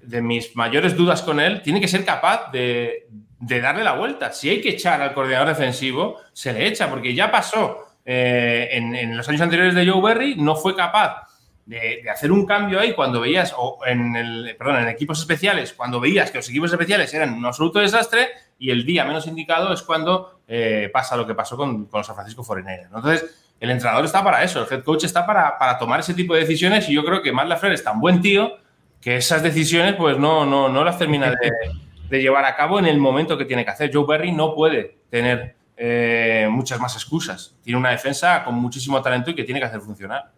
de 0.02 0.22
mis 0.22 0.56
mayores 0.56 0.96
dudas 0.96 1.22
con 1.22 1.40
él, 1.40 1.62
tiene 1.62 1.80
que 1.80 1.88
ser 1.88 2.04
capaz 2.04 2.52
de, 2.52 3.08
darle 3.40 3.84
la 3.84 3.94
vuelta. 3.94 4.34
Si 4.34 4.50
hay 4.50 4.62
que 4.62 4.70
echar 4.70 5.02
al 5.02 5.14
coordinador 5.14 5.48
defensivo, 5.48 6.18
se 6.34 6.52
le 6.52 6.68
echa, 6.68 6.90
porque 6.90 7.16
ya 7.16 7.32
pasó 7.32 7.87
eh, 8.10 8.70
en, 8.72 8.96
en, 8.96 9.18
los 9.18 9.28
años 9.28 9.42
anteriores 9.42 9.76
de 9.76 9.86
Joe 9.86 10.02
Berry, 10.02 10.36
no 10.36 10.56
fue 10.56 10.74
capaz 10.78 11.28
de, 11.66 12.10
hacer 12.10 12.32
un 12.32 12.46
cambio 12.46 12.80
ahí 12.80 12.94
cuando 12.94 13.20
veías, 13.20 13.54
o 13.58 13.80
en 13.86 14.16
el, 14.16 14.56
perdón, 14.58 14.78
en 14.78 14.88
equipos 14.88 15.20
especiales, 15.20 15.74
cuando 15.74 16.00
veías 16.00 16.32
que 16.32 16.38
los 16.38 16.48
equipos 16.48 16.72
especiales 16.72 17.14
eran 17.14 17.34
un 17.34 17.46
absoluto 17.46 17.80
desastre 17.80 18.30
y 18.58 18.72
el 18.72 18.86
día 18.86 19.04
menos 19.04 19.28
indicado 19.28 19.74
es 19.74 19.82
cuando 19.82 20.40
eh, 20.48 20.90
pasa 20.94 21.18
lo 21.18 21.28
que 21.28 21.36
pasó 21.36 21.58
con, 21.58 21.88
con 21.88 22.06
San 22.06 22.16
Francisco 22.16 22.46
Foreigners. 22.46 22.86
Entonces, 22.86 23.52
el 23.60 23.72
entrenador 23.72 24.06
está 24.06 24.24
para 24.24 24.42
eso, 24.42 24.62
el 24.62 24.74
head 24.74 24.86
coach 24.86 25.04
está 25.04 25.26
para, 25.26 25.58
para 25.58 25.78
tomar 25.78 26.00
ese 26.00 26.14
tipo 26.14 26.34
de 26.34 26.40
decisiones 26.40 26.88
y 26.88 26.94
yo 26.94 27.04
creo 27.04 27.22
que 27.22 27.34
Matt 27.34 27.50
LaFleur 27.50 27.74
es 27.74 27.84
tan 27.84 28.00
buen 28.00 28.22
tío 28.22 28.56
que 29.02 29.18
esas 29.18 29.44
decisiones 29.44 29.96
pues 29.96 30.18
no, 30.18 30.46
no, 30.46 30.70
no 30.70 30.86
las 30.86 30.98
termina 30.98 31.32
de, 31.32 31.52
de, 32.10 32.22
llevar 32.22 32.46
a 32.46 32.56
cabo 32.56 32.80
en 32.80 32.86
el 32.86 33.00
momento 33.00 33.38
que 33.38 33.44
tiene 33.44 33.66
que 33.66 33.72
hacer. 33.72 33.92
Joe 33.94 34.06
Berry 34.08 34.32
no 34.32 34.56
puede 34.56 35.00
tener 35.10 35.57
eh, 35.78 36.48
muchas 36.50 36.80
más 36.80 36.96
excusas. 36.96 37.56
Tiene 37.64 37.80
una 37.80 37.92
defensa 37.92 38.44
con 38.44 38.56
muchísimo 38.56 39.02
talento 39.02 39.32
y 39.32 39.36
que 39.36 39.44
tiene 39.44 39.60
que 39.60 39.68
hacer 39.68 39.80
funcionar. 39.82 40.32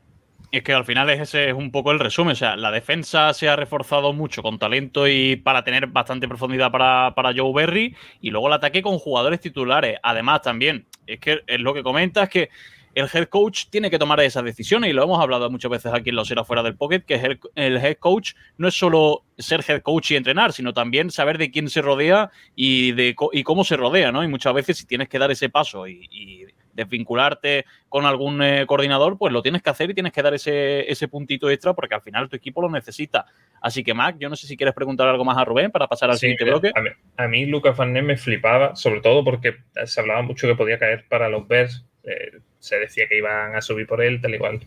Es 0.51 0.63
que 0.63 0.73
al 0.73 0.83
final 0.83 1.09
ese 1.11 1.49
es 1.49 1.53
un 1.53 1.71
poco 1.71 1.91
el 1.91 1.99
resumen. 1.99 2.33
O 2.33 2.35
sea, 2.35 2.55
la 2.55 2.71
defensa 2.71 3.33
se 3.33 3.47
ha 3.47 3.55
reforzado 3.55 4.13
mucho 4.13 4.41
con 4.41 4.57
talento 4.59 5.07
y 5.07 5.35
para 5.37 5.63
tener 5.63 5.87
bastante 5.87 6.27
profundidad 6.27 6.71
para, 6.71 7.13
para 7.15 7.33
Joe 7.35 7.53
Berry. 7.53 7.95
Y 8.19 8.31
luego 8.31 8.47
el 8.47 8.53
ataque 8.53 8.81
con 8.81 8.97
jugadores 8.99 9.39
titulares. 9.39 9.99
Además, 10.03 10.41
también, 10.41 10.87
es 11.05 11.19
que 11.19 11.41
es 11.45 11.59
lo 11.59 11.73
que 11.73 11.83
comentas, 11.83 12.29
que 12.29 12.49
el 12.95 13.07
head 13.13 13.27
coach 13.27 13.65
tiene 13.69 13.89
que 13.89 13.99
tomar 13.99 14.19
esas 14.21 14.43
decisiones 14.43 14.89
y 14.89 14.93
lo 14.93 15.03
hemos 15.03 15.19
hablado 15.19 15.49
muchas 15.49 15.71
veces 15.71 15.93
aquí 15.93 16.09
en 16.09 16.15
los 16.15 16.29
Era 16.31 16.43
Fuera 16.43 16.63
del 16.63 16.75
Pocket, 16.75 17.01
que 17.01 17.15
el, 17.15 17.39
el, 17.55 17.77
head 17.77 17.97
coach 17.97 18.33
no 18.57 18.67
es 18.67 18.75
solo 18.75 19.23
ser 19.37 19.63
head 19.67 19.81
coach 19.81 20.11
y 20.11 20.15
entrenar, 20.15 20.53
sino 20.53 20.73
también 20.73 21.11
saber 21.11 21.37
de 21.37 21.51
quién 21.51 21.69
se 21.69 21.81
rodea 21.81 22.31
y, 22.55 22.91
de, 22.93 23.15
y 23.31 23.43
cómo 23.43 23.63
se 23.63 23.77
rodea, 23.77 24.11
¿no? 24.11 24.23
Y 24.23 24.27
muchas 24.27 24.53
veces 24.53 24.77
si 24.77 24.85
tienes 24.85 25.09
que 25.09 25.19
dar 25.19 25.31
ese 25.31 25.49
paso 25.49 25.87
y 25.87 26.45
desvincularte 26.79 27.65
con 27.89 28.05
algún 28.05 28.41
eh, 28.41 28.65
coordinador, 28.65 29.17
pues 29.17 29.33
lo 29.33 29.41
tienes 29.41 29.61
que 29.61 29.69
hacer 29.69 29.89
y 29.89 29.93
tienes 29.93 30.13
que 30.13 30.21
dar 30.21 30.33
ese, 30.33 30.89
ese 30.89 31.07
puntito 31.07 31.49
extra 31.49 31.73
porque 31.73 31.95
al 31.95 32.01
final 32.01 32.29
tu 32.29 32.35
equipo 32.35 32.61
lo 32.61 32.69
necesita. 32.69 33.25
Así 33.61 33.83
que, 33.83 33.93
Mac, 33.93 34.15
yo 34.19 34.29
no 34.29 34.35
sé 34.35 34.47
si 34.47 34.55
quieres 34.55 34.73
preguntar 34.73 35.07
algo 35.07 35.25
más 35.25 35.37
a 35.37 35.45
Rubén 35.45 35.71
para 35.71 35.87
pasar 35.87 36.09
al 36.09 36.17
siguiente 36.17 36.45
bloque. 36.45 36.71
A 37.17 37.27
mí, 37.27 37.45
Lucas 37.45 37.75
Van 37.75 37.91
me 37.91 38.15
flipaba, 38.15 38.75
sobre 38.75 39.01
todo 39.01 39.23
porque 39.23 39.57
se 39.85 39.99
hablaba 39.99 40.21
mucho 40.21 40.47
que 40.47 40.55
podía 40.55 40.79
caer 40.79 41.05
para 41.09 41.27
los 41.27 41.47
Bears. 41.47 41.85
Eh, 42.03 42.39
se 42.59 42.77
decía 42.77 43.07
que 43.07 43.17
iban 43.17 43.55
a 43.55 43.61
subir 43.61 43.87
por 43.87 44.03
él, 44.03 44.21
tal 44.21 44.35
igual. 44.35 44.59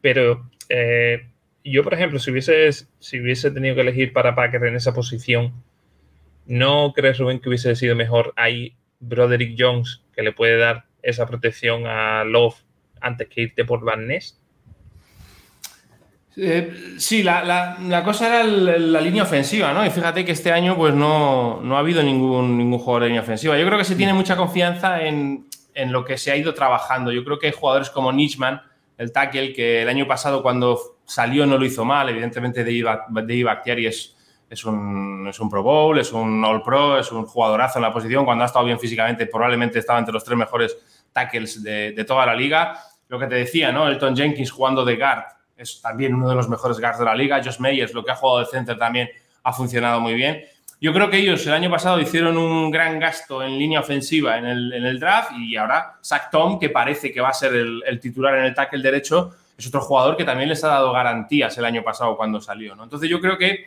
Pero 0.00 0.50
eh, 0.68 1.26
yo, 1.64 1.82
por 1.84 1.94
ejemplo, 1.94 2.18
si 2.18 2.30
hubiese, 2.30 2.70
si 2.98 3.20
hubiese 3.20 3.50
tenido 3.50 3.74
que 3.74 3.82
elegir 3.82 4.12
para 4.12 4.34
Packer 4.34 4.64
en 4.64 4.76
esa 4.76 4.92
posición, 4.92 5.52
¿no 6.46 6.92
crees, 6.94 7.18
Rubén, 7.18 7.40
que 7.40 7.48
hubiese 7.48 7.74
sido 7.76 7.94
mejor 7.94 8.32
ahí 8.36 8.74
Broderick 9.00 9.56
Jones, 9.58 10.02
que 10.14 10.22
le 10.22 10.32
puede 10.32 10.56
dar 10.56 10.84
esa 11.02 11.26
protección 11.26 11.86
a 11.86 12.24
Love 12.24 12.56
antes 13.00 13.28
que 13.28 13.42
irte 13.42 13.64
por 13.64 13.84
Van 13.84 14.06
Ness? 14.06 14.40
Eh, 16.40 16.94
sí, 16.98 17.24
la, 17.24 18.02
cosa 18.04 18.28
era 18.28 18.44
la 18.44 19.00
línea 19.00 19.24
ofensiva, 19.24 19.72
¿no? 19.72 19.84
Y 19.84 19.90
fíjate 19.90 20.24
que 20.24 20.32
este 20.32 20.52
año 20.52 20.76
pues 20.76 20.94
no, 20.94 21.60
ha 21.74 21.78
habido 21.78 22.00
ningún, 22.02 22.56
ningún 22.56 22.78
jugador 22.78 23.02
de 23.02 23.08
línea 23.08 23.22
ofensiva. 23.22 23.58
Yo 23.58 23.66
creo 23.66 23.76
que 23.76 23.84
se 23.84 23.96
tiene 23.96 24.12
mucha 24.14 24.36
confianza 24.36 25.02
en, 25.02 25.48
lo 25.86 26.04
que 26.04 26.18
se 26.18 26.30
ha 26.32 26.36
ido 26.36 26.54
trabajando. 26.54 27.12
Yo 27.12 27.24
creo 27.24 27.38
que 27.38 27.46
hay 27.46 27.52
jugadores 27.52 27.90
como 27.90 28.12
Nichman, 28.12 28.60
el 28.96 29.12
tackle, 29.12 29.52
que 29.52 29.82
el 29.82 29.88
año 29.88 30.06
pasado 30.06 30.42
cuando 30.42 30.98
salió 31.04 31.46
no 31.46 31.56
lo 31.56 31.64
hizo 31.64 31.84
mal. 31.84 32.08
Evidentemente, 32.08 32.64
Dave 32.64 33.44
Bactiari 33.44 33.86
es, 33.86 34.16
es, 34.50 34.64
un, 34.64 35.26
es 35.28 35.38
un 35.38 35.48
Pro 35.48 35.62
Bowl, 35.62 35.98
es 35.98 36.12
un 36.12 36.44
All 36.44 36.62
Pro, 36.62 36.98
es 36.98 37.12
un 37.12 37.24
jugadorazo 37.24 37.78
en 37.78 37.82
la 37.82 37.92
posición. 37.92 38.24
Cuando 38.24 38.42
ha 38.42 38.48
estado 38.48 38.64
bien 38.64 38.80
físicamente, 38.80 39.26
probablemente 39.26 39.78
estaba 39.78 39.98
entre 39.98 40.12
los 40.12 40.24
tres 40.24 40.36
mejores 40.36 40.76
tackles 41.12 41.62
de, 41.62 41.92
de 41.92 42.04
toda 42.04 42.26
la 42.26 42.34
liga. 42.34 42.78
Lo 43.08 43.18
que 43.18 43.26
te 43.26 43.36
decía, 43.36 43.70
¿no? 43.70 43.88
Elton 43.88 44.16
Jenkins 44.16 44.50
jugando 44.50 44.84
de 44.84 44.96
guard 44.96 45.24
es 45.56 45.80
también 45.80 46.14
uno 46.14 46.28
de 46.28 46.34
los 46.34 46.48
mejores 46.48 46.78
guards 46.78 46.98
de 46.98 47.04
la 47.04 47.14
liga. 47.14 47.42
Josh 47.42 47.58
Meyers, 47.58 47.92
lo 47.92 48.04
que 48.04 48.12
ha 48.12 48.16
jugado 48.16 48.40
de 48.40 48.46
center 48.46 48.78
también 48.78 49.08
ha 49.42 49.52
funcionado 49.52 50.00
muy 50.00 50.14
bien. 50.14 50.44
Yo 50.80 50.92
creo 50.92 51.10
que 51.10 51.18
ellos 51.18 51.44
el 51.46 51.54
año 51.54 51.70
pasado 51.70 52.00
hicieron 52.00 52.38
un 52.38 52.70
gran 52.70 53.00
gasto 53.00 53.42
en 53.42 53.58
línea 53.58 53.80
ofensiva 53.80 54.38
en 54.38 54.46
el, 54.46 55.00
draft 55.00 55.32
y 55.36 55.56
ahora 55.56 55.98
Zach 56.04 56.30
Tom, 56.30 56.58
que 56.60 56.70
parece 56.70 57.10
que 57.10 57.20
va 57.20 57.30
a 57.30 57.34
ser 57.34 57.52
el, 57.54 58.00
titular 58.00 58.36
en 58.36 58.44
el 58.44 58.54
tackle 58.54 58.80
derecho, 58.80 59.34
es 59.56 59.66
otro 59.66 59.80
jugador 59.80 60.16
que 60.16 60.24
también 60.24 60.48
les 60.48 60.62
ha 60.62 60.68
dado 60.68 60.92
garantías 60.92 61.58
el 61.58 61.64
año 61.64 61.82
pasado 61.82 62.16
cuando 62.16 62.40
salió. 62.40 62.76
¿no? 62.76 62.84
Entonces 62.84 63.10
yo 63.10 63.20
creo 63.20 63.36
que, 63.36 63.66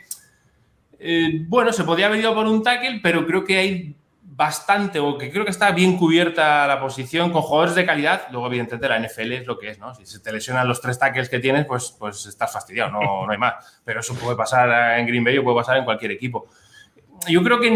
eh, 0.99 1.43
bueno, 1.47 1.73
se 1.73 1.83
podía 1.83 2.05
haber 2.05 2.19
ido 2.19 2.33
por 2.33 2.45
un 2.45 2.63
tackle, 2.63 3.01
pero 3.03 3.25
creo 3.25 3.43
que 3.43 3.57
hay 3.57 3.95
bastante, 4.23 4.99
o 4.99 5.17
que 5.17 5.29
creo 5.29 5.43
que 5.43 5.51
está 5.51 5.71
bien 5.71 5.97
cubierta 5.97 6.65
la 6.65 6.79
posición 6.79 7.33
con 7.33 7.41
jugadores 7.41 7.75
de 7.75 7.85
calidad. 7.85 8.27
Luego, 8.31 8.47
evidentemente, 8.47 8.87
la 8.87 8.99
NFL 8.99 9.33
es 9.33 9.45
lo 9.45 9.59
que 9.59 9.71
es, 9.71 9.79
¿no? 9.79 9.93
Si 9.93 10.05
se 10.05 10.19
te 10.19 10.31
lesionan 10.31 10.65
los 10.65 10.79
tres 10.79 10.97
tackles 10.97 11.27
que 11.27 11.39
tienes, 11.39 11.65
pues, 11.65 11.93
pues 11.99 12.25
estás 12.25 12.53
fastidiado, 12.53 12.89
no, 12.89 13.25
no 13.25 13.31
hay 13.31 13.37
más. 13.37 13.81
Pero 13.83 13.99
eso 13.99 14.15
puede 14.15 14.37
pasar 14.37 14.97
en 14.97 15.05
Green 15.05 15.25
Bay 15.25 15.37
o 15.37 15.43
puede 15.43 15.57
pasar 15.57 15.75
en 15.75 15.83
cualquier 15.83 16.11
equipo. 16.11 16.47
Yo 17.27 17.43
creo 17.43 17.59
que, 17.59 17.69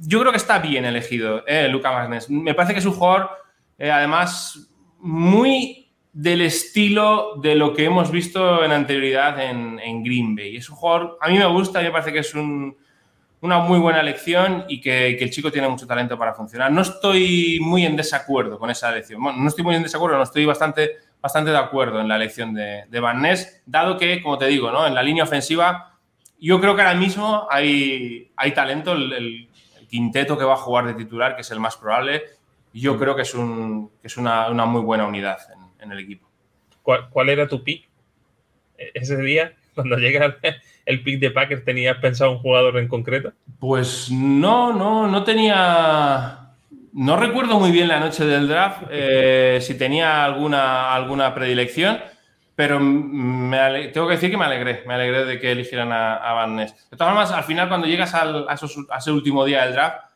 yo 0.00 0.20
creo 0.20 0.30
que 0.30 0.38
está 0.38 0.58
bien 0.58 0.84
elegido, 0.84 1.44
eh, 1.46 1.68
Luca 1.68 1.92
Magnes. 1.92 2.28
Me 2.30 2.54
parece 2.54 2.72
que 2.74 2.80
es 2.80 2.86
un 2.86 2.92
jugador, 2.92 3.30
eh, 3.78 3.90
además, 3.90 4.68
muy 4.98 5.90
del 6.12 6.42
estilo 6.42 7.36
de 7.42 7.54
lo 7.54 7.74
que 7.74 7.84
hemos 7.84 8.10
visto 8.10 8.64
en 8.64 8.72
anterioridad 8.72 9.40
en, 9.42 9.78
en 9.80 10.02
Green 10.02 10.34
Bay. 10.34 10.56
Es 10.56 10.68
un 10.70 10.76
jugador, 10.76 11.18
a 11.20 11.28
mí 11.28 11.38
me 11.38 11.46
gusta, 11.46 11.82
me 11.82 11.90
parece 11.90 12.12
que 12.12 12.20
es 12.20 12.34
un 12.34 12.76
una 13.40 13.58
muy 13.58 13.78
buena 13.78 14.00
elección 14.00 14.64
y 14.68 14.80
que, 14.80 15.08
el 15.08 15.30
chico 15.30 15.50
tiene 15.50 15.68
mucho 15.68 15.86
talento 15.86 16.18
para 16.18 16.34
funcionar. 16.34 16.70
No 16.70 16.82
estoy 16.82 17.58
muy 17.60 17.84
en 17.84 17.96
desacuerdo 17.96 18.58
con 18.58 18.70
esa 18.70 18.90
elección. 18.90 19.22
Bueno, 19.22 19.38
no 19.38 19.48
estoy 19.48 19.64
muy 19.64 19.74
en 19.74 19.82
desacuerdo, 19.82 20.16
no 20.16 20.22
estoy 20.22 20.44
bastante, 20.44 20.96
bastante 21.20 21.50
de 21.50 21.58
acuerdo 21.58 22.00
en 22.00 22.08
la 22.08 22.16
elección 22.16 22.54
de, 22.54 22.84
de 22.88 23.00
Van 23.00 23.22
Ness, 23.22 23.62
dado 23.66 23.96
que, 23.98 24.22
como 24.22 24.38
te 24.38 24.46
digo, 24.46 24.70
¿no? 24.70 24.86
en 24.86 24.94
la 24.94 25.02
línea 25.02 25.24
ofensiva, 25.24 25.95
yo 26.40 26.60
creo 26.60 26.74
que 26.76 26.82
ahora 26.82 26.98
mismo 26.98 27.46
hay, 27.50 28.30
hay 28.36 28.52
talento. 28.52 28.92
El, 28.92 29.48
quinteto 29.88 30.36
que 30.36 30.44
va 30.44 30.54
a 30.54 30.58
jugar 30.58 30.84
de 30.84 30.94
titular, 30.94 31.36
que 31.36 31.42
es 31.42 31.50
el 31.52 31.60
más 31.60 31.76
probable, 31.76 32.24
yo 32.74 32.98
creo 32.98 33.14
que 33.14 33.22
es, 33.22 33.32
un, 33.34 33.88
que 34.00 34.08
es 34.08 34.16
una, 34.16 34.50
una, 34.50 34.66
muy 34.66 34.80
buena 34.80 35.06
unidad 35.06 35.38
en, 35.78 35.92
el 35.92 36.00
equipo. 36.00 36.28
¿Cuál, 36.82 37.08
¿Cuál, 37.08 37.28
era 37.28 37.46
tu 37.46 37.62
pick 37.62 37.88
ese 38.76 39.16
día 39.18 39.54
cuando 39.76 39.96
llega 39.98 40.36
el 40.86 41.02
pick 41.02 41.20
de 41.20 41.30
Packers, 41.30 41.64
¿tenías 41.64 41.98
pensado 41.98 42.32
un 42.32 42.38
jugador 42.38 42.78
en 42.78 42.88
concreto? 42.88 43.32
Pues 43.60 44.10
no, 44.10 44.72
no, 44.72 45.06
no 45.06 45.22
tenía. 45.24 46.40
No 46.92 47.16
recuerdo 47.16 47.60
muy 47.60 47.72
bien 47.72 47.88
la 47.88 48.00
noche 48.00 48.24
del 48.24 48.48
draft 48.48 48.84
eh, 48.90 49.58
si 49.60 49.76
tenía 49.76 50.24
alguna, 50.24 50.94
alguna 50.94 51.34
predilección, 51.34 51.98
pero 52.56 52.80
me 52.80 53.88
tengo 53.88 54.08
que 54.08 54.14
decir 54.14 54.30
que 54.30 54.38
me 54.38 54.46
alegré, 54.46 54.82
me 54.86 54.94
alegré 54.94 55.26
de 55.26 55.38
que 55.38 55.52
eligieran 55.52 55.92
a, 55.92 56.32
Van 56.32 56.56
Ness. 56.56 56.74
De 56.90 56.96
todas 56.96 57.12
formas, 57.12 57.30
al 57.30 57.44
final, 57.44 57.68
cuando 57.68 57.86
llegas 57.86 58.14
al, 58.14 58.48
a, 58.48 58.54
ese 58.54 59.12
último 59.12 59.44
día 59.44 59.66
del 59.66 59.74
draft, 59.74 60.06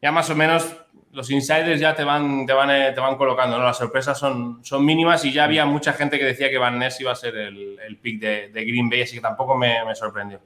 ya 0.00 0.12
más 0.12 0.30
o 0.30 0.36
menos 0.36 0.76
los 1.10 1.28
insiders 1.30 1.80
ya 1.80 1.94
te 1.94 2.04
van, 2.04 2.46
te 2.46 2.52
van, 2.52 2.70
eh, 2.70 2.92
te 2.92 3.00
van 3.00 3.16
colocando, 3.16 3.58
¿no? 3.58 3.64
Las 3.64 3.78
sorpresas 3.78 4.16
son, 4.16 4.64
son 4.64 4.84
mínimas 4.84 5.24
y 5.24 5.32
ya 5.32 5.44
había 5.44 5.66
mucha 5.66 5.92
gente 5.92 6.18
que 6.18 6.24
decía 6.24 6.48
que 6.50 6.56
Van 6.56 6.78
Ness 6.78 7.00
iba 7.00 7.12
a 7.12 7.16
ser 7.16 7.36
el, 7.36 7.78
el 7.80 7.98
pick 7.98 8.20
de, 8.20 8.48
Green 8.52 8.88
Bay, 8.88 9.02
así 9.02 9.16
que 9.16 9.20
tampoco 9.20 9.56
me, 9.56 9.76
sorprendió. 9.96 10.40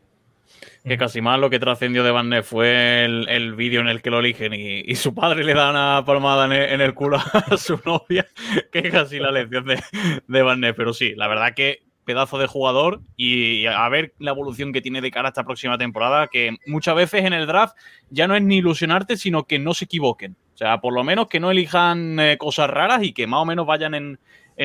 Que 0.86 0.96
casi 0.96 1.20
más 1.20 1.40
lo 1.40 1.50
que 1.50 1.58
trascendió 1.58 2.04
de 2.04 2.12
Van 2.12 2.28
Ness 2.28 2.46
fue 2.46 3.04
el, 3.04 3.54
vídeo 3.56 3.80
en 3.80 3.88
el 3.88 4.02
que 4.02 4.10
lo 4.10 4.20
eligen 4.20 4.54
y, 4.54 4.94
su 4.94 5.14
padre 5.14 5.42
le 5.42 5.52
da 5.52 5.70
una 5.70 6.04
palmada 6.06 6.44
en 6.44 6.80
el, 6.80 6.94
culo 6.94 7.18
a 7.32 7.56
su 7.56 7.80
novia, 7.84 8.26
que 8.70 8.78
es 8.78 8.90
casi 8.92 9.18
la 9.18 9.32
lección 9.32 9.64
de, 9.66 9.82
de 10.28 10.42
Van 10.42 10.60
Ness. 10.60 10.74
Pero 10.76 10.92
sí, 10.92 11.14
la 11.16 11.26
verdad 11.26 11.54
que 11.54 11.86
pedazo 12.06 12.38
de 12.38 12.46
jugador 12.46 13.00
y 13.16 13.66
a 13.66 13.86
ver 13.88 14.14
la 14.18 14.30
evolución 14.30 14.72
que 14.72 14.80
tiene 14.80 15.02
de 15.02 15.10
cara 15.10 15.28
a 15.28 15.30
esta 15.30 15.44
próxima 15.44 15.76
temporada, 15.76 16.28
que 16.28 16.56
muchas 16.66 16.94
veces 16.94 17.24
en 17.24 17.34
el 17.34 17.46
draft 17.46 17.76
ya 18.08 18.26
no 18.28 18.36
es 18.36 18.42
ni 18.42 18.58
ilusionarte, 18.58 19.16
sino 19.16 19.44
que 19.44 19.58
no 19.58 19.74
se 19.74 19.84
equivoquen. 19.84 20.36
O 20.54 20.56
sea, 20.56 20.80
por 20.80 20.94
lo 20.94 21.04
menos 21.04 21.26
que 21.26 21.40
no 21.40 21.50
elijan 21.50 22.18
eh, 22.18 22.38
cosas 22.38 22.70
raras 22.70 23.02
y 23.02 23.12
que 23.12 23.26
más 23.26 23.42
o 23.42 23.44
menos 23.44 23.66
vayan 23.66 23.94
en, 23.94 24.18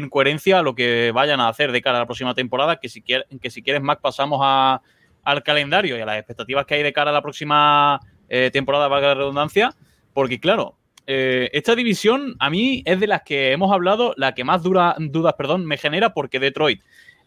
coherencia 0.09 0.59
a 0.59 0.61
lo 0.61 0.73
que 0.75 1.11
vayan 1.13 1.41
a 1.41 1.49
hacer 1.49 1.73
de 1.73 1.81
cara 1.81 1.97
a 1.97 2.01
la 2.01 2.05
próxima 2.05 2.33
temporada, 2.33 2.79
que 2.79 2.87
si, 2.87 3.01
quieres, 3.01 3.27
que 3.41 3.49
si 3.49 3.61
quieres, 3.61 3.81
Mac, 3.81 3.99
pasamos 3.99 4.39
al 5.23 5.43
calendario 5.43 5.97
y 5.97 6.01
a 6.01 6.05
las 6.05 6.17
expectativas 6.17 6.65
que 6.65 6.75
hay 6.75 6.83
de 6.83 6.93
cara 6.93 7.11
a 7.11 7.13
la 7.13 7.21
próxima 7.21 7.99
eh, 8.29 8.49
temporada, 8.51 8.87
valga 8.87 9.09
la 9.09 9.15
redundancia, 9.15 9.75
porque 10.13 10.39
claro, 10.39 10.77
eh, 11.07 11.49
esta 11.53 11.75
división 11.75 12.35
a 12.39 12.49
mí 12.49 12.83
es 12.85 12.99
de 12.99 13.07
las 13.07 13.23
que 13.23 13.51
hemos 13.51 13.71
hablado, 13.71 14.13
la 14.17 14.33
que 14.33 14.43
más 14.43 14.63
dura, 14.63 14.95
dudas 14.97 15.33
perdón, 15.37 15.65
me 15.65 15.77
genera 15.77 16.13
porque 16.13 16.39
Detroit 16.39 16.81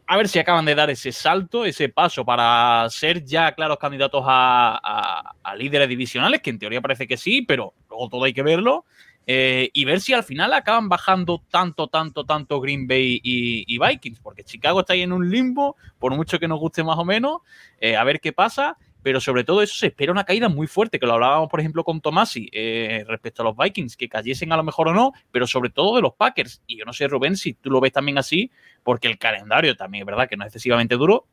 a 0.06 0.16
ver 0.16 0.28
si 0.28 0.38
acaban 0.38 0.64
de 0.64 0.74
dar 0.74 0.90
ese 0.90 1.12
salto, 1.12 1.64
ese 1.64 1.88
paso 1.88 2.24
para 2.24 2.88
ser 2.90 3.24
ya 3.24 3.52
claros 3.52 3.78
candidatos 3.78 4.22
a, 4.26 5.34
líderes 5.56 5.88
divisionales, 5.88 6.42
que 6.42 6.50
en 6.50 6.58
teoría 6.58 6.80
parece 6.80 7.06
que 7.06 7.16
sí, 7.16 7.42
pero 7.42 7.74
luego 7.88 8.08
todo 8.08 8.24
hay 8.24 8.34
que 8.34 8.42
verlo. 8.42 8.84
Eh, 9.26 9.70
y 9.72 9.84
ver 9.84 10.00
si 10.00 10.12
al 10.12 10.22
final 10.22 10.52
acaban 10.52 10.88
bajando 10.88 11.42
tanto, 11.50 11.88
tanto, 11.88 12.24
tanto 12.24 12.60
Green 12.60 12.86
Bay 12.86 13.20
y, 13.22 13.78
Vikings, 13.78 14.20
porque 14.20 14.44
Chicago 14.44 14.80
está 14.80 14.92
ahí 14.92 15.02
en 15.02 15.12
un 15.12 15.30
limbo, 15.30 15.76
por 15.98 16.14
mucho 16.14 16.38
que 16.38 16.48
nos 16.48 16.60
guste 16.60 16.84
más 16.84 16.98
o 16.98 17.04
menos, 17.04 17.38
eh, 17.80 17.96
a 17.96 18.04
ver 18.04 18.20
qué 18.20 18.32
pasa 18.32 18.76
pero 19.04 19.20
sobre 19.20 19.44
todo 19.44 19.60
eso 19.60 19.74
se 19.74 19.88
espera 19.88 20.10
una 20.10 20.24
caída 20.24 20.48
muy 20.48 20.66
fuerte, 20.66 20.98
que 20.98 21.04
lo 21.04 21.12
hablábamos, 21.12 21.50
por 21.50 21.60
ejemplo, 21.60 21.84
con 21.84 22.00
Tomasi 22.00 22.48
eh, 22.52 23.04
respecto 23.06 23.42
a 23.42 23.44
los 23.44 23.54
Vikings, 23.54 23.98
que 23.98 24.08
cayesen 24.08 24.50
a 24.50 24.56
lo 24.56 24.64
mejor 24.64 24.88
o 24.88 24.94
no, 24.94 25.12
pero 25.30 25.46
sobre 25.46 25.68
todo 25.68 25.96
de 25.96 26.00
los 26.00 26.14
Packers. 26.14 26.62
Y 26.66 26.78
yo 26.78 26.86
no 26.86 26.94
sé, 26.94 27.06
Rubén, 27.06 27.36
si 27.36 27.52
tú 27.52 27.70
lo 27.70 27.82
ves 27.82 27.92
también 27.92 28.16
así, 28.16 28.50
porque 28.82 29.06
el 29.08 29.18
calendario 29.18 29.76
también 29.76 30.02
es 30.02 30.06
verdad 30.06 30.26
que 30.26 30.38
no 30.38 30.44
es 30.44 30.48
excesivamente 30.48 30.94
duro, 30.94 31.26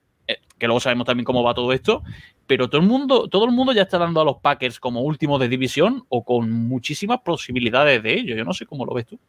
que 0.57 0.67
luego 0.67 0.79
sabemos 0.79 1.05
también 1.05 1.25
cómo 1.25 1.43
va 1.43 1.53
todo 1.53 1.73
esto, 1.73 2.03
pero 2.47 2.69
todo 2.69 2.81
el 2.81 2.87
mundo, 2.87 3.27
todo 3.27 3.45
el 3.45 3.51
mundo 3.51 3.73
ya 3.73 3.83
está 3.83 3.97
dando 3.97 4.21
a 4.21 4.25
los 4.25 4.37
Packers 4.37 4.79
como 4.79 5.01
último 5.01 5.39
de 5.39 5.47
división 5.47 6.05
o 6.09 6.23
con 6.23 6.51
muchísimas 6.51 7.21
posibilidades 7.21 8.01
de 8.03 8.13
ello. 8.13 8.35
Yo 8.35 8.45
no 8.45 8.53
sé 8.53 8.65
cómo 8.65 8.85
lo 8.85 8.93
ves 8.93 9.07
tú. 9.07 9.19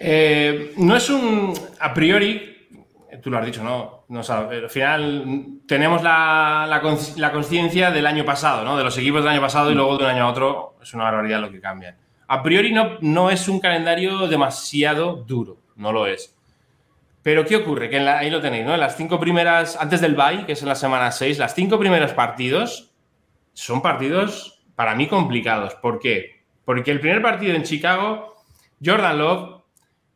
Eh, 0.00 0.74
no 0.76 0.96
es 0.96 1.10
un 1.10 1.54
a 1.80 1.92
priori 1.92 2.58
tú 3.22 3.30
lo 3.30 3.38
has 3.38 3.46
dicho, 3.46 3.62
¿no? 3.62 4.04
no 4.08 4.20
al 4.20 4.70
final 4.70 5.24
tenemos 5.66 6.02
la, 6.02 6.66
la, 7.16 7.32
conciencia 7.32 7.90
del 7.90 8.06
año 8.06 8.24
pasado, 8.24 8.64
¿no? 8.64 8.76
De 8.76 8.84
los 8.84 8.96
equipos 8.98 9.22
del 9.22 9.32
año 9.32 9.40
pasado 9.40 9.70
y 9.70 9.74
luego 9.74 9.96
de 9.96 10.04
un 10.04 10.10
año 10.10 10.24
a 10.24 10.30
otro 10.30 10.76
es 10.82 10.92
una 10.94 11.04
barbaridad 11.04 11.40
lo 11.40 11.50
que 11.50 11.60
cambian. 11.60 11.96
A 12.26 12.42
priori 12.42 12.72
no, 12.72 12.98
no 13.00 13.30
es 13.30 13.48
un 13.48 13.60
calendario 13.60 14.28
demasiado 14.28 15.24
duro, 15.26 15.58
no 15.76 15.92
lo 15.92 16.06
es. 16.06 16.37
Pero 17.28 17.44
¿qué 17.44 17.56
ocurre? 17.56 17.90
Que 17.90 17.98
ahí 17.98 18.30
lo 18.30 18.40
tenéis, 18.40 18.64
¿no? 18.64 18.72
En 18.72 18.80
las 18.80 18.96
cinco 18.96 19.20
primeras, 19.20 19.76
antes 19.78 20.00
del 20.00 20.14
bye, 20.14 20.46
que 20.46 20.52
es 20.52 20.62
en 20.62 20.68
la 20.68 20.74
semana 20.74 21.12
6, 21.12 21.36
las 21.36 21.54
cinco 21.54 21.78
primeros 21.78 22.14
partidos 22.14 22.94
son 23.52 23.82
partidos 23.82 24.62
para 24.74 24.94
mí 24.94 25.08
complicados. 25.08 25.74
¿Por 25.74 25.98
qué? 25.98 26.40
Porque 26.64 26.90
el 26.90 27.00
primer 27.00 27.20
partido 27.20 27.54
en 27.54 27.64
Chicago, 27.64 28.34
Jordan 28.82 29.18
Love 29.18 29.60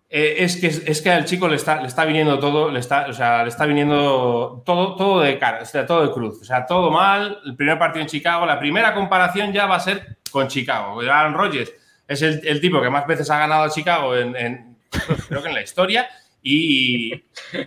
eh, 0.08 0.36
es, 0.38 0.56
que, 0.56 0.68
es 0.68 1.02
que 1.02 1.10
al 1.10 1.26
chico 1.26 1.48
le 1.48 1.56
está, 1.56 1.82
le 1.82 1.88
está 1.88 2.06
viniendo 2.06 2.38
todo, 2.38 2.70
le 2.70 2.80
está, 2.80 3.04
o 3.06 3.12
sea, 3.12 3.42
le 3.42 3.50
está 3.50 3.66
viniendo 3.66 4.62
todo, 4.64 4.96
todo 4.96 5.20
de 5.20 5.38
cara, 5.38 5.60
o 5.60 5.66
sea, 5.66 5.84
todo 5.84 6.06
de 6.06 6.12
cruz. 6.14 6.40
O 6.40 6.44
sea, 6.46 6.64
todo 6.64 6.90
mal. 6.90 7.40
El 7.44 7.56
primer 7.56 7.78
partido 7.78 8.00
en 8.00 8.08
Chicago, 8.08 8.46
la 8.46 8.58
primera 8.58 8.94
comparación 8.94 9.52
ya 9.52 9.66
va 9.66 9.76
a 9.76 9.80
ser 9.80 10.16
con 10.30 10.48
Chicago. 10.48 10.98
Aaron 11.02 11.34
Rodgers 11.34 11.74
es 12.08 12.22
el, 12.22 12.58
tipo 12.58 12.80
que 12.80 12.88
más 12.88 13.06
veces 13.06 13.28
ha 13.28 13.38
ganado 13.38 13.64
a 13.64 13.68
Chicago 13.68 14.16
en, 14.16 14.78
creo 15.28 15.42
que 15.42 15.48
en 15.48 15.54
la 15.54 15.62
historia. 15.62 16.08
Y, 16.42 17.12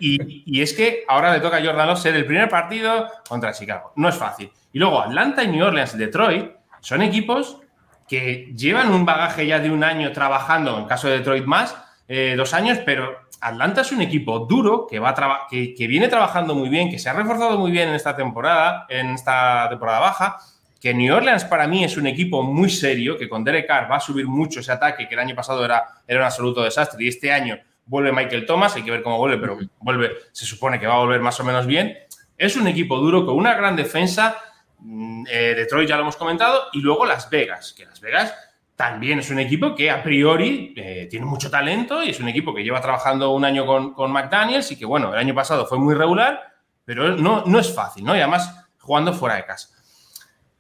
y, 0.02 0.62
es 0.62 0.74
que 0.74 1.06
ahora 1.08 1.34
le 1.34 1.40
toca 1.40 1.58
a 1.58 1.64
Jordan 1.64 1.88
Love 1.88 2.00
ser 2.00 2.16
el 2.16 2.26
primer 2.26 2.50
partido 2.50 3.08
contra 3.28 3.54
Chicago. 3.54 3.94
No 3.96 4.10
es 4.10 4.16
fácil. 4.16 4.52
Y 4.74 4.80
luego 4.80 5.02
Atlanta 5.02 5.44
y 5.44 5.48
New 5.48 5.66
Orleans 5.66 5.98
Detroit 5.98 6.52
son 6.82 7.02
equipos 7.02 7.62
que 8.08 8.54
llevan 8.56 8.94
un 8.94 9.06
bagaje 9.06 9.48
ya 9.48 9.60
de 9.60 9.72
un 9.72 9.84
año 9.84 10.12
trabajando, 10.12 10.78
en 10.78 10.86
caso 10.86 11.08
de 11.08 11.20
Detroit 11.20 11.46
más, 11.46 11.76
eh, 12.08 12.36
dos 12.38 12.54
años, 12.54 12.80
pero 12.86 13.26
Atlanta 13.42 13.82
es 13.82 13.92
un 13.92 14.02
equipo 14.02 14.40
duro 14.40 14.86
que, 14.88 15.00
va 15.00 15.48
que, 15.50 15.74
que, 15.74 15.88
viene 15.88 16.08
trabajando 16.08 16.54
muy 16.54 16.70
bien, 16.70 16.90
que 16.90 17.00
se 17.00 17.10
ha 17.10 17.14
reforzado 17.14 17.58
muy 17.58 17.72
bien 17.72 17.90
en 17.90 17.96
esta 17.96 18.16
temporada, 18.16 18.86
en 18.90 19.12
esta 19.12 19.68
temporada 19.70 20.00
baja, 20.00 20.38
que 20.80 20.94
New 20.94 21.16
Orleans 21.16 21.46
para 21.46 21.68
mí 21.68 21.84
es 21.84 21.98
un 21.98 22.06
equipo 22.06 22.44
muy 22.44 22.70
serio, 22.70 23.18
que 23.18 23.28
con 23.28 23.44
Derek 23.44 23.68
Carr 23.68 23.92
va 23.92 23.96
a 23.96 24.00
subir 24.00 24.28
mucho 24.28 24.60
ese 24.60 24.72
ataque, 24.72 25.08
que 25.08 25.16
el 25.16 25.20
año 25.20 25.36
pasado 25.36 25.66
era, 25.66 25.84
era 26.08 26.20
un 26.20 26.26
absoluto 26.26 26.64
desastre, 26.64 27.04
y 27.04 27.08
este 27.08 27.32
año 27.32 27.58
vuelve 27.86 28.12
Michael 28.12 28.46
Thomas, 28.46 28.76
hay 28.76 28.84
que 28.84 28.92
ver 28.92 29.04
cómo 29.04 29.18
vuelve, 29.18 29.38
pero 29.38 29.58
vuelve, 29.80 30.12
se 30.32 30.46
supone 30.46 30.80
que 30.80 30.88
va 30.88 30.96
a 30.96 31.00
volver 31.00 31.22
más 31.22 31.40
o 31.40 31.44
menos 31.44 31.66
bien. 31.66 31.98
Es 32.38 32.56
un 32.56 32.68
equipo 32.68 32.98
duro 32.98 33.26
con 33.26 33.36
una 33.36 33.54
gran 33.54 33.76
defensa. 33.76 34.38
Mm, 34.80 35.26
eh, 35.30 35.54
Detroit 35.56 35.88
ya 35.88 35.96
lo 35.96 36.04
hemos 36.04 36.18
comentado, 36.18 36.66
y 36.74 36.82
luego 36.82 37.06
Las 37.06 37.30
Vegas, 37.30 37.74
que 37.74 37.86
Las 37.86 38.02
Vegas 38.02 38.34
también 38.76 39.20
es 39.20 39.30
un 39.30 39.40
equipo 39.40 39.74
que 39.74 39.90
a 39.90 40.04
priori 40.04 40.74
eh, 40.76 41.08
tiene 41.10 41.26
mucho 41.26 41.50
talento 41.50 42.04
y 42.04 42.10
es 42.10 42.20
un 42.20 42.28
equipo 42.28 42.54
que 42.54 42.62
lleva 42.62 42.82
trabajando 42.82 43.32
un 43.32 43.46
año 43.46 43.66
con, 43.66 43.94
con, 43.94 44.12
McDaniels 44.12 44.70
y 44.72 44.78
que, 44.78 44.86
bueno, 44.86 45.14
el 45.14 45.20
año 45.20 45.34
pasado 45.34 45.66
fue 45.66 45.80
muy 45.80 45.96
regular, 45.96 46.54
pero 46.84 47.16
no, 47.16 47.44
no 47.46 47.60
es 47.60 47.74
fácil, 47.74 48.04
¿no? 48.04 48.16
Y 48.16 48.20
además 48.20 48.68
jugando 48.80 49.14
fuera 49.14 49.36
de 49.36 49.46
casa. 49.46 49.70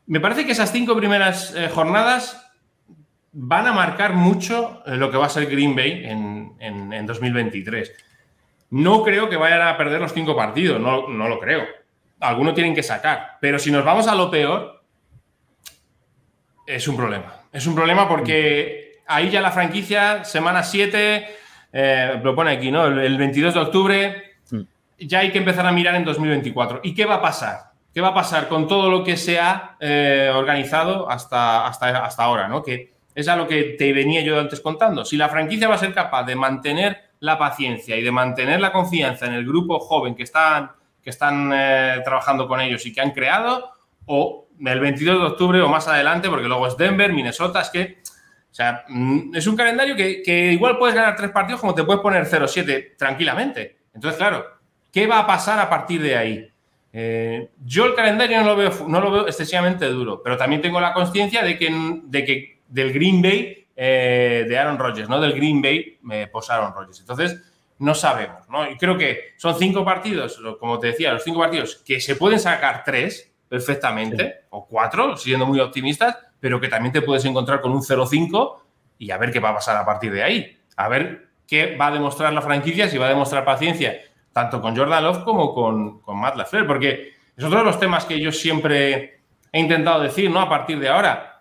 Me 0.07 0.19
parece 0.19 0.45
que 0.45 0.53
esas 0.53 0.71
cinco 0.71 0.95
primeras 0.95 1.53
eh, 1.55 1.69
jornadas 1.73 2.41
van 3.37 3.67
a 3.67 3.73
marcar 3.73 4.13
mucho 4.13 4.81
eh, 4.85 4.95
lo 4.95 5.11
que 5.11 5.17
va 5.17 5.27
a 5.27 5.29
ser 5.29 5.45
Green 5.47 5.75
Bay 5.75 6.03
en, 6.05 6.55
en, 6.59 7.05
2023. 7.05 7.93
No 8.71 9.03
creo 9.03 9.29
que 9.29 9.37
vayan 9.37 9.61
a 9.61 9.77
perder 9.77 10.01
los 10.01 10.13
cinco 10.13 10.35
partidos, 10.35 10.81
no, 10.81 11.07
no 11.07 11.27
lo 11.27 11.39
creo. 11.39 11.63
Algunos 12.19 12.55
tienen 12.55 12.73
que 12.73 12.83
sacar, 12.83 13.37
pero 13.39 13.59
si 13.59 13.71
nos 13.71 13.85
vamos 13.85 14.07
a 14.07 14.15
lo 14.15 14.31
peor, 14.31 14.81
es 16.65 16.87
un 16.87 16.97
problema 16.97 17.45
es 17.55 17.65
un 17.67 17.73
problema 17.73 18.07
porque 18.09 18.99
ahí 19.07 19.29
ya 19.29 19.39
la 19.39 19.49
franquicia, 19.49 20.25
semana 20.25 20.61
7, 20.61 21.27
eh, 21.71 22.19
lo 22.21 22.35
pone 22.35 22.51
aquí, 22.51 22.69
¿no? 22.69 22.85
El, 22.85 23.17
22 23.17 23.53
de 23.53 23.59
octubre, 23.61 24.23
ya 24.99 25.19
hay 25.19 25.31
que 25.31 25.37
empezar 25.37 25.65
a 25.65 25.71
mirar 25.71 25.95
en 25.95 26.03
2024. 26.03 26.81
¿Y 26.83 26.93
qué 26.93 27.05
va 27.05 27.15
a 27.15 27.21
pasar? 27.21 27.71
¿Qué 27.93 28.01
va 28.01 28.09
a 28.09 28.13
pasar 28.13 28.49
con 28.49 28.67
todo 28.67 28.91
lo 28.91 29.05
que 29.05 29.15
se 29.15 29.39
ha 29.39 29.77
eh, 29.79 30.29
organizado 30.35 31.09
hasta, 31.09 31.65
hasta, 31.65 32.03
hasta 32.03 32.23
ahora, 32.23 32.49
¿no? 32.49 32.61
Que 32.61 32.91
es 33.15 33.29
a 33.29 33.37
lo 33.37 33.47
que 33.47 33.75
te 33.79 33.93
venía 33.93 34.21
yo 34.21 34.37
antes 34.37 34.59
contando. 34.59 35.05
Si 35.05 35.15
la 35.15 35.29
franquicia 35.29 35.69
va 35.69 35.75
a 35.75 35.79
ser 35.79 35.93
capaz 35.93 36.23
de 36.23 36.35
mantener 36.35 37.11
la 37.21 37.37
paciencia 37.37 37.95
y 37.95 38.03
de 38.03 38.11
mantener 38.11 38.59
la 38.59 38.73
confianza 38.73 39.25
en 39.25 39.33
el 39.33 39.45
grupo 39.45 39.79
joven 39.79 40.15
que 40.15 40.23
están, 40.23 40.71
que 41.01 41.09
están 41.09 41.49
eh, 41.53 42.01
trabajando 42.03 42.45
con 42.47 42.59
ellos 42.59 42.85
y 42.85 42.93
que 42.93 42.99
han 42.99 43.11
creado, 43.11 43.71
o 44.05 44.47
el 44.63 44.79
22 44.79 45.19
de 45.19 45.25
octubre 45.25 45.61
o 45.61 45.69
más 45.69 45.87
adelante, 45.87 46.29
porque 46.29 46.47
luego 46.47 46.67
es 46.67 46.75
Denver, 46.75 47.13
Minnesota, 47.13 47.61
es 47.61 47.69
que, 47.69 47.97
o 48.03 48.53
sea, 48.53 48.83
mm, 48.89 49.33
es 49.33 49.47
un 49.47 49.55
calendario 49.55 49.95
que, 49.95 50.51
igual 50.51 50.77
puedes 50.77 50.95
ganar 50.95 51.15
tres 51.15 51.31
partidos 51.31 51.61
como 51.61 51.73
te 51.73 51.83
puedes 51.85 52.01
poner 52.01 52.25
0-7 52.25 52.95
tranquilamente. 52.97 53.77
Entonces, 53.93 54.17
claro, 54.17 54.45
¿qué 54.91 55.07
va 55.07 55.19
a 55.19 55.27
pasar 55.27 55.57
a 55.59 55.69
partir 55.69 56.01
de 56.01 56.17
ahí? 56.17 56.51
Eh, 56.91 57.49
yo 57.63 57.85
el 57.85 57.95
calendario 57.95 58.39
no 58.41 58.47
lo, 58.47 58.55
veo, 58.55 58.71
no 58.87 58.99
lo 58.99 59.11
veo 59.11 59.27
excesivamente 59.27 59.85
duro, 59.87 60.21
pero 60.21 60.37
también 60.37 60.61
tengo 60.61 60.79
la 60.79 60.93
conciencia 60.93 61.43
de 61.43 61.57
que, 61.57 62.01
de 62.03 62.25
que 62.25 62.54
del 62.75 62.91
Green 62.91 63.21
Bay 63.21 63.67
eh, 63.73 64.45
de 64.47 64.57
Aaron 64.57 64.77
Rodgers, 64.77 65.07
no 65.07 65.19
del 65.19 65.33
Green 65.33 65.61
Bay 65.61 65.97
eh, 66.11 66.27
post 66.31 66.49
Aaron 66.51 66.73
Rodgers. 66.73 66.99
Entonces, 66.99 67.41
no 67.79 67.95
sabemos, 67.95 68.47
¿no? 68.49 68.69
Y 68.69 68.77
creo 68.77 68.97
que 68.97 69.33
son 69.37 69.55
cinco 69.57 69.83
partidos, 69.85 70.41
como 70.59 70.77
te 70.77 70.87
decía, 70.87 71.13
los 71.13 71.23
cinco 71.23 71.39
partidos 71.39 71.81
que 71.85 72.01
se 72.01 72.15
pueden 72.15 72.39
sacar 72.39 72.83
tres, 72.85 73.33
perfectamente, 73.47 74.45
o 74.49 74.67
cuatro, 74.67 75.15
siendo 75.15 75.45
muy 75.45 75.59
optimistas, 75.59 76.17
pero 76.39 76.59
que 76.59 76.67
también 76.67 76.91
te 76.91 77.01
puedes 77.01 77.23
encontrar 77.25 77.61
con 77.61 77.71
un 77.71 77.81
0-5 77.81 78.57
y 78.97 79.11
a 79.11 79.17
ver 79.17 79.31
qué 79.31 79.39
va 79.39 79.49
a 79.49 79.55
pasar 79.55 79.77
a 79.77 79.85
partir 79.85 80.11
de 80.11 80.23
ahí. 80.23 80.57
A 80.75 80.89
ver 80.89 81.29
qué 81.47 81.75
va 81.77 81.87
a 81.87 81.91
demostrar 81.91 82.33
la 82.33 82.41
franquicia, 82.41 82.89
si 82.89 82.97
va 82.97 83.05
a 83.05 83.09
demostrar 83.09 83.45
paciencia, 83.45 84.01
tanto 84.33 84.61
con 84.61 84.75
Jordan 84.75 85.03
Love 85.03 85.23
como 85.23 85.53
con, 85.53 86.01
con 86.01 86.17
Matt 86.17 86.35
LaFleur, 86.35 86.67
porque 86.67 87.13
es 87.37 87.43
otro 87.43 87.59
de 87.59 87.65
los 87.65 87.79
temas 87.79 88.05
que 88.05 88.19
yo 88.19 88.31
siempre 88.31 89.21
he 89.51 89.59
intentado 89.59 90.01
decir, 90.01 90.29
¿no? 90.29 90.41
A 90.41 90.49
partir 90.49 90.79
de 90.79 90.89
ahora. 90.89 91.34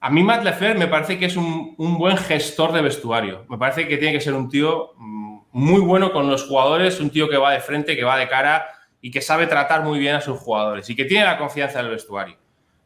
A 0.00 0.10
mí 0.10 0.22
Matt 0.22 0.44
LaFleur 0.44 0.78
me 0.78 0.88
parece 0.88 1.18
que 1.18 1.26
es 1.26 1.36
un, 1.36 1.74
buen 1.76 2.16
gestor 2.16 2.72
de 2.72 2.82
vestuario. 2.82 3.44
Me 3.48 3.58
parece 3.58 3.88
que 3.88 3.96
tiene 3.96 4.12
que 4.12 4.20
ser 4.20 4.34
un 4.34 4.48
tío 4.48 4.92
mm, 4.96 5.38
muy 5.52 5.80
bueno 5.80 6.12
con 6.12 6.30
los 6.30 6.44
jugadores, 6.44 7.00
un 7.00 7.10
tío 7.10 7.28
que 7.28 7.36
va 7.36 7.52
de 7.52 7.60
frente, 7.60 7.96
que 7.96 8.04
va 8.04 8.18
de 8.18 8.28
cara, 8.28 8.66
y 9.00 9.10
que 9.10 9.20
sabe 9.20 9.46
tratar 9.46 9.84
muy 9.84 9.98
bien 9.98 10.16
a 10.16 10.20
sus 10.20 10.38
jugadores 10.38 10.88
y 10.90 10.96
que 10.96 11.04
tiene 11.04 11.24
la 11.24 11.38
confianza 11.38 11.78
del 11.78 11.90
vestuario. 11.90 12.36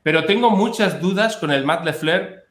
Pero 0.02 0.24
tengo 0.24 0.50
muchas 0.50 1.00
dudas 1.00 1.36
con 1.36 1.50
el 1.50 1.64
Matt 1.64 1.84
LeFleur, 1.84 2.46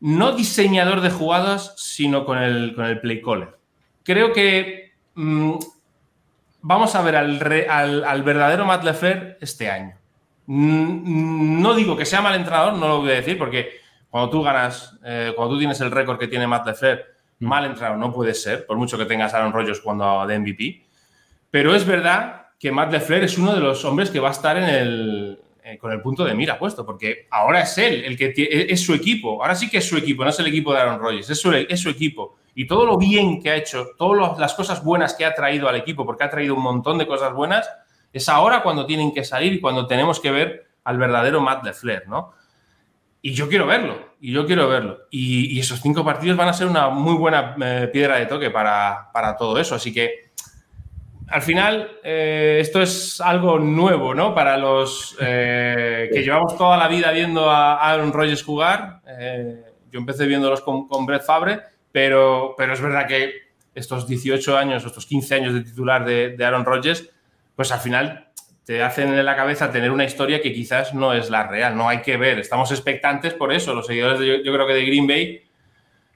no 0.00 0.32
diseñador 0.32 1.00
de 1.00 1.10
jugadas, 1.10 1.74
sino 1.76 2.24
con 2.24 2.38
el, 2.38 2.74
con 2.74 2.86
el 2.86 3.00
play 3.00 3.20
caller. 3.20 3.56
Creo 4.04 4.32
que 4.32 4.92
mm, 5.14 5.54
vamos 6.62 6.94
a 6.94 7.02
ver 7.02 7.16
al, 7.16 7.40
al, 8.04 8.22
verdadero 8.22 8.64
Matt 8.64 8.84
LeFleur 8.84 9.38
este 9.40 9.70
año. 9.70 9.97
Mm, 10.50 11.60
no 11.60 11.74
digo 11.74 11.94
que 11.94 12.06
sea 12.06 12.22
mal 12.22 12.34
entrenador, 12.34 12.72
no 12.72 12.88
lo 12.88 13.00
voy 13.02 13.10
a 13.10 13.16
decir, 13.16 13.36
porque 13.36 13.80
cuando 14.08 14.30
tú 14.30 14.42
ganas, 14.42 14.98
eh, 15.04 15.34
cuando 15.36 15.54
tú 15.54 15.58
tienes 15.58 15.78
el 15.82 15.90
récord 15.90 16.18
que 16.18 16.26
tiene 16.26 16.46
Matt 16.46 16.66
LeFleur, 16.66 17.04
mm. 17.38 17.46
mal 17.46 17.66
entrenador 17.66 17.98
no 17.98 18.10
puede 18.10 18.32
ser, 18.32 18.64
por 18.64 18.78
mucho 18.78 18.96
que 18.96 19.04
tengas 19.04 19.34
Aaron 19.34 19.52
Rodgers 19.52 19.80
cuando 19.80 20.26
de 20.26 20.38
MVP. 20.38 20.86
Pero 21.50 21.74
es 21.74 21.84
verdad 21.84 22.46
que 22.58 22.72
Matt 22.72 22.92
LeFleur 22.92 23.24
es 23.24 23.36
uno 23.36 23.54
de 23.54 23.60
los 23.60 23.84
hombres 23.84 24.10
que 24.10 24.20
va 24.20 24.28
a 24.28 24.32
estar 24.32 24.56
en 24.56 24.64
el, 24.64 25.38
eh, 25.62 25.76
con 25.76 25.92
el 25.92 26.00
punto 26.00 26.24
de 26.24 26.34
mira 26.34 26.58
puesto, 26.58 26.86
porque 26.86 27.26
ahora 27.30 27.60
es 27.60 27.76
él, 27.76 28.02
el 28.06 28.16
que 28.16 28.32
es 28.70 28.80
su 28.80 28.94
equipo. 28.94 29.42
Ahora 29.42 29.54
sí 29.54 29.68
que 29.68 29.78
es 29.78 29.86
su 29.86 29.98
equipo, 29.98 30.24
no 30.24 30.30
es 30.30 30.38
el 30.38 30.46
equipo 30.46 30.72
de 30.72 30.80
Aaron 30.80 30.98
Rodgers, 30.98 31.28
es 31.28 31.38
su, 31.38 31.52
es 31.52 31.78
su 31.78 31.90
equipo. 31.90 32.38
Y 32.54 32.66
todo 32.66 32.86
lo 32.86 32.96
bien 32.96 33.42
que 33.42 33.50
ha 33.50 33.56
hecho, 33.56 33.90
todas 33.98 34.38
las 34.38 34.54
cosas 34.54 34.82
buenas 34.82 35.12
que 35.12 35.26
ha 35.26 35.34
traído 35.34 35.68
al 35.68 35.76
equipo, 35.76 36.06
porque 36.06 36.24
ha 36.24 36.30
traído 36.30 36.54
un 36.54 36.62
montón 36.62 36.96
de 36.96 37.06
cosas 37.06 37.34
buenas, 37.34 37.68
es 38.12 38.28
ahora 38.28 38.62
cuando 38.62 38.86
tienen 38.86 39.12
que 39.12 39.24
salir 39.24 39.52
y 39.52 39.60
cuando 39.60 39.86
tenemos 39.86 40.20
que 40.20 40.30
ver 40.30 40.66
al 40.84 40.98
verdadero 40.98 41.40
Matt 41.40 41.64
LeFleur, 41.64 42.08
¿no? 42.08 42.32
Y 43.20 43.32
yo 43.32 43.48
quiero 43.48 43.66
verlo, 43.66 44.14
y 44.20 44.32
yo 44.32 44.46
quiero 44.46 44.68
verlo. 44.68 45.00
Y, 45.10 45.58
esos 45.58 45.80
cinco 45.80 46.04
partidos 46.04 46.36
van 46.36 46.48
a 46.48 46.52
ser 46.52 46.66
una 46.68 46.88
muy 46.88 47.14
buena 47.14 47.56
eh, 47.60 47.88
piedra 47.92 48.16
de 48.16 48.26
toque 48.26 48.50
para, 48.50 49.10
para 49.12 49.36
todo 49.36 49.58
eso. 49.58 49.74
Así 49.74 49.92
que 49.92 50.28
al 51.26 51.42
final, 51.42 51.98
eh, 52.02 52.58
esto 52.60 52.80
es 52.80 53.20
algo 53.20 53.58
nuevo, 53.58 54.14
¿no? 54.14 54.34
Para 54.34 54.56
los 54.56 55.16
eh, 55.20 56.08
que 56.12 56.22
llevamos 56.22 56.56
toda 56.56 56.76
la 56.76 56.88
vida 56.88 57.10
viendo 57.10 57.50
a 57.50 57.74
Aaron 57.74 58.12
Rodgers 58.12 58.42
jugar. 58.42 59.02
Yo 59.90 59.98
empecé 59.98 60.26
viéndolos 60.26 60.60
con, 60.60 60.86
con 60.86 61.04
Brett 61.04 61.24
Fabre, 61.24 61.60
pero, 61.92 62.54
pero 62.56 62.72
es 62.72 62.80
verdad 62.80 63.06
que 63.06 63.48
estos 63.74 64.06
18 64.06 64.56
años, 64.56 64.84
estos 64.84 65.06
15 65.06 65.34
años 65.34 65.54
de 65.54 65.62
titular 65.62 66.04
de, 66.04 66.36
Aaron 66.44 66.64
Rodgers, 66.64 67.08
pues 67.58 67.72
al 67.72 67.80
final 67.80 68.28
te 68.64 68.84
hacen 68.84 69.12
en 69.12 69.24
la 69.26 69.34
cabeza 69.34 69.72
tener 69.72 69.90
una 69.90 70.04
historia 70.04 70.40
que 70.40 70.52
quizás 70.52 70.94
no 70.94 71.12
es 71.12 71.28
la 71.28 71.48
real, 71.48 71.76
no 71.76 71.88
hay 71.88 72.02
que 72.02 72.16
ver. 72.16 72.38
Estamos 72.38 72.70
expectantes 72.70 73.34
por 73.34 73.52
eso, 73.52 73.74
los 73.74 73.84
seguidores, 73.84 74.20
de, 74.20 74.44
yo 74.44 74.52
creo 74.52 74.64
que 74.64 74.74
de 74.74 74.84
Green 74.84 75.08
Bay 75.08 75.42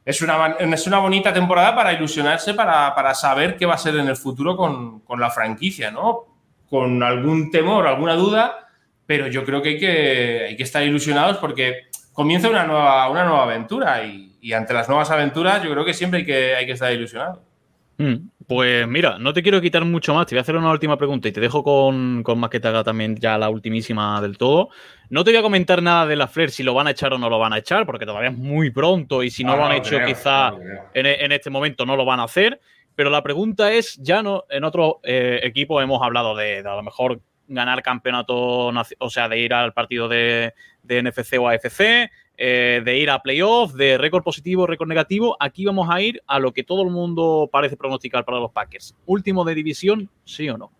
es 0.04 0.22
una, 0.22 0.54
es 0.60 0.86
una 0.86 0.98
bonita 1.00 1.32
temporada 1.32 1.74
para 1.74 1.92
ilusionarse, 1.94 2.54
para, 2.54 3.12
saber 3.14 3.56
qué 3.56 3.66
va 3.66 3.74
a 3.74 3.78
ser 3.78 3.96
en 3.96 4.06
el 4.06 4.14
futuro 4.14 4.56
con, 4.56 5.02
la 5.18 5.30
franquicia, 5.30 5.90
¿no? 5.90 6.26
Con 6.70 7.02
algún 7.02 7.50
temor, 7.50 7.88
alguna 7.88 8.14
duda, 8.14 8.68
pero 9.04 9.26
yo 9.26 9.44
creo 9.44 9.62
que 9.62 9.70
hay 9.70 9.78
que, 9.80 10.44
hay 10.50 10.56
que 10.56 10.62
estar 10.62 10.84
ilusionados 10.84 11.38
porque 11.38 11.86
comienza 12.12 12.48
una 12.48 12.64
nueva, 12.66 13.10
una 13.10 13.24
nueva 13.24 13.42
aventura 13.42 14.04
y, 14.04 14.52
ante 14.52 14.74
las 14.74 14.88
nuevas 14.88 15.10
aventuras 15.10 15.60
yo 15.64 15.72
creo 15.72 15.84
que 15.84 15.92
siempre 15.92 16.20
hay 16.20 16.24
que, 16.24 16.54
hay 16.54 16.66
que 16.66 16.72
estar 16.72 16.92
ilusionados. 16.92 17.40
Mm, 17.98 18.28
pues 18.52 18.86
mira, 18.86 19.16
no 19.18 19.32
te 19.32 19.42
quiero 19.42 19.62
quitar 19.62 19.82
mucho 19.86 20.12
más, 20.12 20.26
te 20.26 20.34
voy 20.34 20.40
a 20.40 20.42
hacer 20.42 20.58
una 20.58 20.70
última 20.70 20.98
pregunta 20.98 21.26
y 21.26 21.32
te 21.32 21.40
dejo 21.40 21.64
con, 21.64 22.22
con 22.22 22.38
más 22.38 22.50
que 22.50 22.60
te 22.60 22.68
haga 22.68 22.84
también 22.84 23.16
ya 23.16 23.38
la 23.38 23.48
ultimísima 23.48 24.20
del 24.20 24.36
todo. 24.36 24.68
No 25.08 25.24
te 25.24 25.30
voy 25.30 25.38
a 25.38 25.42
comentar 25.42 25.82
nada 25.82 26.04
de 26.04 26.16
la 26.16 26.28
Flair 26.28 26.50
si 26.50 26.62
lo 26.62 26.74
van 26.74 26.86
a 26.86 26.90
echar 26.90 27.14
o 27.14 27.18
no 27.18 27.30
lo 27.30 27.38
van 27.38 27.54
a 27.54 27.58
echar, 27.58 27.86
porque 27.86 28.04
todavía 28.04 28.28
es 28.28 28.36
muy 28.36 28.70
pronto 28.70 29.22
y 29.22 29.30
si 29.30 29.42
no, 29.42 29.56
lo 29.56 29.64
han 29.64 29.72
hecho 29.72 29.98
quizá 30.04 30.52
en, 30.92 31.32
este 31.32 31.48
momento 31.48 31.86
no 31.86 31.96
lo 31.96 32.04
van 32.04 32.20
a 32.20 32.24
hacer. 32.24 32.60
Pero 32.94 33.08
la 33.08 33.22
pregunta 33.22 33.72
es, 33.72 33.96
ya 34.02 34.22
no, 34.22 34.44
en 34.50 34.64
otro 34.64 35.00
eh, 35.02 35.40
equipo 35.44 35.80
hemos 35.80 36.02
hablado 36.02 36.36
de, 36.36 36.58
a 36.58 36.76
lo 36.76 36.82
mejor 36.82 37.22
ganar 37.48 37.82
campeonato, 37.82 38.70
o 38.98 39.10
sea, 39.10 39.30
de 39.30 39.38
ir 39.38 39.54
al 39.54 39.72
partido 39.72 40.08
de, 40.08 40.52
de 40.82 41.02
NFC 41.02 41.38
o 41.38 41.48
AFC, 41.48 42.10
eh, 42.44 42.82
de 42.84 42.98
ir 42.98 43.08
a 43.08 43.22
playoffs, 43.22 43.72
de 43.74 43.96
récord 43.96 44.24
positivo, 44.24 44.66
récord 44.66 44.88
negativo. 44.88 45.36
Aquí 45.38 45.64
vamos 45.64 45.88
a 45.88 46.00
ir 46.00 46.20
a 46.26 46.40
lo 46.40 46.52
que 46.52 46.64
todo 46.64 46.82
el 46.82 46.90
mundo 46.90 47.48
parece 47.52 47.76
pronosticar 47.76 48.24
para 48.24 48.40
los 48.40 48.50
Packers. 48.50 48.96
Último 49.06 49.44
de 49.44 49.54
división, 49.54 50.10
sí 50.24 50.48
o 50.48 50.58
no. 50.58 50.72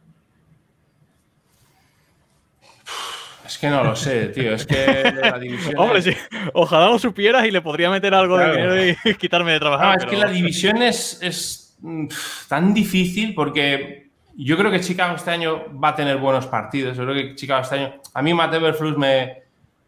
Es 3.46 3.58
que 3.58 3.70
no 3.70 3.84
lo 3.84 3.94
sé, 3.94 4.26
tío. 4.30 4.54
Es 4.54 4.66
que 4.66 5.12
la 5.22 5.38
división. 5.38 5.78
Hombre, 5.78 6.02
sí. 6.02 6.10
Ojalá 6.52 6.88
lo 6.88 6.98
supieras 6.98 7.46
y 7.46 7.52
le 7.52 7.60
podría 7.60 7.90
meter 7.90 8.12
algo 8.12 8.38
de 8.38 8.50
dinero 8.50 8.84
y 8.84 9.14
quitarme 9.18 9.52
de 9.52 9.60
trabajar. 9.60 9.98
No, 9.98 10.04
es 10.04 10.10
que 10.10 10.16
la 10.16 10.32
división 10.32 10.82
es, 10.82 11.22
es 11.22 11.76
mm, 11.80 12.08
tan 12.48 12.74
difícil 12.74 13.36
porque 13.36 14.10
yo 14.34 14.56
creo 14.56 14.72
que 14.72 14.80
Chicago 14.80 15.14
este 15.14 15.30
año 15.30 15.78
va 15.78 15.90
a 15.90 15.94
tener 15.94 16.16
buenos 16.16 16.44
partidos. 16.48 16.96
Yo 16.96 17.04
creo 17.04 17.14
que 17.14 17.36
Chicago 17.36 17.62
este 17.62 17.76
año. 17.76 18.00
A 18.14 18.20
mí, 18.20 18.34
Matt 18.34 18.52
Everflux 18.54 18.98
me, 18.98 19.42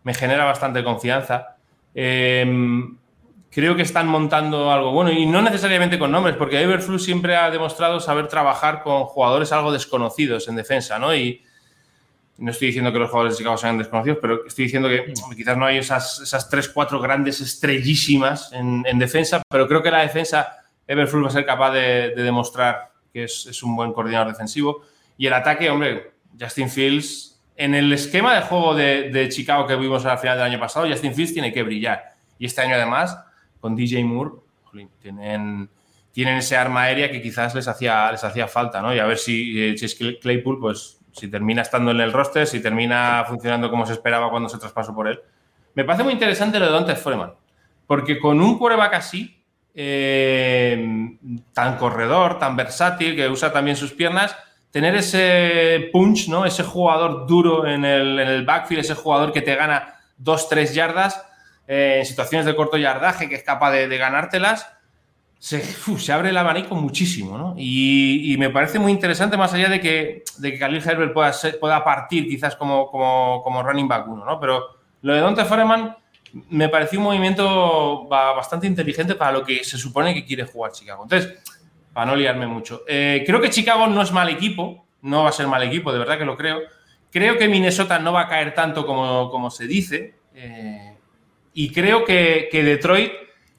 me 0.04 0.14
genera 0.14 0.44
bastante 0.44 0.84
confianza. 0.84 1.53
Em, 1.94 2.96
creo 3.50 3.76
que 3.76 3.82
están 3.82 4.08
montando 4.08 4.72
algo 4.72 4.90
bueno 4.90 5.12
y 5.12 5.26
no 5.26 5.40
necesariamente 5.40 5.98
con 5.98 6.10
nombres, 6.10 6.36
porque 6.36 6.60
Everflux 6.60 7.04
siempre 7.04 7.36
ha 7.36 7.50
demostrado 7.50 8.00
saber 8.00 8.26
trabajar 8.26 8.82
con 8.82 9.04
jugadores 9.04 9.52
algo 9.52 9.72
desconocidos 9.72 10.48
en 10.48 10.56
defensa, 10.56 10.98
¿no? 10.98 11.14
Y 11.14 11.42
no 12.38 12.50
estoy 12.50 12.68
diciendo 12.68 12.92
que 12.92 12.98
los 12.98 13.10
jugadores 13.10 13.34
de 13.34 13.38
Chicago 13.38 13.56
sean 13.56 13.78
desconocidos, 13.78 14.18
pero 14.20 14.44
estoy 14.46 14.64
diciendo 14.64 14.88
que 14.88 15.12
quizás 15.36 15.56
no 15.56 15.66
hay 15.66 15.78
esas, 15.78 16.20
esas 16.20 16.48
tres, 16.48 16.68
cuatro 16.68 17.00
grandes 17.00 17.40
estrellísimas 17.40 18.52
en, 18.52 18.82
defensa, 18.98 19.40
pero 19.48 19.68
creo 19.68 19.82
que 19.82 19.90
la 19.90 20.00
defensa 20.00 20.64
Everflux 20.86 21.24
va 21.24 21.28
a 21.28 21.32
ser 21.32 21.46
capaz 21.46 21.72
de, 21.72 22.12
demostrar 22.16 22.90
que 23.12 23.24
es, 23.24 23.62
un 23.62 23.76
buen 23.76 23.92
coordinador 23.92 24.32
defensivo. 24.32 24.82
Y 25.16 25.28
el 25.28 25.32
ataque, 25.32 25.70
hombre, 25.70 26.14
Justin 26.38 26.68
Fields, 26.68 27.33
en 27.56 27.74
el 27.74 27.92
esquema 27.92 28.34
de 28.34 28.42
juego 28.42 28.74
de, 28.74 29.10
de 29.10 29.28
Chicago 29.28 29.66
que 29.66 29.76
vimos 29.76 30.04
al 30.06 30.18
final 30.18 30.36
del 30.38 30.46
año 30.46 30.60
pasado, 30.60 30.88
Justin 30.88 31.14
Fields 31.14 31.32
tiene 31.32 31.52
que 31.52 31.62
brillar. 31.62 32.14
Y 32.38 32.46
este 32.46 32.62
año 32.62 32.74
además 32.74 33.18
con 33.64 33.74
DJ 33.74 34.04
Moore, 34.04 34.32
tienen, 35.00 35.70
tienen 36.12 36.36
ese 36.36 36.54
arma 36.54 36.82
aérea 36.82 37.10
que 37.10 37.22
quizás 37.22 37.54
les 37.54 37.66
hacía, 37.66 38.12
les 38.12 38.22
hacía 38.22 38.46
falta, 38.46 38.82
¿no? 38.82 38.94
Y 38.94 38.98
a 38.98 39.06
ver 39.06 39.16
si, 39.16 39.58
eh, 39.58 39.78
si 39.78 39.86
es 39.86 39.94
Claypool, 40.20 40.60
pues 40.60 40.98
si 41.12 41.28
termina 41.28 41.62
estando 41.62 41.90
en 41.92 42.00
el 42.00 42.12
roster, 42.12 42.46
si 42.46 42.60
termina 42.60 43.24
funcionando 43.26 43.70
como 43.70 43.86
se 43.86 43.94
esperaba 43.94 44.28
cuando 44.30 44.50
se 44.50 44.58
traspasó 44.58 44.94
por 44.94 45.08
él. 45.08 45.18
Me 45.74 45.84
parece 45.84 46.04
muy 46.04 46.12
interesante 46.12 46.58
lo 46.58 46.66
de 46.66 46.72
Dante 46.72 46.94
Foreman, 46.94 47.32
porque 47.86 48.18
con 48.18 48.38
un 48.38 48.58
quarterback 48.58 48.94
así, 48.96 49.42
eh, 49.74 51.16
tan 51.54 51.78
corredor, 51.78 52.38
tan 52.38 52.56
versátil, 52.56 53.16
que 53.16 53.28
usa 53.30 53.50
también 53.50 53.78
sus 53.78 53.92
piernas, 53.92 54.36
tener 54.74 54.96
ese 54.96 55.88
punch, 55.92 56.26
¿no? 56.26 56.44
Ese 56.44 56.64
jugador 56.64 57.28
duro 57.28 57.64
en 57.64 57.84
el, 57.84 58.18
en 58.18 58.26
el 58.26 58.44
backfield, 58.44 58.80
ese 58.80 58.96
jugador 58.96 59.32
que 59.32 59.40
te 59.40 59.54
gana 59.54 60.00
dos, 60.18 60.48
tres 60.48 60.74
yardas, 60.74 61.24
eh, 61.68 61.98
en 62.00 62.04
situaciones 62.04 62.44
de 62.44 62.56
corto 62.56 62.76
yardaje, 62.76 63.28
que 63.28 63.36
es 63.36 63.44
capaz 63.44 63.70
de, 63.70 63.96
ganártelas, 63.96 64.68
se, 65.38 65.62
se, 65.62 66.12
abre 66.12 66.30
el 66.30 66.36
abanico 66.36 66.74
muchísimo, 66.74 67.38
¿no? 67.38 67.54
Y, 67.56 68.34
me 68.36 68.50
parece 68.50 68.80
muy 68.80 68.90
interesante, 68.90 69.36
más 69.36 69.54
allá 69.54 69.68
de 69.68 69.80
que, 69.80 70.24
de 70.38 70.50
que 70.50 70.58
Khalil 70.58 70.82
Herbert 70.84 71.12
pueda, 71.12 71.32
pueda 71.60 71.84
partir 71.84 72.26
quizás 72.26 72.56
como, 72.56 72.90
como, 72.90 73.62
running 73.62 73.86
back 73.86 74.08
uno, 74.08 74.24
¿no? 74.24 74.40
Pero 74.40 74.76
lo 75.02 75.14
de 75.14 75.20
Dante 75.20 75.44
Foreman 75.44 75.96
me 76.50 76.68
pareció 76.68 76.98
un 76.98 77.04
movimiento 77.04 78.08
bastante 78.08 78.66
inteligente 78.66 79.14
para 79.14 79.30
lo 79.30 79.44
que 79.44 79.62
se 79.62 79.78
supone 79.78 80.12
que 80.14 80.24
quiere 80.24 80.46
jugar 80.46 80.72
Chicago. 80.72 81.04
Entonces, 81.04 81.32
para 81.94 82.10
no 82.10 82.16
liarme 82.16 82.46
mucho. 82.46 82.82
Eh, 82.86 83.22
creo 83.24 83.40
que 83.40 83.50
Chicago 83.50 83.86
no 83.86 84.02
es 84.02 84.12
mal 84.12 84.28
equipo, 84.28 84.84
no 85.02 85.22
va 85.22 85.30
a 85.30 85.32
ser 85.32 85.46
mal 85.46 85.62
equipo, 85.62 85.92
de 85.92 86.00
verdad 86.00 86.18
que 86.18 86.24
lo 86.24 86.36
creo. 86.36 86.58
Creo 87.10 87.38
que 87.38 87.48
Minnesota 87.48 88.00
no 88.00 88.12
va 88.12 88.22
a 88.22 88.28
caer 88.28 88.52
tanto 88.52 88.84
como, 88.84 89.30
como 89.30 89.48
se 89.50 89.68
dice. 89.68 90.14
Eh, 90.34 90.96
y 91.54 91.70
creo 91.70 92.04
que, 92.04 92.48
Detroit 92.52 93.12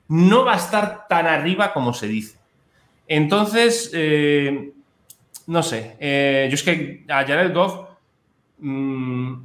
no 0.09 0.43
va 0.43 0.53
a 0.53 0.57
estar 0.57 1.07
tan 1.07 1.25
arriba 1.25 1.71
como 1.71 1.93
se 1.93 2.09
dice. 2.09 2.37
Entonces, 3.07 3.89
eh, 3.93 4.73
no 5.47 5.63
sé, 5.63 5.95
yo 6.49 6.55
es 6.55 6.63
que 6.63 7.05
a 7.07 7.25
Jared 7.25 7.53
Goff 7.53 7.87
mm, 8.57 9.35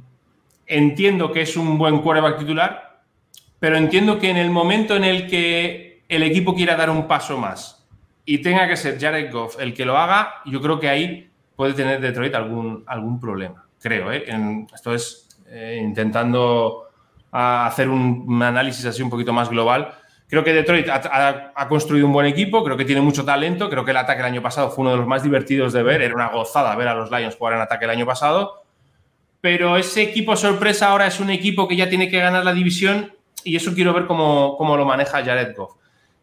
entiendo 0.67 1.31
que 1.31 1.41
es 1.41 1.55
un 1.55 1.77
buen 1.77 1.99
quarterback 1.99 2.39
titular, 2.39 3.03
pero 3.59 3.77
entiendo 3.77 4.19
que 4.19 4.29
en 4.29 4.37
el 4.37 4.49
momento 4.49 4.97
en 4.97 5.05
el 5.05 5.27
que 5.27 6.03
el 6.09 6.23
equipo 6.23 6.53
quiera 6.53 6.75
dar 6.75 6.89
un 6.89 7.07
paso 7.07 7.37
más 7.37 7.80
y 8.25 8.39
tenga 8.39 8.67
que 8.67 8.77
ser 8.77 8.99
Jared 8.99 9.31
Goff 9.31 9.59
el 9.59 9.73
que 9.73 9.85
lo 9.85 9.97
haga, 9.97 10.35
yo 10.45 10.61
creo 10.61 10.79
que 10.79 10.89
ahí 10.89 11.29
puede 11.55 11.73
tener 11.73 11.99
Detroit 11.99 12.33
algún, 12.35 12.83
algún 12.87 13.19
problema, 13.19 13.65
creo. 13.79 14.11
¿eh? 14.11 14.25
esto 14.73 14.93
es 14.93 15.27
intentando 15.79 16.91
a 17.31 17.67
hacer 17.67 17.89
un, 17.89 18.41
análisis 18.41 18.85
así 18.85 19.01
un 19.01 19.09
poquito 19.09 19.33
más 19.33 19.49
global. 19.49 19.93
Creo 20.27 20.43
que 20.43 20.53
Detroit 20.53 20.87
ha, 20.89 21.67
construido 21.67 22.07
un 22.07 22.13
buen 22.13 22.25
equipo, 22.25 22.63
creo 22.63 22.77
que 22.77 22.85
tiene 22.85 23.01
mucho 23.01 23.25
talento, 23.25 23.69
creo 23.69 23.83
que 23.83 23.91
el 23.91 23.97
ataque 23.97 24.21
el 24.21 24.27
año 24.27 24.41
pasado 24.41 24.71
fue 24.71 24.83
uno 24.83 24.91
de 24.91 24.97
los 24.97 25.07
más 25.07 25.23
divertidos 25.23 25.73
de 25.73 25.83
ver, 25.83 26.01
era 26.01 26.15
una 26.15 26.29
gozada 26.29 26.73
ver 26.75 26.87
a 26.87 26.95
los 26.95 27.11
Lions 27.11 27.35
jugar 27.35 27.55
en 27.55 27.61
ataque 27.61 27.83
el 27.83 27.91
año 27.91 28.05
pasado, 28.05 28.63
pero 29.41 29.75
ese 29.75 30.03
equipo 30.03 30.37
sorpresa 30.37 30.87
ahora 30.87 31.07
es 31.07 31.19
un 31.19 31.31
equipo 31.31 31.67
que 31.67 31.75
ya 31.75 31.89
tiene 31.89 32.09
que 32.09 32.19
ganar 32.19 32.45
la 32.45 32.53
división 32.53 33.13
y 33.43 33.57
eso 33.57 33.73
quiero 33.73 33.93
ver 33.93 34.05
cómo, 34.05 34.55
cómo 34.57 34.77
lo 34.77 34.85
maneja 34.85 35.23
Jared 35.23 35.53
Goff. 35.55 35.75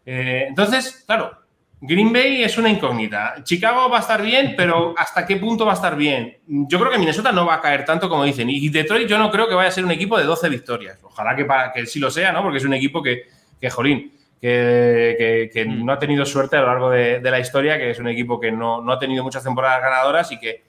Eh, 0.06 0.46
entonces, 0.48 1.04
claro, 1.06 1.36
Green 1.80 2.12
Bay 2.12 2.42
es 2.42 2.58
una 2.58 2.68
incógnita. 2.68 3.36
Chicago 3.44 3.88
va 3.88 3.98
a 3.98 4.00
estar 4.00 4.20
bien, 4.20 4.54
pero 4.56 4.94
¿hasta 4.96 5.24
qué 5.24 5.36
punto 5.36 5.64
va 5.64 5.72
a 5.72 5.74
estar 5.76 5.96
bien? 5.96 6.38
Yo 6.46 6.78
creo 6.78 6.90
que 6.90 6.98
Minnesota 6.98 7.30
no 7.30 7.46
va 7.46 7.54
a 7.54 7.60
caer 7.60 7.84
tanto 7.84 8.08
como 8.08 8.24
dicen. 8.24 8.50
Y 8.50 8.68
Detroit 8.68 9.08
yo 9.08 9.16
no 9.16 9.30
creo 9.30 9.48
que 9.48 9.54
vaya 9.54 9.68
a 9.68 9.72
ser 9.72 9.84
un 9.84 9.92
equipo 9.92 10.18
de 10.18 10.24
12 10.24 10.48
victorias. 10.48 10.98
Ojalá 11.02 11.36
que, 11.36 11.44
para, 11.44 11.72
que 11.72 11.86
sí 11.86 12.00
lo 12.00 12.10
sea, 12.10 12.32
¿no? 12.32 12.42
Porque 12.42 12.58
es 12.58 12.64
un 12.64 12.74
equipo 12.74 13.00
que, 13.00 13.26
que 13.60 13.70
jolín, 13.70 14.12
que, 14.40 15.64
mm. 15.66 15.84
no 15.84 15.92
ha 15.92 15.98
tenido 16.00 16.26
suerte 16.26 16.56
a 16.56 16.60
lo 16.60 16.66
largo 16.66 16.90
de, 16.90 17.20
la 17.20 17.38
historia, 17.38 17.78
que 17.78 17.90
es 17.90 17.98
un 18.00 18.08
equipo 18.08 18.40
que 18.40 18.50
no, 18.50 18.90
ha 18.90 18.98
tenido 18.98 19.22
muchas 19.22 19.44
temporadas 19.44 19.80
ganadoras 19.80 20.32
y 20.32 20.38
que, 20.40 20.64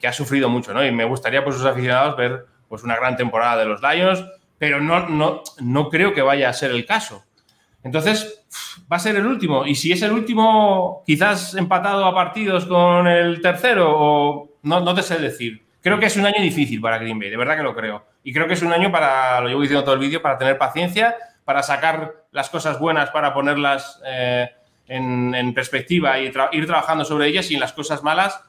que 0.00 0.06
ha 0.06 0.12
sufrido 0.12 0.48
mucho, 0.48 0.72
¿no? 0.72 0.84
Y 0.84 0.90
me 0.92 1.04
gustaría, 1.04 1.44
por 1.44 1.52
sus 1.52 1.66
aficionados, 1.66 2.16
ver 2.16 2.46
pues, 2.68 2.82
una 2.82 2.96
gran 2.96 3.18
temporada 3.18 3.58
de 3.58 3.66
los 3.66 3.82
Lions, 3.82 4.24
pero 4.56 4.80
no, 4.80 5.08
no, 5.08 5.42
no 5.60 5.88
creo 5.90 6.14
que 6.14 6.22
vaya 6.22 6.48
a 6.48 6.52
ser 6.54 6.70
el 6.70 6.86
caso. 6.86 7.22
Entonces, 7.82 8.43
va 8.90 8.96
a 8.96 9.00
ser 9.00 9.16
el 9.16 9.26
último. 9.26 9.66
Y 9.66 9.74
si 9.74 9.92
es 9.92 10.02
el 10.02 10.12
último, 10.12 11.02
quizás 11.06 11.54
empatado 11.54 12.04
a 12.04 12.14
partidos 12.14 12.66
con 12.66 13.06
el 13.06 13.40
tercero, 13.40 13.92
o 13.96 14.50
no, 14.62 14.80
no 14.80 14.94
te 14.94 15.02
sé 15.02 15.18
decir. 15.18 15.64
Creo 15.80 15.98
que 15.98 16.06
es 16.06 16.16
un 16.16 16.24
año 16.24 16.40
difícil 16.40 16.80
para 16.80 16.98
Green 16.98 17.18
Bay, 17.18 17.30
de 17.30 17.36
verdad 17.36 17.56
que 17.56 17.62
lo 17.62 17.74
creo. 17.74 18.06
Y 18.22 18.32
creo 18.32 18.46
que 18.48 18.54
es 18.54 18.62
un 18.62 18.72
año 18.72 18.90
para, 18.90 19.40
lo 19.40 19.48
llevo 19.48 19.60
diciendo 19.60 19.84
todo 19.84 19.94
el 19.94 20.00
vídeo, 20.00 20.22
para 20.22 20.38
tener 20.38 20.56
paciencia, 20.56 21.14
para 21.44 21.62
sacar 21.62 22.24
las 22.32 22.48
cosas 22.48 22.78
buenas, 22.78 23.10
para 23.10 23.34
ponerlas 23.34 24.00
eh, 24.06 24.48
en, 24.88 25.52
perspectiva 25.52 26.18
y 26.18 26.32
ir 26.52 26.66
trabajando 26.66 27.04
sobre 27.04 27.28
ellas 27.28 27.50
y 27.50 27.54
en 27.54 27.60
las 27.60 27.74
cosas 27.74 28.02
malas, 28.02 28.42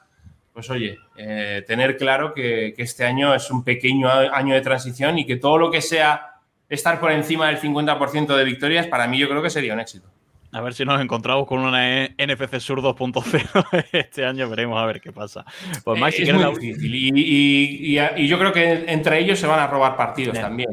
pues 0.54 0.70
oye, 0.70 0.98
eh, 1.18 1.62
tener 1.66 1.98
claro 1.98 2.32
que, 2.32 2.72
que 2.74 2.82
este 2.82 3.04
año 3.04 3.34
es 3.34 3.50
un 3.50 3.62
pequeño 3.62 4.08
año 4.08 4.54
de 4.54 4.62
transición 4.62 5.18
y 5.18 5.26
que 5.26 5.36
todo 5.36 5.58
lo 5.58 5.70
que 5.70 5.82
sea 5.82 6.35
estar 6.68 7.00
por 7.00 7.12
encima 7.12 7.46
del 7.48 7.60
50% 7.60 8.36
de 8.36 8.44
victorias, 8.44 8.86
para 8.86 9.06
mí 9.06 9.18
yo 9.18 9.28
creo 9.28 9.42
que 9.42 9.50
sería 9.50 9.74
un 9.74 9.80
éxito. 9.80 10.08
A 10.52 10.60
ver 10.60 10.72
si 10.72 10.84
nos 10.84 11.00
encontramos 11.02 11.46
con 11.46 11.58
una 11.58 12.06
NFC 12.06 12.60
Sur 12.60 12.80
2.0 12.80 13.84
este 13.92 14.24
año, 14.24 14.48
veremos 14.48 14.80
a 14.80 14.86
ver 14.86 15.00
qué 15.00 15.12
pasa. 15.12 15.44
Pues 15.84 16.00
Mike, 16.00 16.22
es 16.22 16.32
muy 16.32 16.58
difícil 16.58 16.94
y, 16.94 18.26
yo 18.26 18.38
creo 18.38 18.52
que 18.52 18.84
entre 18.86 19.18
ellos 19.18 19.38
se 19.38 19.46
van 19.46 19.60
a 19.60 19.66
robar 19.66 19.96
partidos 19.96 20.38
también. 20.38 20.70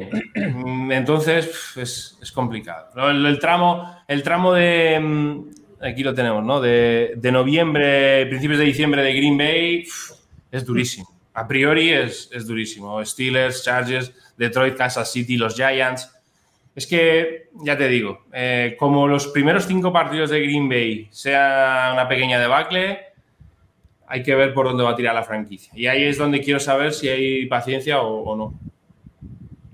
Entonces 0.90 1.76
es, 1.76 2.32
complicado. 2.32 3.10
El, 3.10 3.38
tramo, 3.38 3.98
el 4.08 4.22
tramo 4.22 4.54
de, 4.54 4.98
mm, 5.00 5.40
aquí 5.82 6.02
lo 6.02 6.14
tenemos, 6.14 6.42
¿no? 6.42 6.60
De, 6.60 7.14
de, 7.16 7.32
noviembre, 7.32 8.24
principios 8.26 8.60
de 8.60 8.64
diciembre 8.64 9.02
de 9.02 9.12
Green 9.12 9.36
Bay 9.36 9.84
es 10.50 10.64
durísimo. 10.64 11.13
A 11.34 11.48
priori 11.48 11.92
es, 11.92 12.30
es 12.32 12.46
durísimo. 12.46 13.04
Steelers, 13.04 13.64
Chargers, 13.64 14.14
Detroit, 14.36 14.76
Kansas 14.76 15.10
City, 15.10 15.36
los 15.36 15.56
Giants. 15.56 16.10
Es 16.74 16.86
que, 16.86 17.48
ya 17.64 17.76
te 17.76 17.88
digo, 17.88 18.24
eh, 18.32 18.76
como 18.78 19.06
los 19.06 19.28
primeros 19.28 19.64
cinco 19.64 19.92
partidos 19.92 20.30
de 20.30 20.40
Green 20.40 20.68
Bay 20.68 21.08
sea 21.10 21.90
una 21.92 22.08
pequeña 22.08 22.40
debacle, 22.40 22.98
hay 24.06 24.22
que 24.22 24.34
ver 24.34 24.54
por 24.54 24.66
dónde 24.66 24.84
va 24.84 24.90
a 24.90 24.96
tirar 24.96 25.14
la 25.14 25.22
franquicia. 25.24 25.72
Y 25.76 25.86
ahí 25.86 26.04
es 26.04 26.18
donde 26.18 26.40
quiero 26.40 26.60
saber 26.60 26.92
si 26.92 27.08
hay 27.08 27.46
paciencia 27.46 28.00
o, 28.00 28.36
no. 28.36 28.54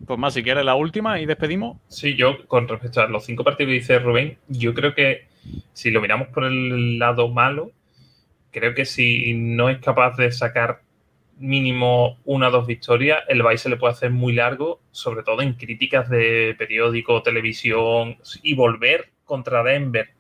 Pues 0.07 0.19
más, 0.19 0.35
si 0.35 0.43
quieres 0.43 0.65
la 0.65 0.75
última 0.75 1.21
y 1.21 1.27
despedimos. 1.27 1.79
Sí, 1.89 2.17
yo 2.17 2.47
con 2.47 2.69
respecto 2.69 3.01
a 3.01 3.07
los 3.07 3.25
cinco 3.25 3.45
partidos 3.45 3.69
que 3.69 3.75
dice 3.75 3.99
Rubén, 3.99 4.39
yo 4.49 4.75
creo 4.75 4.95
que 4.95 5.29
si 5.73 5.91
lo 5.91 6.01
miramos 6.01 6.29
por 6.29 6.45
el 6.45 6.99
lado 6.99 7.29
malo, 7.29 7.71
creo 8.51 8.75
que 8.75 8.85
si 8.85 9.35
no 9.35 9.69
es 9.69 9.79
capaz 9.79 10.17
de 10.17 10.33
sacar 10.33 10.83
mínimo 11.41 12.19
una 12.25 12.49
o 12.49 12.51
dos 12.51 12.67
victorias, 12.67 13.25
el 13.29 13.43
Bay 13.43 13.59
se 13.59 13.69
le 13.69 13.77
puede 13.77 13.95
hacer 13.95 14.11
muy 14.11 14.35
largo, 14.35 14.81
sobre 14.93 15.23
todo 15.23 15.43
en 15.43 15.55
críticas 15.55 16.09
de 16.09 16.55
periódico, 16.59 17.23
televisión, 17.23 18.19
y 18.43 18.55
volver 18.55 19.11
contra 19.25 19.63
Denver 19.63 20.11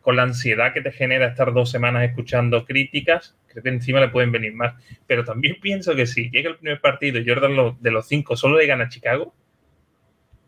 con 0.00 0.16
la 0.16 0.22
ansiedad 0.22 0.72
que 0.72 0.80
te 0.80 0.90
genera 0.90 1.26
estar 1.26 1.52
dos 1.52 1.70
semanas 1.70 2.02
escuchando 2.04 2.64
críticas, 2.64 3.36
creo 3.46 3.62
que 3.62 3.68
encima 3.68 4.00
le 4.00 4.08
pueden 4.08 4.32
venir 4.32 4.54
más. 4.54 4.74
Pero 5.06 5.24
también 5.24 5.58
pienso 5.62 5.94
que 5.94 6.06
si 6.06 6.30
llega 6.30 6.50
el 6.50 6.56
primer 6.56 6.80
partido 6.80 7.18
y 7.18 7.28
Jordan 7.28 7.76
de 7.80 7.90
los 7.90 8.08
cinco 8.08 8.36
solo 8.36 8.58
le 8.58 8.66
gana 8.66 8.84
a 8.84 8.88
Chicago, 8.88 9.34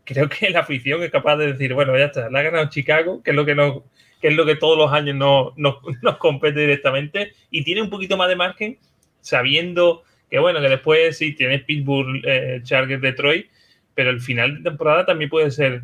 creo 0.03 0.27
que 0.29 0.49
la 0.49 0.61
afición 0.61 1.03
es 1.03 1.11
capaz 1.11 1.37
de 1.37 1.53
decir, 1.53 1.73
bueno, 1.73 1.97
ya 1.97 2.05
está, 2.05 2.29
le 2.29 2.39
ha 2.39 2.41
ganado 2.43 2.69
Chicago, 2.69 3.21
que 3.23 3.31
es 3.31 3.35
lo 3.35 3.45
que 3.45 3.55
no, 3.55 3.83
que 4.19 4.29
es 4.29 4.35
lo 4.35 4.45
que 4.45 4.55
todos 4.55 4.77
los 4.77 4.91
años 4.91 5.15
no, 5.15 5.53
nos 5.55 5.77
compete 6.19 6.59
directamente, 6.59 7.33
y 7.49 7.63
tiene 7.63 7.81
un 7.81 7.89
poquito 7.89 8.17
más 8.17 8.27
de 8.27 8.35
margen 8.35 8.77
sabiendo 9.21 10.03
Que 10.29 10.39
bueno, 10.39 10.61
que 10.61 10.69
después 10.69 11.17
sí 11.17 11.33
tienes 11.33 11.63
Pittsburgh, 11.63 12.21
eh, 12.25 12.61
Chargers, 12.63 13.01
Detroit, 13.01 13.47
pero 13.93 14.09
el 14.09 14.21
final 14.21 14.57
de 14.57 14.69
temporada 14.69 15.05
también 15.05 15.29
puede 15.29 15.51
ser 15.51 15.83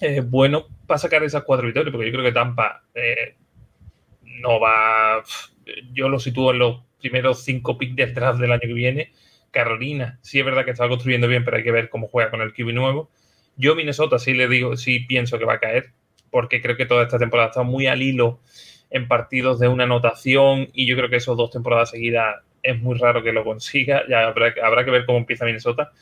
eh, 0.00 0.20
bueno 0.20 0.66
para 0.86 0.98
sacar 0.98 1.22
esas 1.24 1.44
cuatro 1.44 1.66
victorias, 1.66 1.92
porque 1.92 2.06
yo 2.06 2.12
creo 2.12 2.24
que 2.24 2.32
Tampa 2.32 2.82
eh, 2.94 3.34
no 4.22 4.60
va. 4.60 5.22
Yo 5.92 6.08
lo 6.08 6.18
sitúo 6.18 6.52
en 6.52 6.58
los 6.58 6.82
primeros 7.00 7.44
cinco 7.44 7.76
picks 7.76 7.96
del 7.96 8.14
draft 8.14 8.40
del 8.40 8.52
año 8.52 8.60
que 8.60 8.72
viene. 8.72 9.12
Carolina, 9.50 10.18
sí 10.22 10.38
es 10.38 10.44
verdad 10.44 10.64
que 10.64 10.72
está 10.72 10.88
construyendo 10.88 11.28
bien, 11.28 11.44
pero 11.44 11.56
hay 11.56 11.62
que 11.62 11.72
ver 11.72 11.88
cómo 11.88 12.08
juega 12.08 12.30
con 12.30 12.40
el 12.42 12.52
QB 12.52 12.72
nuevo. 12.72 13.10
Yo, 13.56 13.74
Minnesota, 13.74 14.18
sí 14.18 14.34
le 14.34 14.48
digo, 14.48 14.76
sí 14.76 15.00
pienso 15.00 15.38
que 15.38 15.46
va 15.46 15.54
a 15.54 15.60
caer, 15.60 15.92
porque 16.30 16.60
creo 16.60 16.76
que 16.76 16.84
toda 16.84 17.04
esta 17.04 17.18
temporada 17.18 17.48
estado 17.48 17.64
muy 17.64 17.86
al 17.86 18.02
hilo 18.02 18.40
en 18.90 19.08
partidos 19.08 19.58
de 19.58 19.68
una 19.68 19.84
anotación 19.84 20.68
y 20.72 20.86
yo 20.86 20.96
creo 20.96 21.08
que 21.08 21.16
esos 21.16 21.36
dos 21.36 21.50
temporadas 21.50 21.90
seguidas 21.90 22.36
es 22.66 22.80
muy 22.80 22.98
raro 22.98 23.22
que 23.22 23.32
lo 23.32 23.44
consiga. 23.44 24.02
Ya 24.08 24.26
habrá, 24.26 24.84
que 24.84 24.90
ver 24.90 25.06
cómo 25.06 25.18
empieza 25.18 25.44
Minnesota. 25.44 25.92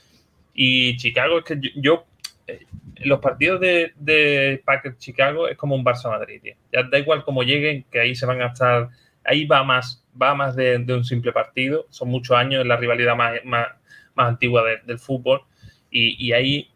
Y 0.55 0.97
Chicago, 0.97 1.39
es 1.39 1.45
que 1.45 1.61
yo, 1.77 2.07
eh, 2.47 2.61
los 3.05 3.21
partidos 3.21 3.61
de, 3.61 3.93
de 3.97 4.63
Packers 4.65 4.99
Chicago 4.99 5.49
es 5.49 5.57
como 5.57 5.75
un 5.75 5.85
Barça 5.85 6.09
Madrid, 6.11 6.41
Ya 6.73 6.83
da 6.85 6.99
igual 6.99 7.25
cómo 7.25 7.43
lleguen, 7.43 7.85
que 7.91 8.01
ahí 8.01 8.15
se 8.15 8.25
van 8.25 8.41
a 8.41 8.47
estar, 8.47 8.89
ahí 9.25 9.45
va 9.45 9.63
más, 9.63 10.05
va 10.21 10.35
más 10.35 10.57
de, 10.57 10.77
un 10.89 11.05
simple 11.05 11.33
partido. 11.33 11.87
Son 11.91 12.09
muchos 12.09 12.37
años 12.37 12.63
en 12.63 12.69
la 12.69 12.77
rivalidad 12.77 13.15
más, 13.15 13.45
más, 13.45 13.69
antigua 14.17 14.65
del 14.87 14.99
fútbol. 14.99 15.43
Y, 15.91 16.17
y, 16.25 16.33
ahí, 16.33 16.71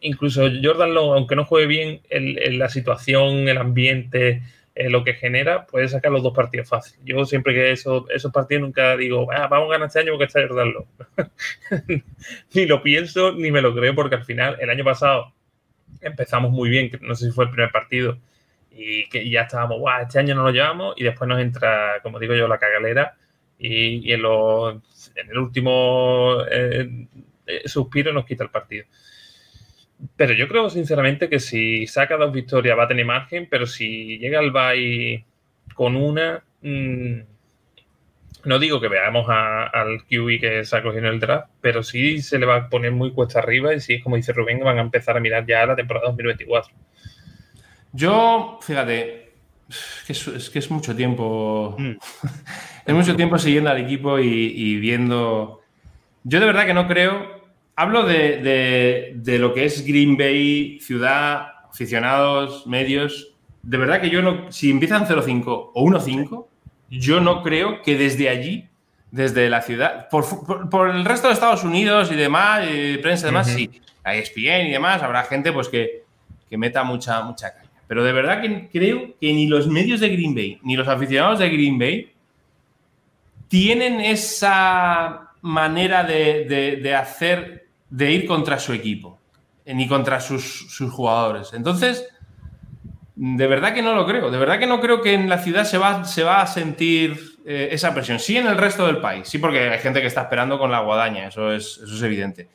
incluso 0.00 0.48
Jordan 0.62 0.96
aunque 0.96 1.36
no 1.36 1.44
juegue 1.44 1.66
bien, 1.66 2.00
la 2.10 2.68
situación, 2.68 3.48
el 3.48 3.58
ambiente, 3.58 4.42
eh, 4.74 4.88
lo 4.88 5.04
que 5.04 5.14
genera, 5.14 5.66
puede 5.66 5.88
sacar 5.88 6.12
los 6.12 6.22
dos 6.22 6.34
partidos 6.34 6.68
fácil. 6.68 6.98
Yo 7.04 7.24
siempre 7.24 7.54
que 7.54 7.72
eso, 7.72 8.06
esos 8.10 8.32
partidos 8.32 8.62
nunca 8.62 8.96
digo, 8.96 9.30
ah, 9.32 9.46
vamos 9.48 9.68
a 9.68 9.72
ganar 9.72 9.88
este 9.88 10.00
año 10.00 10.12
porque 10.12 10.24
está 10.24 10.46
Jordan 10.46 10.74
ni 12.54 12.66
lo 12.66 12.82
pienso 12.82 13.32
ni 13.32 13.50
me 13.50 13.62
lo 13.62 13.74
creo 13.74 13.94
porque 13.94 14.16
al 14.16 14.24
final, 14.24 14.56
el 14.60 14.70
año 14.70 14.84
pasado 14.84 15.32
empezamos 16.00 16.50
muy 16.50 16.70
bien, 16.70 16.90
no 17.02 17.14
sé 17.14 17.26
si 17.26 17.32
fue 17.32 17.44
el 17.44 17.50
primer 17.50 17.70
partido, 17.70 18.18
y 18.70 19.08
que 19.08 19.28
ya 19.28 19.42
estábamos, 19.42 19.78
guau, 19.78 20.02
este 20.02 20.18
año 20.18 20.34
no 20.34 20.44
lo 20.44 20.50
llevamos 20.50 20.94
y 20.96 21.04
después 21.04 21.28
nos 21.28 21.40
entra, 21.40 22.00
como 22.02 22.18
digo 22.18 22.34
yo, 22.34 22.48
la 22.48 22.58
cagalera 22.58 23.16
y, 23.58 24.12
en, 24.12 24.20
en 24.24 25.30
el 25.30 25.38
último 25.38 26.38
eh, 26.50 27.06
eh, 27.46 27.68
suspiro 27.68 28.12
nos 28.12 28.24
quita 28.24 28.44
el 28.44 28.50
partido. 28.50 28.86
Pero 30.16 30.32
yo 30.32 30.48
creo 30.48 30.70
sinceramente 30.70 31.28
que 31.28 31.40
si 31.40 31.86
saca 31.86 32.16
dos 32.16 32.32
victorias 32.32 32.78
va 32.78 32.84
a 32.84 32.88
tener 32.88 33.04
margen, 33.04 33.46
pero 33.50 33.66
si 33.66 34.18
llega 34.18 34.38
al 34.38 34.50
Bay 34.50 35.24
con 35.74 35.96
una, 35.96 36.42
mm, 36.62 37.20
no 38.44 38.58
digo 38.58 38.80
que 38.80 38.88
veamos 38.88 39.26
al 39.28 40.04
QB 40.04 40.40
que 40.40 40.64
se 40.64 40.76
ha 40.76 40.82
cogido 40.82 41.06
en 41.06 41.14
el 41.14 41.20
draft, 41.20 41.50
pero 41.60 41.82
sí 41.82 42.22
se 42.22 42.38
le 42.38 42.46
va 42.46 42.56
a 42.56 42.68
poner 42.68 42.92
muy 42.92 43.12
cuesta 43.12 43.40
arriba 43.40 43.74
y 43.74 43.80
si 43.80 43.94
es 43.94 44.02
como 44.02 44.16
dice 44.16 44.32
Rubén, 44.32 44.60
van 44.60 44.78
a 44.78 44.82
empezar 44.82 45.16
a 45.16 45.20
mirar 45.20 45.46
ya 45.46 45.66
la 45.66 45.76
temporada 45.76 46.08
2024. 46.08 46.74
Yo, 47.92 48.58
fíjate, 48.62 49.30
es 50.08 50.50
que 50.50 50.58
es, 50.58 50.70
mucho 50.70 50.94
tiempo. 50.94 51.76
Mm. 51.78 51.92
es 52.86 52.94
mucho 52.94 53.16
tiempo 53.16 53.38
siguiendo 53.38 53.70
al 53.70 53.78
equipo 53.78 54.18
y, 54.18 54.76
viendo. 54.76 55.60
Yo 56.24 56.40
de 56.40 56.46
verdad 56.46 56.66
que 56.66 56.74
no 56.74 56.86
creo. 56.86 57.39
Hablo 57.80 58.04
de, 58.04 59.14
lo 59.24 59.54
que 59.54 59.64
es 59.64 59.86
Green 59.86 60.18
Bay, 60.18 60.78
ciudad, 60.80 61.46
aficionados, 61.70 62.66
medios. 62.66 63.32
De 63.62 63.78
verdad 63.78 64.02
que 64.02 64.10
yo 64.10 64.20
no. 64.20 64.52
Si 64.52 64.70
empiezan 64.70 65.06
0-5 65.06 65.70
o 65.72 65.86
1-5, 65.86 66.46
yo 66.90 67.20
no 67.20 67.42
creo 67.42 67.80
que 67.80 67.96
desde 67.96 68.28
allí, 68.28 68.68
desde 69.10 69.48
la 69.48 69.62
ciudad, 69.62 70.10
por, 70.10 70.90
el 70.90 71.06
resto 71.06 71.28
de 71.28 71.32
Estados 71.32 71.64
Unidos 71.64 72.12
y 72.12 72.16
demás, 72.16 72.66
y 72.70 72.98
prensa 72.98 73.26
y 73.26 73.30
demás, 73.30 73.46
sí. 73.46 73.70
Hay 74.04 74.18
ESPN 74.18 74.66
y 74.66 74.72
demás, 74.72 75.02
habrá 75.02 75.22
gente 75.24 75.50
pues 75.50 75.68
que, 75.68 76.04
que 76.50 76.58
meta 76.58 76.84
mucha, 76.84 77.22
mucha 77.22 77.54
caña. 77.54 77.70
Pero 77.86 78.04
de 78.04 78.12
verdad 78.12 78.42
que 78.42 78.68
creo 78.70 79.14
que 79.18 79.32
ni 79.32 79.46
los 79.46 79.68
medios 79.68 80.00
de 80.00 80.10
Green 80.10 80.34
Bay, 80.34 80.58
ni 80.62 80.76
los 80.76 80.86
aficionados 80.86 81.38
de 81.38 81.48
Green 81.48 81.78
Bay 81.78 82.12
tienen 83.48 84.00
esa 84.00 85.30
manera 85.42 86.04
de, 86.04 86.94
hacer, 86.94 87.68
de 87.90 88.12
ir 88.12 88.26
contra 88.26 88.58
su 88.58 88.72
equipo, 88.72 89.18
eh, 89.64 89.74
ni 89.74 89.86
contra 89.86 90.20
sus, 90.20 90.78
jugadores. 90.90 91.52
Entonces, 91.52 92.08
de 93.16 93.46
verdad 93.46 93.74
que 93.74 93.82
no 93.82 93.94
lo 93.94 94.06
creo. 94.06 94.30
De 94.30 94.38
verdad 94.38 94.58
que 94.58 94.66
no 94.66 94.80
creo 94.80 95.02
que 95.02 95.12
en 95.12 95.28
la 95.28 95.38
ciudad 95.38 95.64
se 95.64 95.76
va, 95.76 96.04
se 96.04 96.22
va 96.22 96.40
a 96.40 96.46
sentir 96.46 97.18
eh, 97.44 97.68
esa 97.72 97.92
presión. 97.92 98.18
Sí 98.18 98.36
en 98.36 98.46
el 98.46 98.56
resto 98.56 98.86
del 98.86 98.98
país, 98.98 99.28
sí 99.28 99.38
porque 99.38 99.68
hay 99.68 99.78
gente 99.80 100.00
que 100.00 100.06
está 100.06 100.22
esperando 100.22 100.58
con 100.58 100.70
la 100.70 100.80
guadaña, 100.80 101.28
eso 101.28 101.52
es, 101.52 101.80
eso 101.82 101.94
es 101.94 102.02
evidente. 102.02 102.48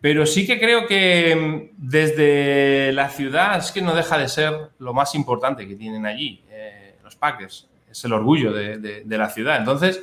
Pero 0.00 0.26
sí 0.26 0.46
que 0.46 0.60
creo 0.60 0.86
que 0.86 1.34
mm, 1.34 1.74
desde 1.76 2.92
la 2.92 3.08
ciudad 3.08 3.58
es 3.58 3.72
que 3.72 3.82
no 3.82 3.94
deja 3.94 4.18
de 4.18 4.28
ser 4.28 4.70
lo 4.78 4.92
más 4.92 5.14
importante 5.14 5.66
que 5.66 5.74
tienen 5.74 6.06
allí, 6.06 6.44
eh, 6.50 6.96
los 7.02 7.16
Packers. 7.16 7.68
Es 7.90 8.04
el 8.04 8.12
orgullo 8.12 8.52
de, 8.52 9.04
la 9.06 9.30
ciudad. 9.30 9.56
Entonces, 9.56 10.02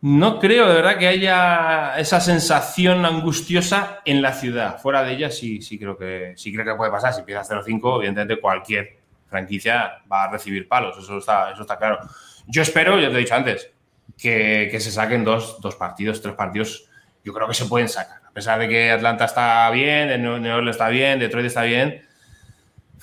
no 0.00 0.38
creo 0.38 0.68
de 0.68 0.74
verdad 0.74 0.98
que 0.98 1.08
haya 1.08 1.98
esa 1.98 2.20
sensación 2.20 3.04
angustiosa 3.04 4.00
en 4.04 4.22
la 4.22 4.32
ciudad. 4.32 4.78
Fuera 4.78 5.02
de 5.02 5.12
ella 5.12 5.30
sí, 5.30 5.62
sí, 5.62 5.78
creo, 5.78 5.96
que, 5.96 6.34
sí 6.36 6.52
creo 6.52 6.64
que 6.64 6.74
puede 6.74 6.90
pasar. 6.90 7.12
Si 7.12 7.20
empieza 7.20 7.42
0-5, 7.42 7.96
evidentemente 7.96 8.40
cualquier 8.40 8.98
franquicia 9.28 10.02
va 10.10 10.24
a 10.24 10.30
recibir 10.30 10.68
palos. 10.68 10.98
Eso 10.98 11.18
está, 11.18 11.52
eso 11.52 11.62
está 11.62 11.78
claro. 11.78 11.98
Yo 12.46 12.62
espero, 12.62 13.00
ya 13.00 13.08
te 13.08 13.16
he 13.16 13.18
dicho 13.18 13.34
antes, 13.34 13.70
que, 14.16 14.76
se 14.78 14.90
saquen 14.90 15.24
dos, 15.24 15.60
dos 15.60 15.76
partidos, 15.76 16.20
tres 16.22 16.34
partidos. 16.34 16.88
Yo 17.24 17.32
creo 17.32 17.48
que 17.48 17.54
se 17.54 17.64
pueden 17.64 17.88
sacar 17.88 18.26
a 18.36 18.38
pesar 18.38 18.58
de 18.58 18.68
que 18.68 18.90
Atlanta 18.90 19.24
está 19.24 19.70
bien, 19.70 20.22
New 20.22 20.34
Orleans 20.34 20.76
está 20.76 20.90
bien, 20.90 21.18
Detroit 21.18 21.46
está 21.46 21.62
bien, 21.62 22.02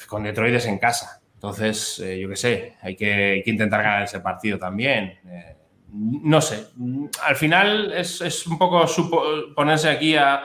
con 0.05 0.21
Detroit 0.21 0.53
es 0.53 0.67
en 0.67 0.77
casa. 0.77 1.23
Entonces, 1.33 1.97
eh, 2.01 2.19
yo 2.19 2.29
qué 2.29 2.35
sé, 2.35 2.77
hay 2.83 2.95
que, 2.95 3.41
intentar 3.47 3.81
ganar 3.81 4.03
ese 4.03 4.19
partido 4.19 4.59
también. 4.59 5.19
Eh, 5.25 5.55
no 5.93 6.41
sé, 6.41 6.69
al 7.23 7.35
final 7.35 7.93
es, 7.93 8.47
un 8.47 8.57
poco 8.57 8.85
ponerse 9.55 9.89
aquí 9.89 10.15
a, 10.15 10.43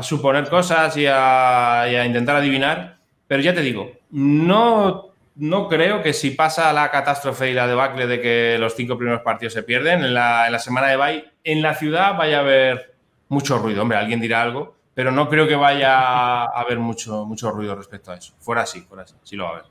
suponer 0.00 0.48
cosas 0.48 0.96
y 0.96 1.06
a, 1.06 2.04
intentar 2.06 2.36
adivinar, 2.36 2.98
pero 3.26 3.42
ya 3.42 3.52
te 3.52 3.62
digo, 3.62 3.90
no, 4.10 5.08
no 5.34 5.68
creo 5.68 6.02
que 6.02 6.12
si 6.12 6.30
pasa 6.30 6.72
la 6.72 6.90
catástrofe 6.90 7.50
y 7.50 7.54
la 7.54 7.66
debacle 7.66 8.06
de 8.06 8.20
que 8.20 8.56
los 8.60 8.76
cinco 8.76 8.96
primeros 8.96 9.22
partidos 9.22 9.54
se 9.54 9.64
pierden, 9.64 10.04
en 10.04 10.14
la, 10.14 10.58
semana 10.60 10.86
de 10.86 10.96
bye, 10.96 11.24
en 11.42 11.62
la 11.62 11.74
ciudad 11.74 12.16
vaya 12.16 12.38
a 12.38 12.40
haber 12.40 12.94
mucho 13.28 13.58
ruido. 13.58 13.82
Hombre, 13.82 13.98
alguien 13.98 14.20
dirá 14.20 14.42
algo, 14.42 14.76
pero 14.94 15.10
no 15.10 15.28
creo 15.28 15.48
que 15.48 15.56
vaya 15.56 15.98
a 15.98 16.60
haber 16.60 16.78
mucho, 16.78 17.24
mucho 17.26 17.50
ruido 17.50 17.74
respecto 17.74 18.12
a 18.12 18.16
eso. 18.16 18.34
Fuera 18.38 18.64
sí, 18.66 18.82
fuera 18.82 19.04
sí, 19.04 19.14
sí 19.24 19.34
lo 19.34 19.44
va 19.44 19.50
a 19.50 19.52
haber. 19.54 19.64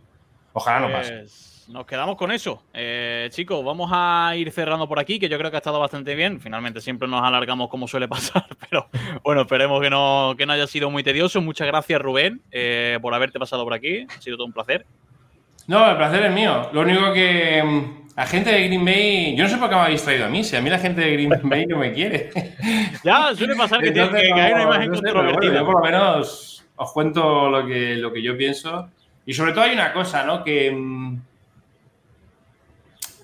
Ojalá 0.52 0.80
no 0.88 0.92
pase. 0.92 1.26
Nos 1.70 1.86
quedamos 1.86 2.18
con 2.18 2.32
eso. 2.32 2.64
Eh, 2.74 3.30
chicos, 3.32 3.64
vamos 3.64 3.92
a 3.94 4.34
ir 4.36 4.52
cerrando 4.52 4.88
por 4.88 4.98
aquí, 4.98 5.20
que 5.20 5.30
yo 5.30 5.38
creo 5.38 5.52
que 5.52 5.58
ha 5.58 5.60
estado 5.60 5.80
bastante 5.80 6.16
bien. 6.16 6.42
Finalmente 6.42 6.82
siempre 6.82 7.08
nos 7.08 7.22
alargamos 7.22 7.70
como 7.70 7.88
suele 7.88 8.08
pasar, 8.08 8.48
pero 8.68 8.88
bueno, 9.24 9.42
esperemos 9.42 9.80
que 9.80 9.92
no, 9.92 10.34
que 10.36 10.48
no 10.48 10.54
haya 10.54 10.66
sido 10.66 10.90
muy 10.90 11.04
tedioso. 11.04 11.42
Muchas 11.42 11.68
gracias, 11.68 12.02
Rubén, 12.02 12.42
eh, 12.52 12.98
por 13.04 13.14
haberte 13.14 13.38
pasado 13.38 13.64
por 13.64 13.76
aquí. 13.76 14.08
Ha 14.10 14.20
sido 14.20 14.38
todo 14.38 14.48
un 14.48 14.54
placer. 14.54 14.88
No, 15.68 15.88
el 15.92 15.96
placer 15.96 16.26
es 16.26 16.34
mío. 16.34 16.72
Lo 16.74 16.82
único 16.82 17.14
que 17.14 17.62
mm, 17.64 18.16
la 18.18 18.26
gente 18.26 18.52
de 18.52 18.64
Green 18.66 18.84
Bay, 18.84 19.36
yo 19.36 19.44
no 19.44 19.50
sé 19.52 19.58
por 19.58 19.70
qué 19.70 19.76
me 19.76 19.82
habéis 19.82 20.04
traído 20.04 20.26
a 20.26 20.30
mí, 20.30 20.44
si 20.44 20.56
a 20.56 20.62
mí 20.62 20.72
la 20.72 20.80
gente 20.80 21.02
de 21.02 21.14
Green 21.14 21.30
Bay 21.44 21.68
no 21.68 21.78
me 21.78 21.94
quiere. 21.94 22.32
ya, 23.04 23.36
suele 23.36 23.56
pasar 23.56 23.80
que, 23.80 23.92
tiene, 23.92 24.10
que, 24.10 24.34
hay 24.34 24.54
una 24.54 24.64
imagen 24.64 24.90
controvertida. 24.90 25.54
yo 25.54 25.66
por 25.66 25.76
lo 25.76 25.82
menos 25.82 26.66
os 26.76 26.92
cuento 26.94 27.48
lo 27.48 27.68
que, 27.68 27.96
lo 27.96 28.12
que 28.12 28.24
yo 28.24 28.36
pienso. 28.36 28.90
Y 29.24 29.36
sobre 29.36 29.52
todo 29.52 29.66
hay 29.66 29.74
una 29.74 29.94
cosa, 29.94 30.24
¿no? 30.26 30.44
Que 30.44 30.72
mm, 30.72 31.29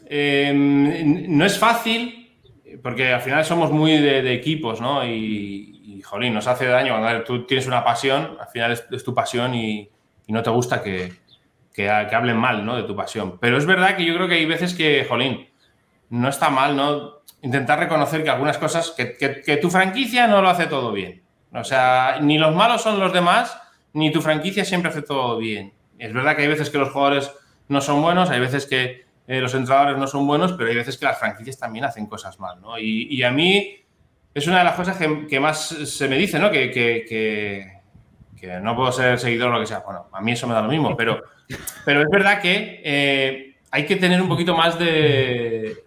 em, 0.06 1.38
no 1.38 1.45
es 1.45 1.58
fácil, 1.58 2.38
porque 2.82 3.14
al 3.14 3.22
final 3.22 3.45
somos 3.45 3.72
muy 3.72 3.97
de, 3.97 4.34
equipos, 4.34 4.82
¿no? 4.82 5.06
Y, 5.06 6.01
jolín, 6.03 6.34
nos 6.34 6.45
hace 6.45 6.68
daño 6.68 6.99
cuando 6.99 7.24
tú 7.24 7.45
tienes 7.45 7.66
una 7.68 7.84
pasión, 7.84 8.38
al 8.39 8.47
final 8.47 8.72
es, 8.72 9.03
tu 9.03 9.14
pasión 9.14 9.56
y 9.56 9.89
no 10.28 10.43
te 10.43 10.51
gusta 10.51 10.84
que, 10.84 11.12
que, 11.76 11.89
hablen 11.89 12.38
mal 12.38 12.66
¿no? 12.66 12.78
de 12.78 12.84
tu 12.84 12.95
pasión. 12.95 13.38
Pero 13.39 13.58
es 13.58 13.66
verdad 13.66 13.97
que 13.97 14.06
yo 14.06 14.16
creo 14.16 14.28
que 14.28 14.36
hay 14.36 14.45
veces 14.45 14.74
que, 14.74 15.06
jolín, 15.08 15.49
no 16.10 16.30
está 16.30 16.49
mal 16.49 16.76
¿no? 16.76 17.22
intentar 17.41 17.78
reconocer 17.78 18.24
que 18.24 18.30
algunas 18.30 18.58
cosas, 18.58 18.91
que, 18.91 19.60
tu 19.62 19.70
franquicia 19.70 20.28
no 20.28 20.41
lo 20.41 20.49
hace 20.49 20.68
todo 20.68 20.91
bien. 20.93 21.22
O 21.51 21.64
sea, 21.64 22.20
ni 22.22 22.38
los 22.38 22.56
malos 22.56 22.82
son 22.82 22.99
los 22.99 23.14
demás, 23.14 23.58
ni 23.93 24.12
tu 24.12 24.22
franquicia 24.22 24.64
siempre 24.64 24.89
hace 24.89 25.01
todo 25.01 25.38
bien. 25.38 25.74
Es 25.99 26.14
verdad 26.14 26.36
que 26.36 26.43
hay 26.43 26.47
veces 26.47 26.70
que 26.70 26.78
los 26.78 26.89
jugadores 26.89 27.32
no 27.68 27.82
son 27.82 28.01
buenos, 28.01 28.30
hay 28.30 28.39
veces 28.39 28.66
que 28.66 29.05
eh, 29.28 29.41
los 29.41 29.53
entrenadores 29.55 29.97
no 29.97 30.07
son 30.07 30.28
buenos, 30.28 30.53
pero 30.53 30.69
hay 30.69 30.76
veces 30.76 30.97
que 30.97 31.05
las 31.05 31.17
franquicias 31.17 31.57
también 31.57 31.86
hacen 31.86 32.05
cosas 32.05 32.39
mal, 32.39 32.61
¿no? 32.61 32.78
Y, 32.78 33.23
a 33.23 33.32
mí 33.32 33.76
es 34.34 34.47
una 34.47 34.59
de 34.59 34.63
las 34.63 34.76
cosas 34.76 34.97
que, 34.97 35.39
más 35.39 35.67
se 35.67 36.07
me 36.07 36.17
dice, 36.17 36.38
¿no? 36.39 36.51
Que, 36.51 37.73
no 38.61 38.76
puedo 38.76 38.91
ser 38.91 39.17
seguidor 39.17 39.49
o 39.49 39.53
lo 39.53 39.59
que 39.59 39.65
sea. 39.65 39.80
Bueno, 39.80 40.07
a 40.11 40.21
mí 40.21 40.34
eso 40.34 40.45
me 40.47 40.53
da 40.53 40.61
lo 40.61 40.69
mismo, 40.69 40.95
pero 40.95 41.23
es 41.47 42.09
verdad 42.11 42.39
que 42.41 42.82
eh, 42.84 43.55
hay 43.71 43.86
que 43.86 43.95
tener 43.95 44.21
un 44.21 44.30
poquito 44.30 44.55
más 44.55 44.78
de, 44.78 45.84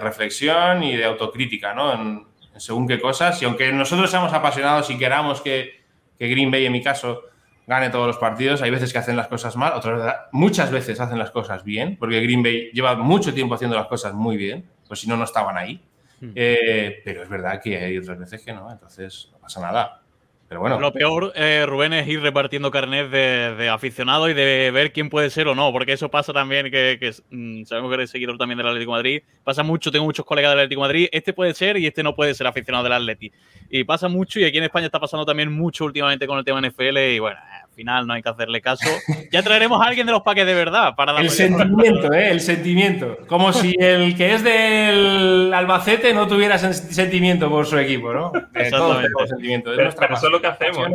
reflexión 0.00 0.82
y 0.82 0.96
de 0.96 1.04
autocrítica, 1.04 1.72
¿no? 1.74 1.94
En, 1.94 2.26
según 2.56 2.86
qué 2.86 3.00
cosas. 3.00 3.40
Y 3.40 3.46
aunque 3.46 3.72
nosotros 3.72 4.10
seamos 4.10 4.32
apasionados 4.32 4.90
y 4.90 4.98
queramos 4.98 5.40
que, 5.40 5.80
que 6.18 6.28
Green 6.28 6.50
Bay, 6.50 6.66
en 6.66 6.72
mi 6.72 6.82
caso, 6.82 7.22
gane 7.68 7.90
todos 7.90 8.06
los 8.06 8.16
partidos. 8.16 8.62
Hay 8.62 8.70
veces 8.70 8.92
que 8.92 8.98
hacen 8.98 9.16
las 9.16 9.28
cosas 9.28 9.54
mal, 9.54 9.74
otras 9.74 10.16
muchas 10.32 10.72
veces 10.72 10.98
hacen 10.98 11.18
las 11.18 11.30
cosas 11.30 11.62
bien, 11.62 11.96
porque 11.98 12.20
Green 12.20 12.42
Bay 12.42 12.70
lleva 12.72 12.96
mucho 12.96 13.32
tiempo 13.34 13.54
haciendo 13.54 13.76
las 13.76 13.86
cosas 13.86 14.14
muy 14.14 14.36
bien, 14.36 14.68
pues 14.88 15.00
si 15.00 15.08
no, 15.08 15.16
no 15.16 15.24
estaban 15.24 15.56
ahí. 15.56 15.80
Hmm. 16.20 16.32
Eh, 16.34 17.02
pero 17.04 17.22
es 17.22 17.28
verdad 17.28 17.60
que 17.62 17.76
hay 17.76 17.98
otras 17.98 18.18
veces 18.18 18.42
que 18.42 18.52
no, 18.52 18.72
entonces 18.72 19.28
no 19.32 19.38
pasa 19.38 19.60
nada. 19.60 20.00
Pero 20.48 20.62
bueno. 20.62 20.80
Lo 20.80 20.94
peor, 20.94 21.32
eh, 21.36 21.66
Rubén, 21.68 21.92
es 21.92 22.08
ir 22.08 22.22
repartiendo 22.22 22.70
carnet 22.70 23.10
de, 23.10 23.54
de, 23.54 23.68
aficionado 23.68 24.30
y 24.30 24.34
de 24.34 24.70
ver 24.70 24.92
quién 24.92 25.10
puede 25.10 25.28
ser 25.28 25.46
o 25.46 25.54
no, 25.54 25.70
porque 25.72 25.92
eso 25.92 26.10
pasa 26.10 26.32
también, 26.32 26.70
que, 26.70 26.98
mm, 27.30 27.64
sabemos 27.64 27.90
que 27.90 27.94
eres 27.96 28.10
seguidor 28.10 28.38
también 28.38 28.56
del 28.56 28.66
Atlético 28.66 28.92
de 28.92 28.96
Madrid. 28.96 29.22
Pasa 29.44 29.62
mucho, 29.62 29.92
tengo 29.92 30.06
muchos 30.06 30.24
colegas 30.24 30.52
del 30.52 30.60
Atlético 30.60 30.80
de 30.80 30.88
Madrid. 30.88 31.08
Este 31.12 31.34
puede 31.34 31.52
ser 31.52 31.76
y 31.76 31.86
este 31.86 32.02
no 32.02 32.14
puede 32.14 32.32
ser 32.32 32.46
aficionado 32.46 32.84
del 32.84 32.94
Atleti. 32.94 33.30
Y 33.68 33.84
pasa 33.84 34.08
mucho, 34.08 34.40
y 34.40 34.44
aquí 34.44 34.56
en 34.56 34.64
España 34.64 34.86
está 34.86 34.98
pasando 34.98 35.26
también 35.26 35.52
mucho 35.52 35.84
últimamente 35.84 36.26
con 36.26 36.38
el 36.38 36.44
tema 36.46 36.62
NFL. 36.62 36.96
Y 36.96 37.18
bueno, 37.18 37.38
final 37.78 38.08
no 38.08 38.14
hay 38.14 38.22
que 38.22 38.28
hacerle 38.28 38.60
caso. 38.60 38.88
Ya 39.30 39.42
traeremos 39.42 39.80
a 39.80 39.88
alguien 39.88 40.04
de 40.06 40.12
los 40.12 40.22
paques 40.22 40.44
de 40.44 40.54
verdad 40.54 40.96
para 40.96 41.18
El 41.20 41.30
sentimiento, 41.30 42.12
¿eh? 42.12 42.30
El 42.30 42.40
sentimiento. 42.40 43.18
Como 43.28 43.52
si 43.52 43.74
el 43.78 44.16
que 44.16 44.34
es 44.34 44.42
del 44.42 45.52
Albacete 45.54 46.12
no 46.12 46.26
tuviera 46.26 46.58
sentimiento 46.58 47.48
por 47.48 47.66
su 47.66 47.78
equipo, 47.78 48.12
¿no? 48.12 48.32
Todos 48.70 49.02
tenemos 49.02 49.28
sentimiento. 49.28 49.72
Es 49.72 49.94
pero, 49.94 50.14
eso 50.14 50.26
es 50.26 50.32
lo 50.32 50.40
que 50.40 50.46
hacemos. 50.48 50.88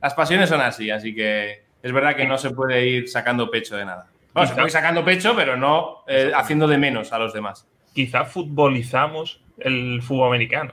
las 0.00 0.14
pasiones 0.14 0.48
son 0.48 0.60
así, 0.60 0.90
así 0.90 1.12
que 1.12 1.64
es 1.82 1.92
verdad 1.92 2.14
que 2.14 2.26
no 2.26 2.38
se 2.38 2.50
puede 2.50 2.86
ir 2.86 3.08
sacando 3.08 3.50
pecho 3.50 3.76
de 3.76 3.84
nada. 3.84 4.06
Bueno, 4.32 4.48
se 4.48 4.54
puede 4.54 4.68
ir 4.68 4.72
sacando 4.72 5.04
pecho, 5.04 5.34
pero 5.34 5.56
no 5.56 6.04
eh, 6.06 6.30
haciendo 6.34 6.68
de 6.68 6.78
menos 6.78 7.12
a 7.12 7.18
los 7.18 7.32
demás. 7.32 7.66
Quizás 7.94 8.30
futbolizamos 8.30 9.40
el 9.58 10.02
fútbol 10.02 10.28
americano. 10.28 10.72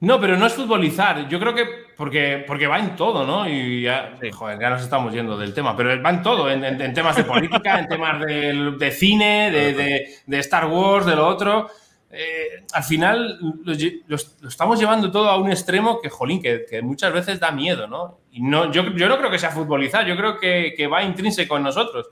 No, 0.00 0.20
pero 0.20 0.36
no 0.36 0.46
es 0.46 0.54
futbolizar. 0.54 1.28
Yo 1.28 1.40
creo 1.40 1.54
que 1.54 1.87
porque, 1.98 2.44
porque 2.46 2.68
va 2.68 2.78
en 2.78 2.94
todo, 2.94 3.26
¿no? 3.26 3.48
Y 3.48 3.82
ya, 3.82 4.16
joder, 4.32 4.60
ya 4.60 4.70
nos 4.70 4.82
estamos 4.82 5.12
yendo 5.12 5.36
del 5.36 5.52
tema, 5.52 5.76
pero 5.76 6.00
va 6.00 6.10
en 6.10 6.22
todo, 6.22 6.48
en, 6.48 6.94
temas 6.94 7.16
de 7.16 7.24
política, 7.24 7.80
en 7.80 7.88
temas 7.88 8.20
de, 8.24 8.92
cine, 8.92 9.50
de, 9.50 10.38
Star 10.38 10.66
Wars, 10.66 11.04
de 11.06 11.16
lo 11.16 11.26
otro. 11.26 11.68
Eh, 12.08 12.64
al 12.72 12.84
final 12.84 13.40
lo, 13.64 14.16
estamos 14.48 14.78
llevando 14.78 15.10
todo 15.10 15.28
a 15.28 15.38
un 15.38 15.50
extremo 15.50 16.00
que, 16.00 16.08
jolín, 16.08 16.40
que, 16.40 16.80
muchas 16.82 17.12
veces 17.12 17.40
da 17.40 17.50
miedo, 17.50 17.88
¿no? 17.88 18.20
Y 18.30 18.42
no, 18.42 18.70
yo, 18.70 18.94
yo 18.94 19.08
no 19.08 19.18
creo 19.18 19.32
que 19.32 19.40
sea 19.40 19.50
futbolizar, 19.50 20.06
yo 20.06 20.16
creo 20.16 20.38
que, 20.38 20.86
va 20.86 21.02
intrínseco 21.02 21.56
en 21.56 21.64
nosotros, 21.64 22.06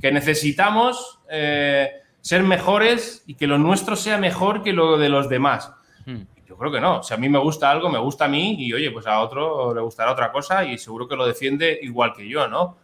que 0.00 0.12
necesitamos 0.12 1.18
eh, 1.28 1.90
ser 2.20 2.44
mejores 2.44 3.24
y 3.26 3.34
que 3.34 3.48
lo 3.48 3.58
nuestro 3.58 3.96
sea 3.96 4.18
mejor 4.18 4.62
que 4.62 4.72
lo 4.72 4.98
de 4.98 5.08
los 5.08 5.28
demás. 5.28 5.72
Hmm 6.06 6.31
creo 6.62 6.72
que 6.72 6.80
no. 6.80 7.02
Si 7.02 7.12
a 7.12 7.16
mí 7.16 7.28
me 7.28 7.40
gusta 7.40 7.70
algo, 7.70 7.90
me 7.90 7.98
gusta 7.98 8.26
a 8.26 8.28
mí 8.28 8.54
y 8.56 8.72
oye, 8.72 8.90
pues 8.92 9.06
a 9.06 9.20
otro 9.20 9.74
le 9.74 9.80
gustará 9.80 10.12
otra 10.12 10.30
cosa 10.30 10.64
y 10.64 10.78
seguro 10.78 11.08
que 11.08 11.16
lo 11.16 11.26
defiende 11.26 11.76
igual 11.82 12.12
que 12.16 12.28
yo, 12.28 12.46
¿no? 12.46 12.78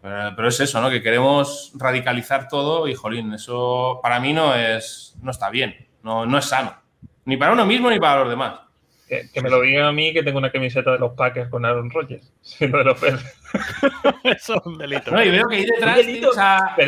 Pero, 0.00 0.46
es 0.46 0.60
eso, 0.60 0.80
¿no? 0.80 0.88
Que 0.88 1.02
queremos 1.02 1.72
radicalizar 1.74 2.46
todo 2.46 2.86
y, 2.86 2.94
jolín, 2.94 3.34
eso 3.34 3.98
para 4.00 4.20
mí 4.20 4.32
no 4.32 4.54
es, 4.54 5.16
no 5.20 5.32
está 5.32 5.50
bien, 5.50 5.88
no, 6.04 6.24
no 6.24 6.38
es 6.38 6.44
sano. 6.44 6.76
Ni 7.24 7.36
para 7.36 7.52
uno 7.52 7.66
mismo 7.66 7.90
ni 7.90 7.98
para 7.98 8.20
los 8.20 8.30
demás. 8.30 8.60
Que, 9.08 9.28
me 9.42 9.50
lo 9.50 9.60
digan 9.60 9.86
a 9.86 9.92
mí 9.92 10.12
que 10.12 10.22
tengo 10.22 10.38
una 10.38 10.52
camiseta 10.52 10.92
de 10.92 10.98
los 10.98 11.12
Packers 11.14 11.48
con 11.48 11.64
Aaron 11.64 11.90
Rodgers, 11.90 12.32
de 12.60 12.68
los 12.68 13.02
Eso 14.22 14.54
es 14.54 14.66
un 14.66 14.78
delito. 14.78 15.10
No, 15.10 15.24
y 15.24 15.30
veo 15.30 15.46
que 15.48 15.56
ahí 15.56 15.64
detrás 15.64 15.98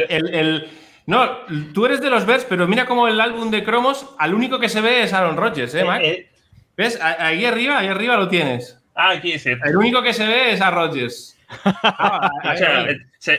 el 0.08 0.68
no, 1.08 1.38
tú 1.72 1.86
eres 1.86 2.02
de 2.02 2.10
los 2.10 2.26
Bears, 2.26 2.44
pero 2.46 2.68
mira 2.68 2.84
cómo 2.84 3.08
el 3.08 3.18
álbum 3.18 3.50
de 3.50 3.64
cromos, 3.64 4.14
al 4.18 4.34
único 4.34 4.58
que 4.58 4.68
se 4.68 4.82
ve 4.82 5.04
es 5.04 5.14
Aaron 5.14 5.38
Rodgers, 5.38 5.74
¿eh, 5.74 5.82
Mike? 5.82 6.06
Eh, 6.06 6.28
¿Ves? 6.76 7.00
Ahí 7.00 7.46
arriba, 7.46 7.78
ahí 7.78 7.86
arriba 7.86 8.18
lo 8.18 8.28
tienes. 8.28 8.78
Ah, 8.94 9.12
aquí 9.12 9.38
sí. 9.38 9.52
El 9.64 9.76
único 9.78 10.02
que 10.02 10.12
se 10.12 10.26
ve 10.26 10.52
es 10.52 10.60
a 10.60 10.70
Rodgers. 10.70 11.34
Ah, 11.64 12.30
o 12.44 12.56
sea, 12.58 12.86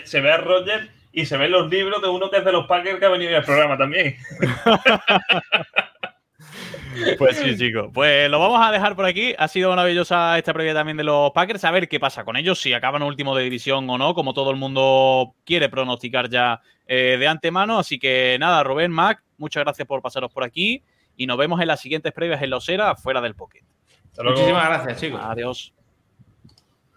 se, 0.03 0.19
ve 0.19 0.31
a 0.31 0.37
Rodgers 0.37 0.89
y 1.11 1.27
se 1.27 1.37
ven 1.37 1.51
los 1.51 1.69
libros 1.69 2.01
de 2.01 2.09
uno 2.09 2.31
que 2.31 2.37
es 2.37 2.45
de 2.45 2.51
los 2.51 2.65
Packers 2.65 2.97
que 2.97 3.05
ha 3.05 3.09
venido 3.09 3.37
al 3.37 3.45
programa 3.45 3.77
también. 3.77 4.15
Pues 7.17 7.37
sí, 7.37 7.55
chicos. 7.55 7.91
Pues 7.93 8.29
lo 8.29 8.39
vamos 8.39 8.59
a 8.61 8.71
dejar 8.71 8.95
por 8.95 9.05
aquí. 9.05 9.33
Ha 9.37 9.47
sido 9.47 9.69
maravillosa 9.69 10.37
esta 10.37 10.53
previa 10.53 10.73
también 10.73 10.97
de 10.97 11.03
los 11.03 11.31
Packers. 11.31 11.63
A 11.63 11.71
ver 11.71 11.87
qué 11.87 11.99
pasa 11.99 12.25
con 12.25 12.35
ellos, 12.35 12.59
si 12.59 12.73
acaban 12.73 13.03
último 13.03 13.35
de 13.37 13.43
división 13.43 13.89
o 13.89 13.97
no, 13.97 14.13
como 14.13 14.33
todo 14.33 14.49
el 14.51 14.57
mundo 14.57 15.35
quiere 15.45 15.69
pronosticar 15.69 16.29
ya 16.29 16.61
eh, 16.91 17.17
de 17.19 17.27
antemano. 17.27 17.77
Así 17.77 17.99
que 17.99 18.35
nada, 18.39 18.63
Rubén, 18.63 18.91
Mac, 18.91 19.23
muchas 19.37 19.63
gracias 19.63 19.87
por 19.87 20.01
pasaros 20.01 20.31
por 20.33 20.43
aquí 20.43 20.83
y 21.15 21.27
nos 21.27 21.37
vemos 21.37 21.61
en 21.61 21.67
las 21.67 21.79
siguientes 21.79 22.11
previas 22.11 22.41
en 22.41 22.49
la 22.49 22.57
Osera, 22.57 22.95
fuera 22.95 23.21
del 23.21 23.35
Pocket. 23.35 23.63
Muchísimas 24.23 24.65
gracias, 24.65 24.99
chicos. 24.99 25.21
Adiós. 25.23 25.73